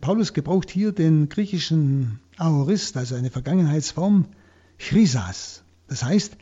Paulus 0.00 0.34
gebraucht 0.34 0.70
hier 0.70 0.92
den 0.92 1.28
griechischen 1.28 2.20
Aorist, 2.36 2.96
also 2.96 3.16
eine 3.16 3.28
Vergangenheitsform, 3.28 4.26
Chryas. 4.78 5.64
Das 5.88 6.04
heißt, 6.04 6.36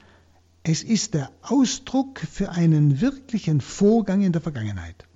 es 0.65 0.83
ist 0.83 1.15
der 1.15 1.31
Ausdruck 1.41 2.21
für 2.21 2.51
einen 2.51 3.01
wirklichen 3.01 3.63
Vorgang 3.63 4.21
in 4.21 4.33
der 4.33 4.43
Vergangenheit. 4.43 5.07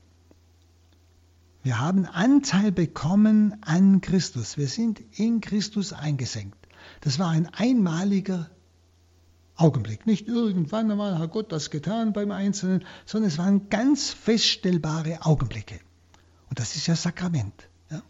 Wir 1.62 1.78
haben 1.78 2.06
Anteil 2.06 2.72
bekommen 2.72 3.54
an 3.60 4.00
Christus. 4.00 4.56
Wir 4.56 4.68
sind 4.68 5.02
in 5.18 5.42
Christus 5.42 5.92
eingesenkt. 5.92 6.56
Das 7.02 7.18
war 7.18 7.28
ein 7.28 7.52
einmaliger 7.52 8.48
Augenblick. 9.56 10.06
Nicht 10.06 10.26
irgendwann 10.26 10.90
einmal 10.90 11.18
hat 11.18 11.30
Gott 11.30 11.52
das 11.52 11.70
getan 11.70 12.12
beim 12.12 12.30
Einzelnen, 12.32 12.84
sondern 13.06 13.28
es 13.28 13.38
waren 13.38 13.68
ganz 13.68 14.10
feststellbare 14.10 15.24
Augenblicke. 15.24 15.78
Und 16.48 16.58
das 16.58 16.74
ist 16.76 16.86
ja 16.86 16.96
Sakrament. 16.96 17.68
Ja? 17.90 18.02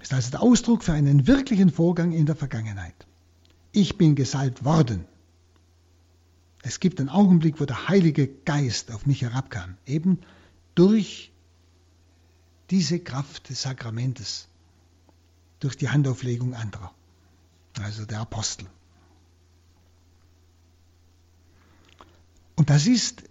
Ist 0.00 0.12
also 0.12 0.30
der 0.30 0.42
Ausdruck 0.42 0.82
für 0.82 0.92
einen 0.92 1.26
wirklichen 1.26 1.70
Vorgang 1.70 2.12
in 2.12 2.26
der 2.26 2.34
Vergangenheit. 2.34 3.06
Ich 3.70 3.96
bin 3.98 4.16
gesalbt 4.16 4.64
worden. 4.64 5.04
Es 6.62 6.80
gibt 6.80 7.00
einen 7.00 7.08
Augenblick, 7.08 7.60
wo 7.60 7.64
der 7.64 7.88
Heilige 7.88 8.28
Geist 8.28 8.92
auf 8.92 9.06
mich 9.06 9.22
herabkam, 9.22 9.76
eben 9.86 10.20
durch 10.74 11.32
diese 12.70 12.98
Kraft 13.00 13.48
des 13.48 13.62
Sakramentes, 13.62 14.48
durch 15.60 15.76
die 15.76 15.88
Handauflegung 15.88 16.54
anderer 16.54 16.92
also 17.80 18.04
der 18.04 18.20
Apostel. 18.20 18.66
Und 22.56 22.70
das 22.70 22.86
ist, 22.86 23.22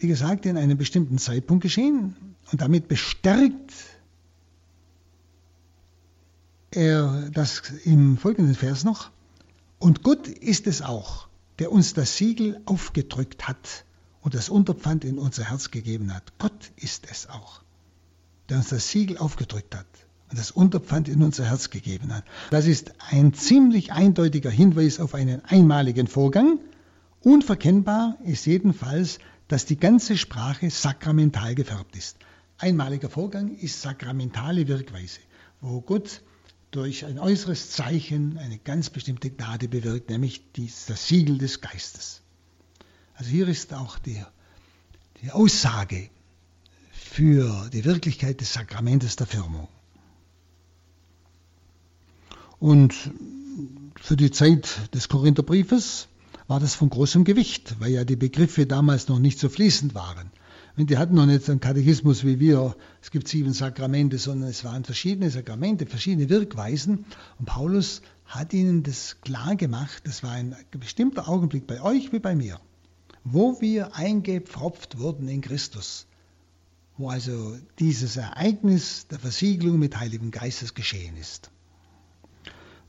wie 0.00 0.08
gesagt, 0.08 0.46
in 0.46 0.56
einem 0.56 0.78
bestimmten 0.78 1.18
Zeitpunkt 1.18 1.62
geschehen 1.62 2.16
und 2.50 2.60
damit 2.60 2.88
bestärkt 2.88 3.72
er 6.70 7.30
das 7.30 7.62
im 7.84 8.16
folgenden 8.16 8.54
Vers 8.54 8.84
noch. 8.84 9.10
Und 9.78 10.02
Gott 10.02 10.28
ist 10.28 10.66
es 10.66 10.82
auch, 10.82 11.28
der 11.58 11.72
uns 11.72 11.94
das 11.94 12.16
Siegel 12.16 12.60
aufgedrückt 12.64 13.48
hat 13.48 13.84
und 14.22 14.34
das 14.34 14.48
Unterpfand 14.48 15.04
in 15.04 15.18
unser 15.18 15.44
Herz 15.44 15.70
gegeben 15.70 16.12
hat. 16.12 16.32
Gott 16.38 16.72
ist 16.76 17.06
es 17.10 17.28
auch, 17.28 17.62
der 18.48 18.58
uns 18.58 18.68
das 18.68 18.90
Siegel 18.90 19.18
aufgedrückt 19.18 19.74
hat 19.74 19.86
und 20.30 20.38
das 20.38 20.50
Unterpfand 20.50 21.08
in 21.08 21.22
unser 21.22 21.46
Herz 21.46 21.70
gegeben 21.70 22.14
hat. 22.14 22.24
Das 22.50 22.66
ist 22.66 22.92
ein 23.10 23.32
ziemlich 23.32 23.92
eindeutiger 23.92 24.50
Hinweis 24.50 25.00
auf 25.00 25.14
einen 25.14 25.44
einmaligen 25.44 26.06
Vorgang. 26.06 26.60
Unverkennbar 27.22 28.18
ist 28.24 28.46
jedenfalls, 28.46 29.18
dass 29.48 29.64
die 29.64 29.78
ganze 29.78 30.16
Sprache 30.16 30.70
sakramental 30.70 31.54
gefärbt 31.54 31.96
ist. 31.96 32.18
Einmaliger 32.58 33.08
Vorgang 33.08 33.54
ist 33.56 33.80
sakramentale 33.80 34.68
Wirkweise, 34.68 35.20
wo 35.60 35.80
Gott 35.80 36.22
durch 36.70 37.06
ein 37.06 37.18
äußeres 37.18 37.70
Zeichen 37.70 38.36
eine 38.36 38.58
ganz 38.58 38.90
bestimmte 38.90 39.30
Gnade 39.30 39.68
bewirkt, 39.68 40.10
nämlich 40.10 40.42
das 40.52 41.08
Siegel 41.08 41.38
des 41.38 41.62
Geistes. 41.62 42.20
Also 43.14 43.30
hier 43.30 43.48
ist 43.48 43.72
auch 43.72 43.98
die, 43.98 44.22
die 45.22 45.30
Aussage 45.30 46.10
für 46.92 47.70
die 47.72 47.84
Wirklichkeit 47.84 48.40
des 48.40 48.52
Sakramentes 48.52 49.16
der 49.16 49.26
Firmung. 49.26 49.68
Und 52.60 52.94
für 54.00 54.16
die 54.16 54.30
Zeit 54.30 54.94
des 54.94 55.08
Korintherbriefes 55.08 56.08
war 56.48 56.60
das 56.60 56.74
von 56.74 56.90
großem 56.90 57.24
Gewicht, 57.24 57.76
weil 57.78 57.92
ja 57.92 58.04
die 58.04 58.16
Begriffe 58.16 58.66
damals 58.66 59.08
noch 59.08 59.18
nicht 59.18 59.38
so 59.38 59.48
fließend 59.48 59.94
waren. 59.94 60.30
Die 60.76 60.96
hatten 60.96 61.16
noch 61.16 61.26
nicht 61.26 61.48
einen 61.50 61.58
Katechismus 61.58 62.24
wie 62.24 62.38
wir, 62.38 62.76
es 63.02 63.10
gibt 63.10 63.26
sieben 63.26 63.52
Sakramente, 63.52 64.16
sondern 64.16 64.48
es 64.48 64.62
waren 64.62 64.84
verschiedene 64.84 65.28
Sakramente, 65.28 65.86
verschiedene 65.86 66.28
Wirkweisen. 66.28 67.04
Und 67.38 67.46
Paulus 67.46 68.00
hat 68.26 68.52
ihnen 68.52 68.84
das 68.84 69.16
klar 69.20 69.56
gemacht, 69.56 70.02
das 70.04 70.22
war 70.22 70.30
ein 70.30 70.54
bestimmter 70.70 71.28
Augenblick 71.28 71.66
bei 71.66 71.82
euch 71.82 72.12
wie 72.12 72.20
bei 72.20 72.36
mir, 72.36 72.60
wo 73.24 73.60
wir 73.60 73.96
eingepfropft 73.96 74.98
wurden 74.98 75.26
in 75.26 75.40
Christus, 75.40 76.06
wo 76.96 77.08
also 77.08 77.56
dieses 77.80 78.16
Ereignis 78.16 79.08
der 79.08 79.18
Versiegelung 79.18 79.80
mit 79.80 79.98
Heiligem 79.98 80.30
Geistes 80.30 80.74
geschehen 80.74 81.16
ist. 81.16 81.50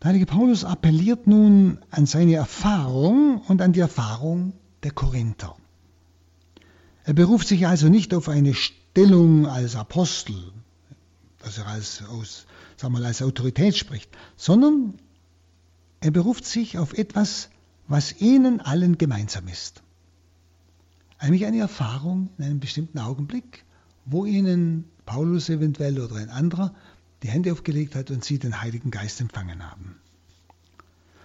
Der 0.01 0.09
heilige 0.09 0.25
Paulus 0.25 0.63
appelliert 0.63 1.27
nun 1.27 1.79
an 1.91 2.05
seine 2.05 2.35
Erfahrung 2.35 3.41
und 3.41 3.61
an 3.61 3.73
die 3.73 3.81
Erfahrung 3.81 4.53
der 4.83 4.91
Korinther. 4.91 5.55
Er 7.03 7.13
beruft 7.13 7.47
sich 7.47 7.67
also 7.67 7.89
nicht 7.89 8.13
auf 8.13 8.29
eine 8.29 8.53
Stellung 8.53 9.45
als 9.45 9.75
Apostel, 9.75 10.53
dass 11.39 11.57
er 11.57 11.67
als, 11.67 12.03
aus, 12.03 12.45
sagen 12.77 12.93
wir, 12.93 13.05
als 13.05 13.21
Autorität 13.21 13.75
spricht, 13.75 14.09
sondern 14.37 14.93
er 15.99 16.11
beruft 16.11 16.45
sich 16.45 16.77
auf 16.77 16.93
etwas, 16.93 17.49
was 17.87 18.21
ihnen 18.21 18.61
allen 18.61 18.97
gemeinsam 18.97 19.47
ist. 19.49 19.83
Nämlich 21.21 21.45
eine 21.45 21.59
Erfahrung 21.59 22.29
in 22.37 22.45
einem 22.45 22.59
bestimmten 22.61 22.99
Augenblick, 22.99 23.65
wo 24.05 24.25
ihnen 24.25 24.85
Paulus 25.05 25.49
eventuell 25.49 25.99
oder 25.99 26.15
ein 26.15 26.29
anderer 26.29 26.73
die 27.23 27.29
Hände 27.29 27.51
aufgelegt 27.51 27.95
hat 27.95 28.11
und 28.11 28.23
sie 28.23 28.39
den 28.39 28.61
Heiligen 28.61 28.91
Geist 28.91 29.19
empfangen 29.21 29.63
haben. 29.69 29.99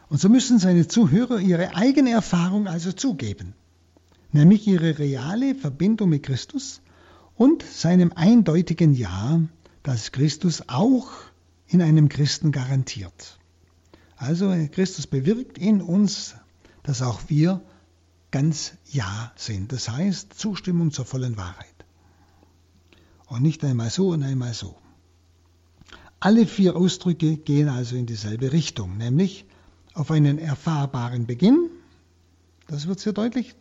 Und 0.08 0.20
so 0.20 0.28
müssen 0.28 0.58
seine 0.58 0.86
Zuhörer 0.86 1.38
ihre 1.40 1.74
eigene 1.74 2.10
Erfahrung 2.10 2.66
also 2.66 2.92
zugeben, 2.92 3.54
nämlich 4.32 4.66
ihre 4.66 4.98
reale 4.98 5.54
Verbindung 5.54 6.10
mit 6.10 6.24
Christus 6.24 6.80
und 7.36 7.62
seinem 7.62 8.12
eindeutigen 8.14 8.94
Ja, 8.94 9.40
das 9.82 10.12
Christus 10.12 10.68
auch 10.68 11.10
in 11.66 11.82
einem 11.82 12.08
Christen 12.08 12.52
garantiert. 12.52 13.38
Also 14.16 14.54
Christus 14.70 15.06
bewirkt 15.06 15.58
in 15.58 15.80
uns, 15.80 16.34
dass 16.82 17.02
auch 17.02 17.22
wir 17.28 17.60
ganz 18.30 18.72
Ja 18.90 19.32
sind. 19.36 19.72
Das 19.72 19.88
heißt 19.88 20.34
Zustimmung 20.34 20.90
zur 20.92 21.04
vollen 21.04 21.36
Wahrheit. 21.36 21.66
Und 23.26 23.42
nicht 23.42 23.64
einmal 23.64 23.90
so 23.90 24.10
und 24.10 24.22
einmal 24.22 24.54
so. 24.54 24.76
Alle 26.24 26.46
vier 26.46 26.74
Ausdrücke 26.74 27.36
gehen 27.36 27.68
also 27.68 27.96
in 27.96 28.06
dieselbe 28.06 28.50
Richtung, 28.50 28.96
nämlich 28.96 29.44
auf 29.92 30.10
einen 30.10 30.38
erfahrbaren 30.38 31.26
Beginn, 31.26 31.68
das 32.66 32.86
wird 32.86 32.98
sehr 32.98 33.12
deutlich, 33.12 33.54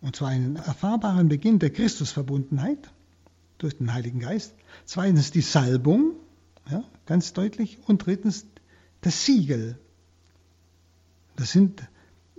und 0.00 0.16
zwar 0.16 0.30
einen 0.30 0.56
erfahrbaren 0.56 1.28
Beginn 1.28 1.60
der 1.60 1.70
Christusverbundenheit 1.70 2.90
durch 3.58 3.78
den 3.78 3.94
Heiligen 3.94 4.18
Geist. 4.18 4.52
Zweitens 4.84 5.30
die 5.30 5.42
Salbung, 5.42 6.14
ja, 6.68 6.82
ganz 7.06 7.34
deutlich. 7.34 7.78
Und 7.86 8.04
drittens 8.04 8.46
das 9.00 9.24
Siegel. 9.24 9.78
Das 11.36 11.52
sind 11.52 11.84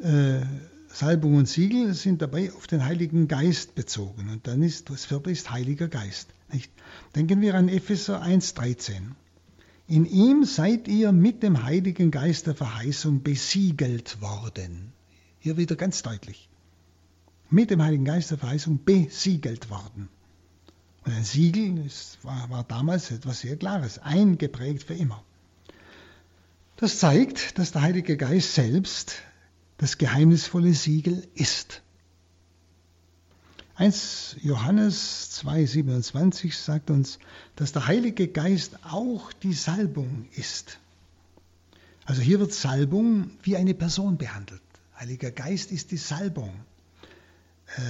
äh, 0.02 0.42
Salbung 0.90 1.36
und 1.36 1.48
Siegel 1.48 1.94
sind 1.94 2.22
dabei 2.22 2.52
auf 2.52 2.68
den 2.68 2.84
Heiligen 2.84 3.30
Geist 3.30 3.76
bezogen. 3.76 4.28
Und 4.28 4.48
dann 4.48 4.62
ist 4.62 4.90
das 4.90 5.06
vierte 5.06 5.32
ist 5.32 5.52
Heiliger 5.52 5.88
Geist. 5.88 6.28
Nicht? 6.52 6.70
Denken 7.16 7.40
wir 7.40 7.56
an 7.56 7.70
Epheser 7.70 8.22
1,13. 8.22 9.14
In 9.92 10.06
ihm 10.06 10.46
seid 10.46 10.88
ihr 10.88 11.12
mit 11.12 11.44
dem 11.44 11.64
Heiligen 11.64 12.12
Geist 12.12 12.48
der 12.48 12.56
Verheißung 12.56 13.24
besiegelt 13.24 14.22
worden. 14.22 14.94
Hier 15.39 15.58
wieder 15.58 15.76
ganz 15.76 16.02
deutlich. 16.02 16.48
Mit 17.50 17.72
dem 17.72 17.84
Heiligen 17.84 18.06
Geist 18.06 18.32
der 18.32 18.38
Verheißung 18.38 18.80
besiegelt 18.86 19.70
worden. 19.70 20.08
Und 21.04 21.12
ein 21.12 21.26
Siegel 21.26 21.92
war, 22.24 22.50
war 22.50 22.64
damals 22.64 23.12
etwas 23.12 23.42
sehr 23.42 23.58
Klares, 23.58 24.00
eingeprägt 24.00 24.84
für 24.84 24.94
immer. 24.94 25.26
Das 26.78 27.00
zeigt, 27.00 27.60
dass 27.60 27.74
der 27.74 27.82
Heilige 27.82 28.16
Geist 28.16 28.56
selbst 28.56 29.16
das 29.76 29.98
geheimnisvolle 29.98 30.74
Siegel 30.74 31.28
ist. 31.36 31.82
1 33.82 34.36
Johannes 34.44 35.42
2,27 35.44 36.54
sagt 36.54 36.92
uns, 36.92 37.18
dass 37.56 37.72
der 37.72 37.88
Heilige 37.88 38.28
Geist 38.28 38.78
auch 38.86 39.34
die 39.34 39.54
Salbung 39.54 40.28
ist. 40.36 40.78
Also 42.06 42.22
hier 42.22 42.40
wird 42.40 42.54
Salbung 42.54 43.32
wie 43.42 43.58
eine 43.58 43.74
Person 43.74 44.20
behandelt. 44.20 44.62
Heiliger 45.00 45.32
Geist 45.32 45.72
ist 45.72 45.90
die 45.90 45.98
Salbung. 45.98 46.54
Äh, 47.76 47.82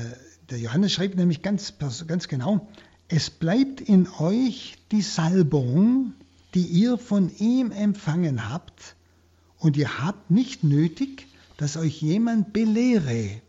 der 0.49 0.59
Johannes 0.59 0.93
schreibt 0.93 1.17
nämlich 1.17 1.41
ganz, 1.41 1.73
ganz 2.07 2.29
genau, 2.29 2.69
es 3.09 3.29
bleibt 3.29 3.81
in 3.81 4.07
euch 4.17 4.77
die 4.93 5.01
Salbung, 5.01 6.13
die 6.53 6.67
ihr 6.67 6.97
von 6.97 7.35
ihm 7.37 7.71
empfangen 7.71 8.49
habt, 8.49 8.95
und 9.57 9.75
ihr 9.75 9.99
habt 10.01 10.31
nicht 10.31 10.63
nötig, 10.63 11.27
dass 11.57 11.75
euch 11.75 12.01
jemand 12.01 12.53
belehre, 12.53 13.41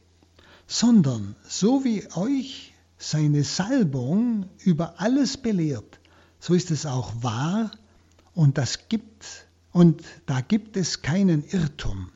sondern 0.72 1.36
so 1.46 1.84
wie 1.84 2.10
euch 2.14 2.72
seine 2.96 3.44
Salbung 3.44 4.46
über 4.58 5.00
alles 5.00 5.36
belehrt, 5.36 6.00
so 6.40 6.54
ist 6.54 6.70
es 6.70 6.86
auch 6.86 7.12
wahr 7.22 7.70
und 8.32 8.56
das 8.56 8.88
gibt 8.88 9.46
und 9.70 10.02
da 10.24 10.40
gibt 10.40 10.78
es 10.78 11.02
keinen 11.02 11.44
Irrtum. 11.44 12.10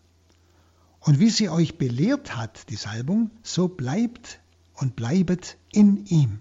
Und 1.01 1.21
wie 1.21 1.29
sie 1.29 1.51
euch 1.51 1.77
belehrt 1.77 2.35
hat, 2.35 2.71
die 2.71 2.77
Salbung, 2.77 3.31
so 3.43 3.69
bleibt 3.69 4.41
und 4.75 4.97
bleibet 4.97 5.59
in 5.71 6.07
ihm. 6.07 6.41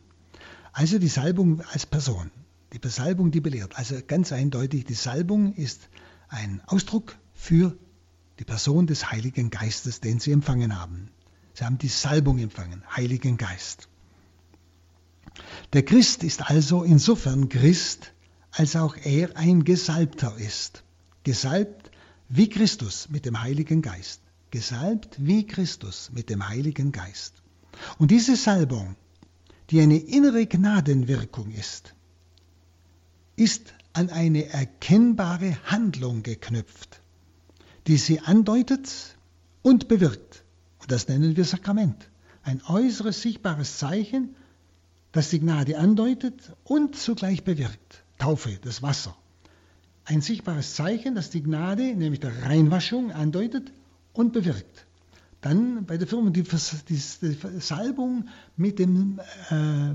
Also 0.71 0.99
die 0.99 1.09
Salbung 1.09 1.61
als 1.73 1.85
Person, 1.85 2.31
die 2.71 2.79
Besalbung, 2.79 3.31
die 3.31 3.41
belehrt. 3.41 3.77
Also 3.77 3.97
ganz 4.07 4.31
eindeutig, 4.31 4.85
die 4.85 4.93
Salbung 4.93 5.53
ist 5.53 5.89
ein 6.29 6.61
Ausdruck 6.65 7.17
für 7.33 7.77
die 8.39 8.45
Person 8.45 8.87
des 8.87 9.11
Heiligen 9.11 9.49
Geistes, 9.49 9.99
den 9.99 10.19
sie 10.19 10.31
empfangen 10.31 10.79
haben. 10.79 11.09
Sie 11.55 11.65
haben 11.65 11.77
die 11.77 11.87
Salbung 11.87 12.37
empfangen, 12.37 12.83
Heiligen 12.95 13.37
Geist. 13.37 13.87
Der 15.73 15.83
Christ 15.83 16.23
ist 16.23 16.49
also 16.49 16.83
insofern 16.83 17.49
Christ, 17.49 18.13
als 18.51 18.75
auch 18.75 18.95
er 18.95 19.35
ein 19.37 19.63
Gesalbter 19.63 20.37
ist. 20.37 20.83
Gesalbt 21.23 21.91
wie 22.29 22.49
Christus 22.49 23.09
mit 23.09 23.25
dem 23.25 23.41
Heiligen 23.41 23.81
Geist. 23.81 24.21
Gesalbt 24.51 25.15
wie 25.17 25.47
Christus 25.47 26.11
mit 26.13 26.29
dem 26.29 26.47
Heiligen 26.47 26.91
Geist. 26.91 27.33
Und 27.97 28.11
diese 28.11 28.35
Salbung 28.35 28.95
die 29.69 29.81
eine 29.81 29.97
innere 29.97 30.45
Gnadenwirkung 30.45 31.51
ist, 31.51 31.95
ist 33.35 33.73
an 33.93 34.09
eine 34.09 34.45
erkennbare 34.45 35.57
Handlung 35.65 36.23
geknüpft, 36.23 37.01
die 37.87 37.97
sie 37.97 38.19
andeutet 38.19 39.17
und 39.61 39.87
bewirkt. 39.87 40.43
Das 40.87 41.07
nennen 41.07 41.35
wir 41.35 41.45
Sakrament. 41.45 42.09
Ein 42.43 42.61
äußeres 42.67 43.21
sichtbares 43.21 43.77
Zeichen, 43.77 44.35
das 45.11 45.29
die 45.29 45.39
Gnade 45.39 45.77
andeutet 45.79 46.53
und 46.63 46.95
zugleich 46.95 47.43
bewirkt. 47.43 48.03
Taufe, 48.19 48.57
das 48.61 48.81
Wasser. 48.81 49.15
Ein 50.05 50.21
sichtbares 50.21 50.75
Zeichen, 50.75 51.15
das 51.15 51.31
die 51.31 51.41
Gnade, 51.41 51.95
nämlich 51.95 52.19
der 52.19 52.43
Reinwaschung, 52.43 53.11
andeutet 53.11 53.71
und 54.13 54.33
bewirkt. 54.33 54.85
Dann 55.41 55.85
bei 55.85 55.97
der 55.97 56.07
Firma 56.07 56.29
die, 56.29 56.43
die, 56.43 57.01
die 57.21 57.59
Salbung 57.59 58.29
mit 58.55 58.79
dem 58.79 59.19
äh, 59.49 59.93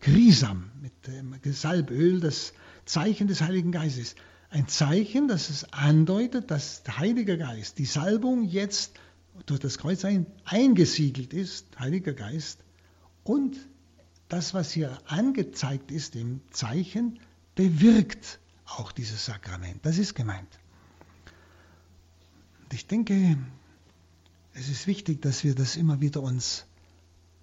Grisam, 0.00 0.70
mit 0.80 0.92
dem 1.06 1.52
Salböl, 1.52 2.20
das 2.20 2.52
Zeichen 2.84 3.28
des 3.28 3.40
Heiligen 3.42 3.72
Geistes. 3.72 4.14
Ein 4.50 4.68
Zeichen, 4.68 5.28
das 5.28 5.48
es 5.48 5.72
andeutet, 5.72 6.50
dass 6.50 6.82
der 6.82 6.98
Heilige 6.98 7.38
Geist, 7.38 7.78
die 7.78 7.84
Salbung 7.84 8.44
jetzt 8.44 8.92
durch 9.46 9.60
das 9.60 9.78
Kreuz 9.78 10.04
ein, 10.04 10.26
eingesiegelt 10.44 11.32
ist, 11.32 11.78
Heiliger 11.78 12.12
Geist, 12.12 12.60
und 13.24 13.56
das, 14.28 14.54
was 14.54 14.72
hier 14.72 14.98
angezeigt 15.06 15.90
ist 15.90 16.16
im 16.16 16.40
Zeichen, 16.50 17.18
bewirkt 17.54 18.38
auch 18.64 18.92
dieses 18.92 19.24
Sakrament. 19.24 19.84
Das 19.84 19.98
ist 19.98 20.14
gemeint. 20.14 20.58
Und 22.62 22.74
ich 22.74 22.86
denke, 22.86 23.36
es 24.54 24.68
ist 24.68 24.86
wichtig, 24.86 25.20
dass 25.22 25.44
wir 25.44 25.54
das 25.54 25.76
immer 25.76 26.00
wieder 26.00 26.22
uns 26.22 26.64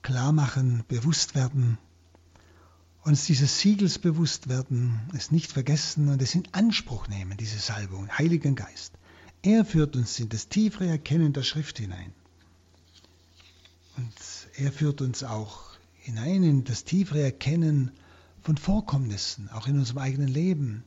klar 0.02 0.32
machen, 0.32 0.84
bewusst 0.88 1.36
werden, 1.36 1.78
uns 3.04 3.26
dieses 3.26 3.60
Siegels 3.60 4.00
bewusst 4.00 4.50
werden, 4.50 5.00
es 5.16 5.32
nicht 5.32 5.52
vergessen 5.52 6.10
und 6.10 6.22
es 6.22 6.36
in 6.36 6.48
Anspruch 6.54 7.08
nehmen, 7.08 7.38
diese 7.38 7.60
Salbung, 7.60 8.10
Heiligen 8.10 8.56
Geist. 8.56 8.93
Er 9.48 9.64
führt 9.64 9.95
uns 9.95 10.20
in 10.20 10.28
das 10.28 10.50
tiefere 10.50 10.88
Erkennen 10.88 11.32
der 11.32 11.43
Schrift 11.43 11.78
hinein. 11.78 12.12
Und 13.95 14.14
er 14.58 14.74
führt 14.74 15.00
uns 15.00 15.24
auch 15.24 15.72
hinein 15.95 16.43
in 16.43 16.66
das 16.66 16.84
tiefere 16.84 17.22
Erkennen 17.22 17.91
von 18.41 18.58
Vorkommnissen, 18.58 19.50
auch 19.52 19.66
in 19.66 19.80
unserem 19.80 20.00
eigenen 20.00 20.28
Leben, 20.28 20.84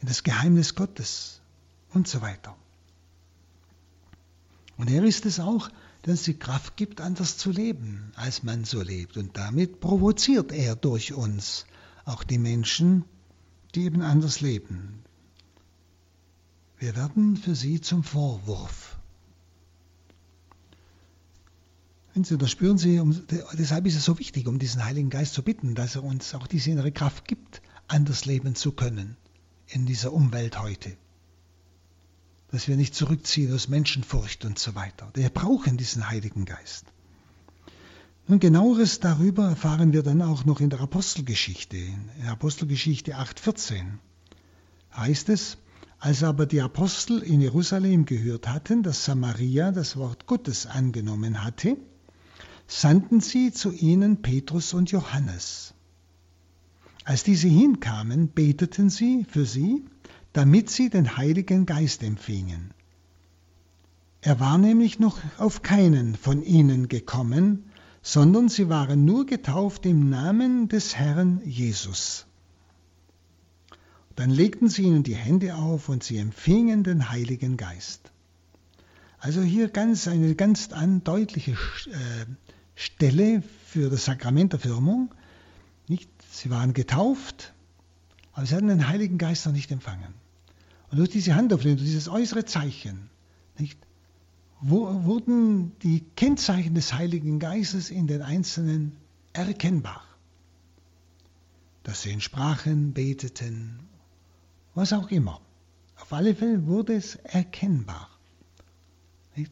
in 0.00 0.08
das 0.08 0.22
Geheimnis 0.22 0.74
Gottes 0.76 1.42
und 1.90 2.08
so 2.08 2.22
weiter. 2.22 2.56
Und 4.78 4.90
er 4.90 5.04
ist 5.04 5.26
es 5.26 5.38
auch, 5.38 5.68
der 6.06 6.12
uns 6.12 6.22
die 6.22 6.38
Kraft 6.38 6.78
gibt, 6.78 7.02
anders 7.02 7.36
zu 7.36 7.50
leben, 7.50 8.12
als 8.16 8.42
man 8.42 8.64
so 8.64 8.80
lebt. 8.80 9.18
Und 9.18 9.36
damit 9.36 9.80
provoziert 9.80 10.52
er 10.52 10.74
durch 10.74 11.12
uns 11.12 11.66
auch 12.06 12.24
die 12.24 12.38
Menschen, 12.38 13.04
die 13.74 13.84
eben 13.84 14.00
anders 14.00 14.40
leben. 14.40 15.03
Wir 16.78 16.96
werden 16.96 17.36
für 17.36 17.54
sie 17.54 17.80
zum 17.80 18.02
Vorwurf. 18.02 18.98
Wenn 22.12 22.24
Sie, 22.24 22.38
das 22.38 22.50
spüren 22.50 22.78
Sie, 22.78 23.00
um, 23.00 23.26
deshalb 23.54 23.86
ist 23.86 23.96
es 23.96 24.04
so 24.04 24.18
wichtig, 24.18 24.46
um 24.46 24.58
diesen 24.58 24.84
Heiligen 24.84 25.10
Geist 25.10 25.34
zu 25.34 25.42
bitten, 25.42 25.74
dass 25.74 25.96
er 25.96 26.04
uns 26.04 26.34
auch 26.34 26.46
diese 26.46 26.70
innere 26.70 26.92
Kraft 26.92 27.26
gibt, 27.26 27.60
anders 27.88 28.24
leben 28.24 28.54
zu 28.54 28.70
können 28.72 29.16
in 29.66 29.84
dieser 29.86 30.12
Umwelt 30.12 30.60
heute 30.60 30.96
dass 32.54 32.68
wir 32.68 32.76
nicht 32.76 32.94
zurückziehen 32.94 33.52
aus 33.52 33.66
Menschenfurcht 33.66 34.44
und 34.44 34.60
so 34.60 34.76
weiter. 34.76 35.10
Wir 35.14 35.28
brauchen 35.28 35.76
diesen 35.76 36.08
Heiligen 36.08 36.44
Geist. 36.44 36.84
Nun 38.28 38.38
genaueres 38.38 39.00
darüber 39.00 39.48
erfahren 39.48 39.92
wir 39.92 40.04
dann 40.04 40.22
auch 40.22 40.44
noch 40.44 40.60
in 40.60 40.70
der 40.70 40.80
Apostelgeschichte. 40.80 41.76
In 41.76 42.28
Apostelgeschichte 42.28 43.16
8.14 43.16 43.84
heißt 44.96 45.30
es, 45.30 45.58
als 46.04 46.22
aber 46.22 46.46
die 46.46 46.60
Apostel 46.60 47.22
in 47.22 47.40
Jerusalem 47.40 48.04
gehört 48.04 48.46
hatten, 48.48 48.82
dass 48.82 49.04
Samaria 49.04 49.72
das 49.72 49.96
Wort 49.96 50.26
Gottes 50.26 50.66
angenommen 50.66 51.42
hatte, 51.42 51.76
sandten 52.66 53.20
sie 53.20 53.52
zu 53.52 53.72
ihnen 53.72 54.22
Petrus 54.22 54.74
und 54.74 54.90
Johannes. 54.90 55.74
Als 57.04 57.22
diese 57.22 57.48
hinkamen, 57.48 58.28
beteten 58.28 58.90
sie 58.90 59.24
für 59.28 59.46
sie 59.46 59.84
damit 60.34 60.68
sie 60.68 60.90
den 60.90 61.16
Heiligen 61.16 61.64
Geist 61.64 62.02
empfingen. 62.02 62.74
Er 64.20 64.40
war 64.40 64.58
nämlich 64.58 64.98
noch 64.98 65.18
auf 65.38 65.62
keinen 65.62 66.16
von 66.16 66.42
ihnen 66.42 66.88
gekommen, 66.88 67.70
sondern 68.02 68.48
sie 68.48 68.68
waren 68.68 69.04
nur 69.04 69.26
getauft 69.26 69.86
im 69.86 70.10
Namen 70.10 70.68
des 70.68 70.96
Herrn 70.96 71.40
Jesus. 71.44 72.26
Dann 74.16 74.30
legten 74.30 74.68
sie 74.68 74.82
ihnen 74.82 75.02
die 75.02 75.16
Hände 75.16 75.56
auf 75.56 75.88
und 75.88 76.04
sie 76.04 76.18
empfingen 76.18 76.84
den 76.84 77.10
Heiligen 77.10 77.56
Geist. 77.56 78.12
Also 79.18 79.42
hier 79.42 79.68
ganz 79.68 80.06
eine 80.06 80.34
ganz 80.34 80.68
deutliche 81.02 81.52
äh, 81.52 82.26
Stelle 82.76 83.42
für 83.66 83.90
das 83.90 84.04
Sakrament 84.04 84.52
der 84.52 84.60
Firmung. 84.60 85.14
Nicht? 85.88 86.10
Sie 86.30 86.50
waren 86.50 86.74
getauft, 86.74 87.54
aber 88.32 88.46
sie 88.46 88.54
hatten 88.54 88.68
den 88.68 88.88
Heiligen 88.88 89.18
Geist 89.18 89.46
noch 89.46 89.52
nicht 89.52 89.70
empfangen. 89.70 90.14
Und 90.90 90.98
durch 90.98 91.10
diese 91.10 91.34
Handauflegung, 91.34 91.78
durch 91.78 91.88
dieses 91.88 92.08
äußere 92.08 92.44
Zeichen, 92.44 93.08
nicht, 93.58 93.78
wurden 94.60 95.72
die 95.80 96.04
Kennzeichen 96.16 96.74
des 96.74 96.94
Heiligen 96.94 97.38
Geistes 97.38 97.90
in 97.90 98.06
den 98.06 98.22
Einzelnen 98.22 98.96
erkennbar. 99.32 100.02
Dass 101.82 102.02
sie 102.02 102.10
in 102.10 102.20
Sprachen 102.20 102.92
beteten, 102.92 103.78
was 104.74 104.92
auch 104.92 105.10
immer. 105.10 105.40
Auf 106.00 106.12
alle 106.12 106.34
Fälle 106.34 106.66
wurde 106.66 106.94
es 106.94 107.16
erkennbar. 107.16 108.08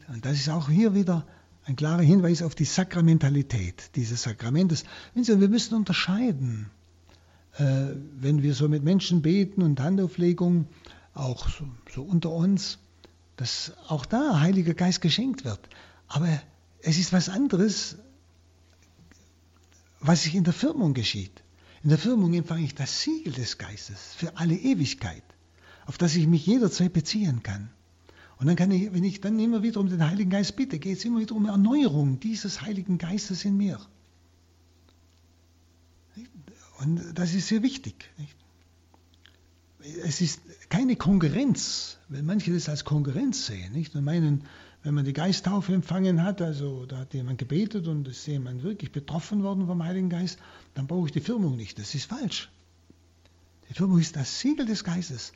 Und 0.07 0.25
das 0.25 0.33
ist 0.33 0.49
auch 0.49 0.69
hier 0.69 0.93
wieder 0.93 1.25
ein 1.65 1.75
klarer 1.75 2.01
Hinweis 2.01 2.41
auf 2.41 2.55
die 2.55 2.65
Sakramentalität 2.65 3.91
dieses 3.95 4.23
Sakramentes. 4.23 4.83
Wir 5.13 5.49
müssen 5.49 5.75
unterscheiden, 5.75 6.69
äh, 7.57 7.87
wenn 8.19 8.43
wir 8.43 8.53
so 8.53 8.67
mit 8.67 8.83
Menschen 8.83 9.21
beten 9.21 9.61
und 9.61 9.79
Handauflegung, 9.79 10.67
auch 11.13 11.47
so, 11.47 11.65
so 11.93 12.01
unter 12.01 12.31
uns, 12.31 12.79
dass 13.37 13.73
auch 13.87 14.05
da 14.05 14.39
Heiliger 14.39 14.73
Geist 14.73 15.01
geschenkt 15.01 15.45
wird. 15.45 15.59
Aber 16.07 16.27
es 16.81 16.97
ist 16.97 17.13
was 17.13 17.29
anderes, 17.29 17.97
was 19.99 20.23
sich 20.23 20.35
in 20.35 20.43
der 20.43 20.53
Firmung 20.53 20.93
geschieht. 20.93 21.43
In 21.83 21.89
der 21.89 21.97
Firmung 21.97 22.33
empfange 22.33 22.63
ich 22.63 22.75
das 22.75 23.01
Siegel 23.01 23.33
des 23.33 23.57
Geistes 23.57 24.13
für 24.15 24.37
alle 24.37 24.55
Ewigkeit, 24.55 25.23
auf 25.85 25.97
das 25.97 26.15
ich 26.15 26.27
mich 26.27 26.45
jederzeit 26.45 26.93
beziehen 26.93 27.43
kann. 27.43 27.69
Und 28.37 28.47
dann 28.47 28.55
kann 28.55 28.71
ich, 28.71 28.93
wenn 28.93 29.03
ich 29.03 29.19
dann 29.19 29.37
immer 29.37 29.63
wieder 29.63 29.81
um 29.81 29.89
den 29.89 30.05
Heiligen 30.05 30.29
Geist 30.29 30.55
bitte, 30.55 30.79
geht 30.79 30.97
es 30.97 31.05
immer 31.05 31.19
wieder 31.19 31.35
um 31.35 31.45
Erneuerung 31.45 32.21
dieses 32.21 32.61
Heiligen 32.61 32.97
Geistes 32.97 33.43
in 33.43 33.57
mir. 33.57 33.79
Und 36.79 37.01
das 37.15 37.33
ist 37.33 37.47
sehr 37.49 37.63
wichtig. 37.63 38.09
Es 40.03 40.21
ist 40.21 40.41
keine 40.69 40.95
Konkurrenz, 40.95 41.97
wenn 42.07 42.25
manche 42.25 42.53
das 42.53 42.69
als 42.69 42.85
Konkurrenz 42.85 43.45
sehen, 43.45 43.73
nicht? 43.73 43.93
Und 43.95 44.05
meinen, 44.05 44.45
wenn 44.83 44.93
man 44.93 45.05
die 45.05 45.13
Geisttaufe 45.13 45.73
empfangen 45.73 46.23
hat, 46.23 46.41
also 46.41 46.85
da 46.85 46.99
hat 46.99 47.13
jemand 47.13 47.39
gebetet 47.39 47.87
und 47.87 48.07
ist 48.07 48.27
jemand 48.27 48.63
wirklich 48.63 48.91
betroffen 48.91 49.41
worden 49.41 49.65
vom 49.65 49.81
Heiligen 49.83 50.09
Geist, 50.09 50.37
dann 50.73 50.87
brauche 50.87 51.07
ich 51.07 51.13
die 51.13 51.21
Firmung 51.21 51.55
nicht. 51.55 51.79
Das 51.79 51.95
ist 51.95 52.05
falsch. 52.05 52.51
Die 53.69 53.73
Firmung 53.73 53.99
ist 53.99 54.17
das 54.17 54.41
Siegel 54.41 54.65
des 54.65 54.83
Geistes, 54.83 55.31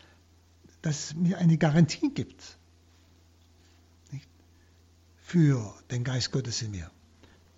das 0.82 1.16
mir 1.16 1.38
eine 1.38 1.58
Garantie 1.58 2.10
gibt 2.10 2.58
für 5.24 5.74
den 5.91 6.04
Geist 6.04 6.32
Gottes 6.32 6.62
in 6.62 6.72
mir. 6.72 6.91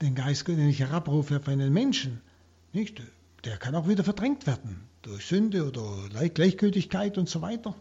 Den 0.02 0.16
Geist, 0.16 0.48
den 0.48 0.70
ich 0.70 0.80
herabrufe 0.80 1.38
auf 1.38 1.48
einen 1.48 1.74
Menschen, 1.74 2.22
nicht? 2.72 3.02
der 3.46 3.58
kann 3.58 3.76
auch 3.76 3.88
wieder 3.88 4.04
verdrängt 4.04 4.48
werden 4.48 4.82
durch 5.02 5.26
Sünde 5.26 5.66
oder 5.66 6.30
Gleichgültigkeit 6.30 7.18
und 7.18 7.30
so 7.30 7.42
weiter. 7.42 7.76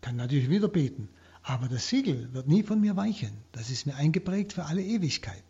Kann 0.00 0.16
natürlich 0.16 0.50
wieder 0.50 0.68
beten. 0.68 1.08
Aber 1.48 1.68
das 1.68 1.86
Siegel 1.88 2.28
wird 2.32 2.48
nie 2.48 2.64
von 2.64 2.80
mir 2.80 2.96
weichen. 2.96 3.30
Das 3.52 3.70
ist 3.70 3.86
mir 3.86 3.94
eingeprägt 3.94 4.52
für 4.52 4.64
alle 4.64 4.82
Ewigkeit. 4.82 5.44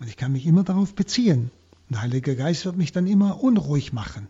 Und 0.00 0.08
ich 0.08 0.16
kann 0.16 0.32
mich 0.32 0.46
immer 0.46 0.64
darauf 0.64 0.94
beziehen. 0.94 1.50
der 1.90 2.00
Heilige 2.00 2.34
Geist 2.36 2.64
wird 2.64 2.78
mich 2.78 2.90
dann 2.90 3.06
immer 3.06 3.42
unruhig 3.42 3.92
machen, 3.92 4.28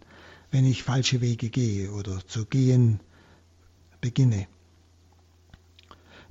wenn 0.51 0.67
ich 0.67 0.83
falsche 0.83 1.21
Wege 1.21 1.49
gehe 1.49 1.93
oder 1.93 2.27
zu 2.27 2.45
gehen 2.45 2.99
beginne. 4.01 4.49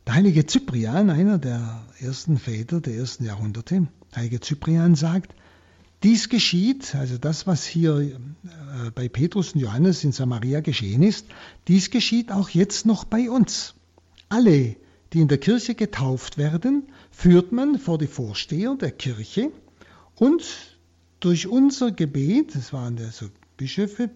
Der 0.05 0.15
heilige 0.15 0.45
Cyprian, 0.45 1.09
einer 1.09 1.37
der 1.37 1.85
ersten 1.99 2.37
Väter 2.37 2.81
der 2.81 2.95
ersten 2.95 3.23
Jahrhunderte, 3.23 3.87
heilige 4.13 4.41
Cyprian 4.41 4.95
sagt, 4.95 5.35
dies 6.03 6.27
geschieht, 6.27 6.95
also 6.95 7.17
das, 7.17 7.47
was 7.47 7.65
hier 7.65 7.99
äh, 7.99 8.91
bei 8.93 9.07
Petrus 9.07 9.53
und 9.53 9.61
Johannes 9.61 10.03
in 10.03 10.11
Samaria 10.11 10.59
geschehen 10.59 11.01
ist, 11.01 11.27
dies 11.69 11.91
geschieht 11.91 12.33
auch 12.33 12.49
jetzt 12.49 12.85
noch 12.85 13.05
bei 13.05 13.29
uns. 13.29 13.76
Alle, 14.29 14.75
die 15.13 15.21
in 15.21 15.27
der 15.27 15.37
Kirche 15.37 15.75
getauft 15.75 16.37
werden, 16.37 16.83
führt 17.11 17.51
man 17.51 17.79
vor 17.79 17.97
die 17.97 18.07
Vorsteher 18.07 18.75
der 18.75 18.91
Kirche 18.91 19.51
und 20.15 20.43
durch 21.19 21.47
unser 21.47 21.91
Gebet, 21.91 22.55
das 22.55 22.73
waren 22.73 22.97
also 22.99 23.27
Bischöfe, 23.55 24.09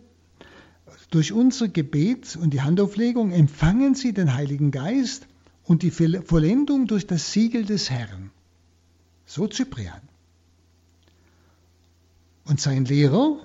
durch 1.10 1.32
unser 1.32 1.68
Gebet 1.68 2.36
und 2.36 2.52
die 2.54 2.62
Handauflegung 2.62 3.32
empfangen 3.32 3.96
sie 3.96 4.14
den 4.14 4.34
Heiligen 4.34 4.72
Geist 4.72 5.28
und 5.64 5.84
die 5.84 5.92
Vollendung 5.92 6.88
durch 6.88 7.08
das 7.08 7.32
Siegel 7.32 7.66
des 7.66 7.90
Herrn. 7.90 8.32
So 9.26 9.48
Cyprian. 9.48 10.02
Und 12.46 12.60
sein 12.60 12.86
Lehrer, 12.86 13.40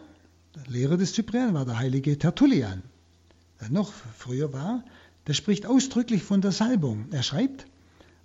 der 0.54 0.72
Lehrer 0.72 0.96
des 0.96 1.12
Cyprian, 1.14 1.54
war 1.54 1.64
der 1.64 1.78
heilige 1.78 2.18
Tertullian, 2.18 2.82
der 3.60 3.70
noch 3.70 3.92
früher 3.92 4.52
war. 4.52 4.84
Der 5.26 5.32
spricht 5.32 5.66
ausdrücklich 5.66 6.22
von 6.22 6.40
der 6.40 6.52
Salbung. 6.52 7.06
Er 7.10 7.22
schreibt, 7.22 7.66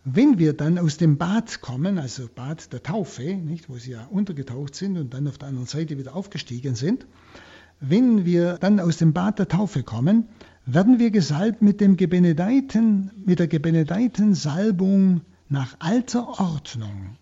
wenn 0.04 0.40
wir 0.40 0.54
dann 0.54 0.78
aus 0.78 0.98
dem 0.98 1.18
Bad 1.18 1.62
kommen, 1.62 1.98
also 1.98 2.28
Bad 2.34 2.74
der 2.74 2.84
Taufe, 2.84 3.36
nicht, 3.36 3.70
wo 3.70 3.78
sie 3.78 3.92
ja 3.92 4.06
untergetaucht 4.06 4.76
sind 4.76 4.98
und 4.98 5.14
dann 5.14 5.28
auf 5.28 5.38
der 5.38 5.50
anderen 5.50 5.68
Seite 5.68 5.98
wieder 5.98 6.16
aufgestiegen 6.16 6.76
sind, 6.76 7.06
wenn 7.80 8.26
wir 8.26 8.58
dann 8.60 8.80
aus 8.80 8.98
dem 8.98 9.14
Bad 9.14 9.40
der 9.40 9.48
Taufe 9.48 9.84
kommen, 9.84 10.28
werden 10.66 11.00
wir 11.00 11.12
gesalbt 11.12 11.62
mit, 11.62 11.82
dem 11.82 11.98
gebenedeiten, 11.98 13.12
mit 13.26 13.40
der 13.40 13.48
gebenedeiten 13.48 14.36
Salbung 14.36 15.22
nach 15.50 15.76
alter 15.80 16.40
Ordnung. 16.40 17.18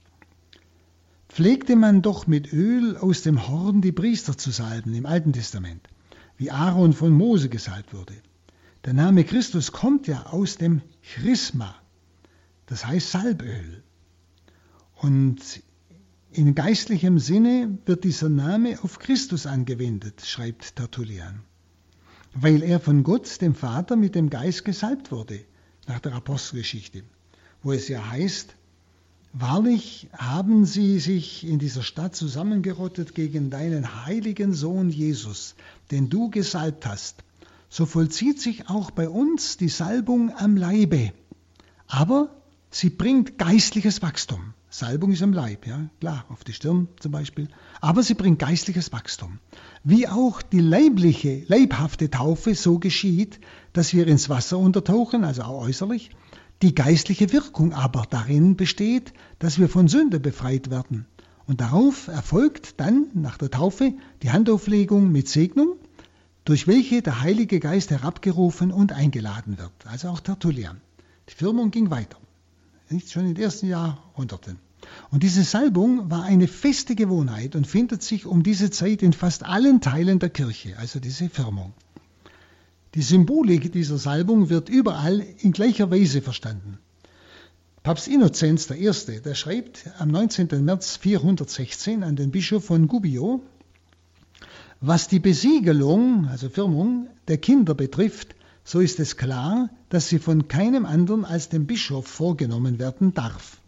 Pflegte 1.29 1.75
man 1.75 2.01
doch 2.01 2.27
mit 2.27 2.51
Öl 2.51 2.97
aus 2.97 3.21
dem 3.21 3.47
Horn 3.47 3.81
die 3.81 3.91
Priester 3.91 4.37
zu 4.37 4.51
salben 4.51 4.93
im 4.93 5.05
Alten 5.05 5.31
Testament, 5.31 5.81
wie 6.37 6.51
Aaron 6.51 6.93
von 6.93 7.11
Mose 7.11 7.49
gesalbt 7.49 7.93
wurde. 7.93 8.13
Der 8.85 8.93
Name 8.93 9.23
Christus 9.23 9.71
kommt 9.71 10.07
ja 10.07 10.27
aus 10.27 10.57
dem 10.57 10.81
Chrisma, 11.13 11.75
das 12.65 12.85
heißt 12.85 13.11
Salböl. 13.11 13.83
Und 14.95 15.39
in 16.31 16.55
geistlichem 16.55 17.19
Sinne 17.19 17.77
wird 17.85 18.03
dieser 18.03 18.29
Name 18.29 18.81
auf 18.83 18.99
Christus 18.99 19.45
angewendet, 19.45 20.25
schreibt 20.25 20.75
Tertullian 20.75 21.43
weil 22.33 22.63
er 22.63 22.79
von 22.79 23.03
Gott, 23.03 23.41
dem 23.41 23.55
Vater, 23.55 23.95
mit 23.95 24.15
dem 24.15 24.29
Geist 24.29 24.65
gesalbt 24.65 25.11
wurde, 25.11 25.39
nach 25.87 25.99
der 25.99 26.13
Apostelgeschichte, 26.13 27.03
wo 27.63 27.71
es 27.71 27.87
ja 27.87 28.09
heißt, 28.09 28.55
Wahrlich 29.31 30.09
haben 30.11 30.65
sie 30.65 30.99
sich 30.99 31.45
in 31.45 31.59
dieser 31.59 31.83
Stadt 31.83 32.15
zusammengerottet 32.15 33.13
gegen 33.13 33.51
deinen 33.51 34.03
heiligen 34.07 34.55
Sohn 34.55 34.89
Jesus, 34.89 35.53
den 35.91 36.09
du 36.09 36.31
gesalbt 36.31 36.87
hast. 36.87 37.23
So 37.69 37.85
vollzieht 37.85 38.41
sich 38.41 38.67
auch 38.67 38.89
bei 38.89 39.07
uns 39.07 39.57
die 39.57 39.69
Salbung 39.69 40.33
am 40.35 40.57
Leibe. 40.57 41.11
Aber 41.87 42.35
sie 42.71 42.89
bringt 42.89 43.37
geistliches 43.37 44.01
Wachstum. 44.01 44.53
Salbung 44.71 45.11
ist 45.11 45.23
am 45.23 45.33
Leib, 45.33 45.65
ja, 45.65 45.89
klar, 45.99 46.25
auf 46.29 46.43
die 46.43 46.53
Stirn 46.53 46.87
zum 46.99 47.11
Beispiel. 47.11 47.47
Aber 47.81 48.03
sie 48.03 48.13
bringt 48.13 48.39
geistliches 48.39 48.91
Wachstum. 48.91 49.39
Wie 49.83 50.07
auch 50.07 50.41
die 50.41 50.59
leibliche, 50.59 51.43
leibhafte 51.47 52.09
Taufe 52.09 52.53
so 52.53 52.79
geschieht, 52.79 53.39
dass 53.73 53.93
wir 53.93 54.07
ins 54.07 54.29
Wasser 54.29 54.57
untertauchen, 54.57 55.23
also 55.23 55.43
auch 55.43 55.63
äußerlich. 55.63 56.11
Die 56.61 56.75
geistliche 56.75 57.31
Wirkung 57.31 57.73
aber 57.73 58.05
darin 58.09 58.57
besteht, 58.57 59.13
dass 59.39 59.59
wir 59.59 59.69
von 59.69 59.87
Sünde 59.87 60.19
befreit 60.19 60.69
werden. 60.69 61.05
Und 61.47 61.61
darauf 61.61 62.07
erfolgt 62.07 62.79
dann 62.79 63.07
nach 63.13 63.37
der 63.37 63.49
Taufe 63.49 63.93
die 64.21 64.31
Handauflegung 64.31 65.11
mit 65.11 65.27
Segnung, 65.27 65.77
durch 66.49 66.67
welche 66.67 67.01
der 67.01 67.21
Heilige 67.21 67.59
Geist 67.59 67.91
herabgerufen 67.91 68.71
und 68.71 68.91
eingeladen 68.91 69.57
wird. 69.57 69.71
Also 69.85 70.09
auch 70.09 70.19
Tertullian. 70.19 70.81
Die 71.29 71.35
Firmung 71.35 71.71
ging 71.71 71.89
weiter 71.89 72.17
nicht 72.91 73.11
schon 73.11 73.25
in 73.25 73.35
den 73.35 73.43
ersten 73.43 73.67
Jahrhunderten. 73.67 74.57
Und 75.11 75.23
diese 75.23 75.43
Salbung 75.43 76.09
war 76.09 76.23
eine 76.23 76.47
feste 76.47 76.95
Gewohnheit 76.95 77.55
und 77.55 77.67
findet 77.67 78.01
sich 78.01 78.25
um 78.25 78.43
diese 78.43 78.71
Zeit 78.71 79.03
in 79.03 79.13
fast 79.13 79.43
allen 79.43 79.81
Teilen 79.81 80.19
der 80.19 80.29
Kirche, 80.29 80.77
also 80.77 80.99
diese 80.99 81.29
Firmung. 81.29 81.73
Die 82.95 83.01
Symbolik 83.01 83.71
dieser 83.71 83.97
Salbung 83.97 84.49
wird 84.49 84.69
überall 84.69 85.23
in 85.39 85.51
gleicher 85.51 85.91
Weise 85.91 86.21
verstanden. 86.21 86.79
Papst 87.83 88.07
Innozenz 88.07 88.69
I., 88.71 88.91
der 89.23 89.35
schreibt 89.35 89.89
am 89.99 90.09
19. 90.09 90.47
März 90.65 90.97
416 90.97 92.03
an 92.03 92.15
den 92.15 92.31
Bischof 92.31 92.65
von 92.65 92.87
Gubbio, 92.87 93.43
was 94.81 95.07
die 95.09 95.19
Besiegelung, 95.19 96.27
also 96.27 96.49
Firmung, 96.49 97.07
der 97.27 97.37
Kinder 97.37 97.73
betrifft, 97.73 98.35
so 98.63 98.79
ist 98.79 98.99
es 98.99 99.17
klar, 99.17 99.69
dass 99.89 100.07
sie 100.07 100.19
von 100.19 100.47
keinem 100.47 100.85
anderen 100.85 101.25
als 101.25 101.49
dem 101.49 101.65
Bischof 101.65 102.07
vorgenommen 102.07 102.79
werden 102.79 103.13
darf. 103.13 103.59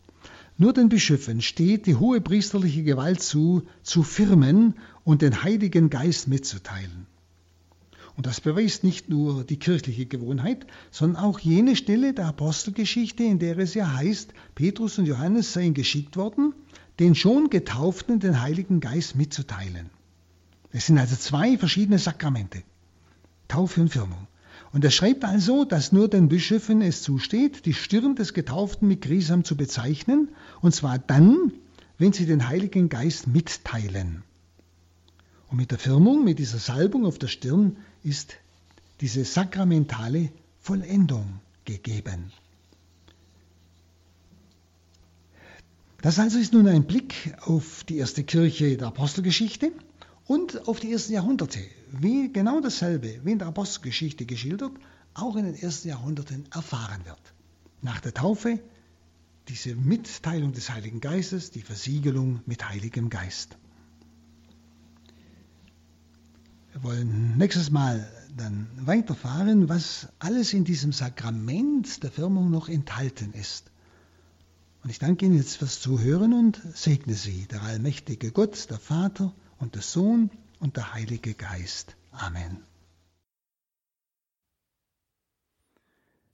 Nur 0.57 0.73
den 0.73 0.89
Bischöfen 0.89 1.41
steht 1.41 1.85
die 1.85 1.95
hohe 1.95 2.21
priesterliche 2.21 2.83
Gewalt 2.83 3.21
zu, 3.21 3.63
zu 3.83 4.03
firmen 4.03 4.75
und 5.03 5.21
den 5.21 5.43
Heiligen 5.43 5.89
Geist 5.89 6.27
mitzuteilen. 6.27 7.07
Und 8.15 8.25
das 8.25 8.41
beweist 8.41 8.83
nicht 8.83 9.09
nur 9.09 9.43
die 9.43 9.57
kirchliche 9.57 10.05
Gewohnheit, 10.05 10.67
sondern 10.91 11.23
auch 11.23 11.39
jene 11.39 11.75
Stelle 11.75 12.13
der 12.13 12.27
Apostelgeschichte, 12.27 13.23
in 13.23 13.39
der 13.39 13.57
es 13.57 13.73
ja 13.73 13.91
heißt, 13.91 14.33
Petrus 14.53 14.99
und 14.99 15.07
Johannes 15.07 15.53
seien 15.53 15.73
geschickt 15.73 16.15
worden, 16.15 16.53
den 16.99 17.15
schon 17.15 17.49
Getauften 17.49 18.19
den 18.19 18.41
Heiligen 18.41 18.79
Geist 18.79 19.15
mitzuteilen. 19.15 19.89
Es 20.71 20.85
sind 20.85 20.97
also 20.97 21.15
zwei 21.15 21.57
verschiedene 21.57 21.99
Sakramente, 21.99 22.63
Taufe 23.47 23.81
und 23.81 23.89
Firmung. 23.89 24.27
Und 24.71 24.85
er 24.85 24.91
schreibt 24.91 25.25
also, 25.25 25.65
dass 25.65 25.91
nur 25.91 26.07
den 26.07 26.29
Bischöfen 26.29 26.81
es 26.81 27.01
zusteht, 27.01 27.65
die 27.65 27.73
Stirn 27.73 28.15
des 28.15 28.33
Getauften 28.33 28.87
mit 28.87 29.01
Grisam 29.01 29.43
zu 29.43 29.57
bezeichnen, 29.57 30.29
und 30.61 30.73
zwar 30.73 30.97
dann, 30.97 31.51
wenn 31.97 32.13
sie 32.13 32.25
den 32.25 32.47
Heiligen 32.47 32.87
Geist 32.87 33.27
mitteilen. 33.27 34.23
Und 35.49 35.57
mit 35.57 35.71
der 35.71 35.79
Firmung, 35.79 36.23
mit 36.23 36.39
dieser 36.39 36.59
Salbung 36.59 37.05
auf 37.05 37.19
der 37.19 37.27
Stirn, 37.27 37.75
ist 38.03 38.35
diese 39.01 39.25
sakramentale 39.25 40.29
Vollendung 40.61 41.41
gegeben. 41.65 42.31
Das 46.01 46.17
also 46.17 46.39
ist 46.39 46.53
nun 46.53 46.67
ein 46.67 46.85
Blick 46.85 47.35
auf 47.41 47.83
die 47.83 47.97
erste 47.97 48.23
Kirche 48.23 48.77
der 48.77 48.87
Apostelgeschichte 48.87 49.73
und 50.25 50.67
auf 50.67 50.79
die 50.79 50.91
ersten 50.91 51.13
Jahrhunderte. 51.13 51.59
Wie 51.91 52.31
genau 52.31 52.61
dasselbe, 52.61 53.19
wie 53.23 53.31
in 53.31 53.39
der 53.39 53.47
Apostelgeschichte 53.47 54.25
geschildert, 54.25 54.73
auch 55.13 55.35
in 55.35 55.45
den 55.45 55.55
ersten 55.55 55.89
Jahrhunderten 55.89 56.45
erfahren 56.53 57.05
wird. 57.05 57.21
Nach 57.81 57.99
der 57.99 58.13
Taufe 58.13 58.59
diese 59.47 59.75
Mitteilung 59.75 60.53
des 60.53 60.69
Heiligen 60.69 61.01
Geistes, 61.01 61.51
die 61.51 61.61
Versiegelung 61.61 62.41
mit 62.45 62.69
Heiligem 62.69 63.09
Geist. 63.09 63.57
Wir 66.71 66.83
wollen 66.83 67.37
nächstes 67.37 67.69
Mal 67.69 68.09
dann 68.37 68.67
weiterfahren, 68.77 69.67
was 69.67 70.07
alles 70.19 70.53
in 70.53 70.63
diesem 70.63 70.93
Sakrament 70.93 72.01
der 72.01 72.11
Firmung 72.11 72.49
noch 72.49 72.69
enthalten 72.69 73.33
ist. 73.33 73.71
Und 74.83 74.89
ich 74.89 74.99
danke 74.99 75.25
Ihnen 75.25 75.35
jetzt 75.35 75.57
fürs 75.57 75.81
Zuhören 75.81 76.33
und 76.33 76.61
segne 76.73 77.13
Sie, 77.13 77.45
der 77.47 77.61
allmächtige 77.61 78.31
Gott, 78.31 78.69
der 78.69 78.79
Vater, 78.79 79.33
und 79.61 79.75
der 79.75 79.81
Sohn 79.81 80.31
und 80.59 80.75
der 80.75 80.93
Heilige 80.93 81.33
Geist. 81.33 81.95
Amen. 82.11 82.65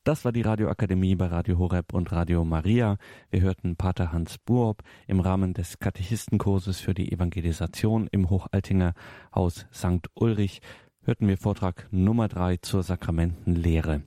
Das 0.03 0.23
war 0.23 0.32
die 0.32 0.41
Radioakademie 0.41 1.15
bei 1.15 1.28
Radio 1.28 1.57
Horeb 1.57 1.93
und 1.93 2.13
Radio 2.13 2.45
Maria. 2.45 2.97
Wir 3.30 3.41
hörten 3.41 3.75
Pater 3.75 4.13
Hans 4.13 4.38
Buob 4.38 4.82
im 5.05 5.19
Rahmen 5.19 5.53
des 5.53 5.80
Katechistenkurses 5.80 6.80
für 6.80 6.93
die 6.93 7.11
Evangelisation 7.11 8.07
im 8.09 8.30
Hochaltinger 8.30 8.93
Haus 9.36 9.65
St. 9.73 10.07
Ulrich 10.13 10.61
hörten 11.03 11.28
wir 11.28 11.38
Vortrag 11.38 11.89
Nummer 11.91 12.30
drei 12.30 12.55
zur 12.55 12.84
Sakramentenlehre. 12.84 14.03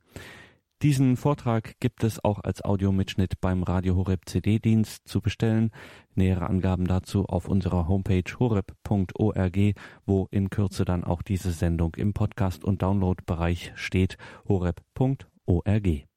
Diesen 0.82 1.18
Vortrag 1.18 1.78
gibt 1.80 2.04
es 2.04 2.24
auch 2.24 2.38
als 2.42 2.64
Audiomitschnitt 2.64 3.38
beim 3.42 3.62
Radio 3.62 3.96
Horeb 3.96 4.22
CD-Dienst 4.24 5.06
zu 5.06 5.20
bestellen. 5.20 5.72
Nähere 6.14 6.48
Angaben 6.48 6.86
dazu 6.86 7.26
auf 7.26 7.48
unserer 7.48 7.86
Homepage 7.86 8.24
horeb.org, 8.38 9.58
wo 10.06 10.28
in 10.30 10.48
Kürze 10.48 10.86
dann 10.86 11.04
auch 11.04 11.20
diese 11.20 11.52
Sendung 11.52 11.94
im 11.96 12.14
Podcast- 12.14 12.64
und 12.64 12.80
Downloadbereich 12.80 13.72
steht 13.74 14.16
horeb.org. 14.48 16.09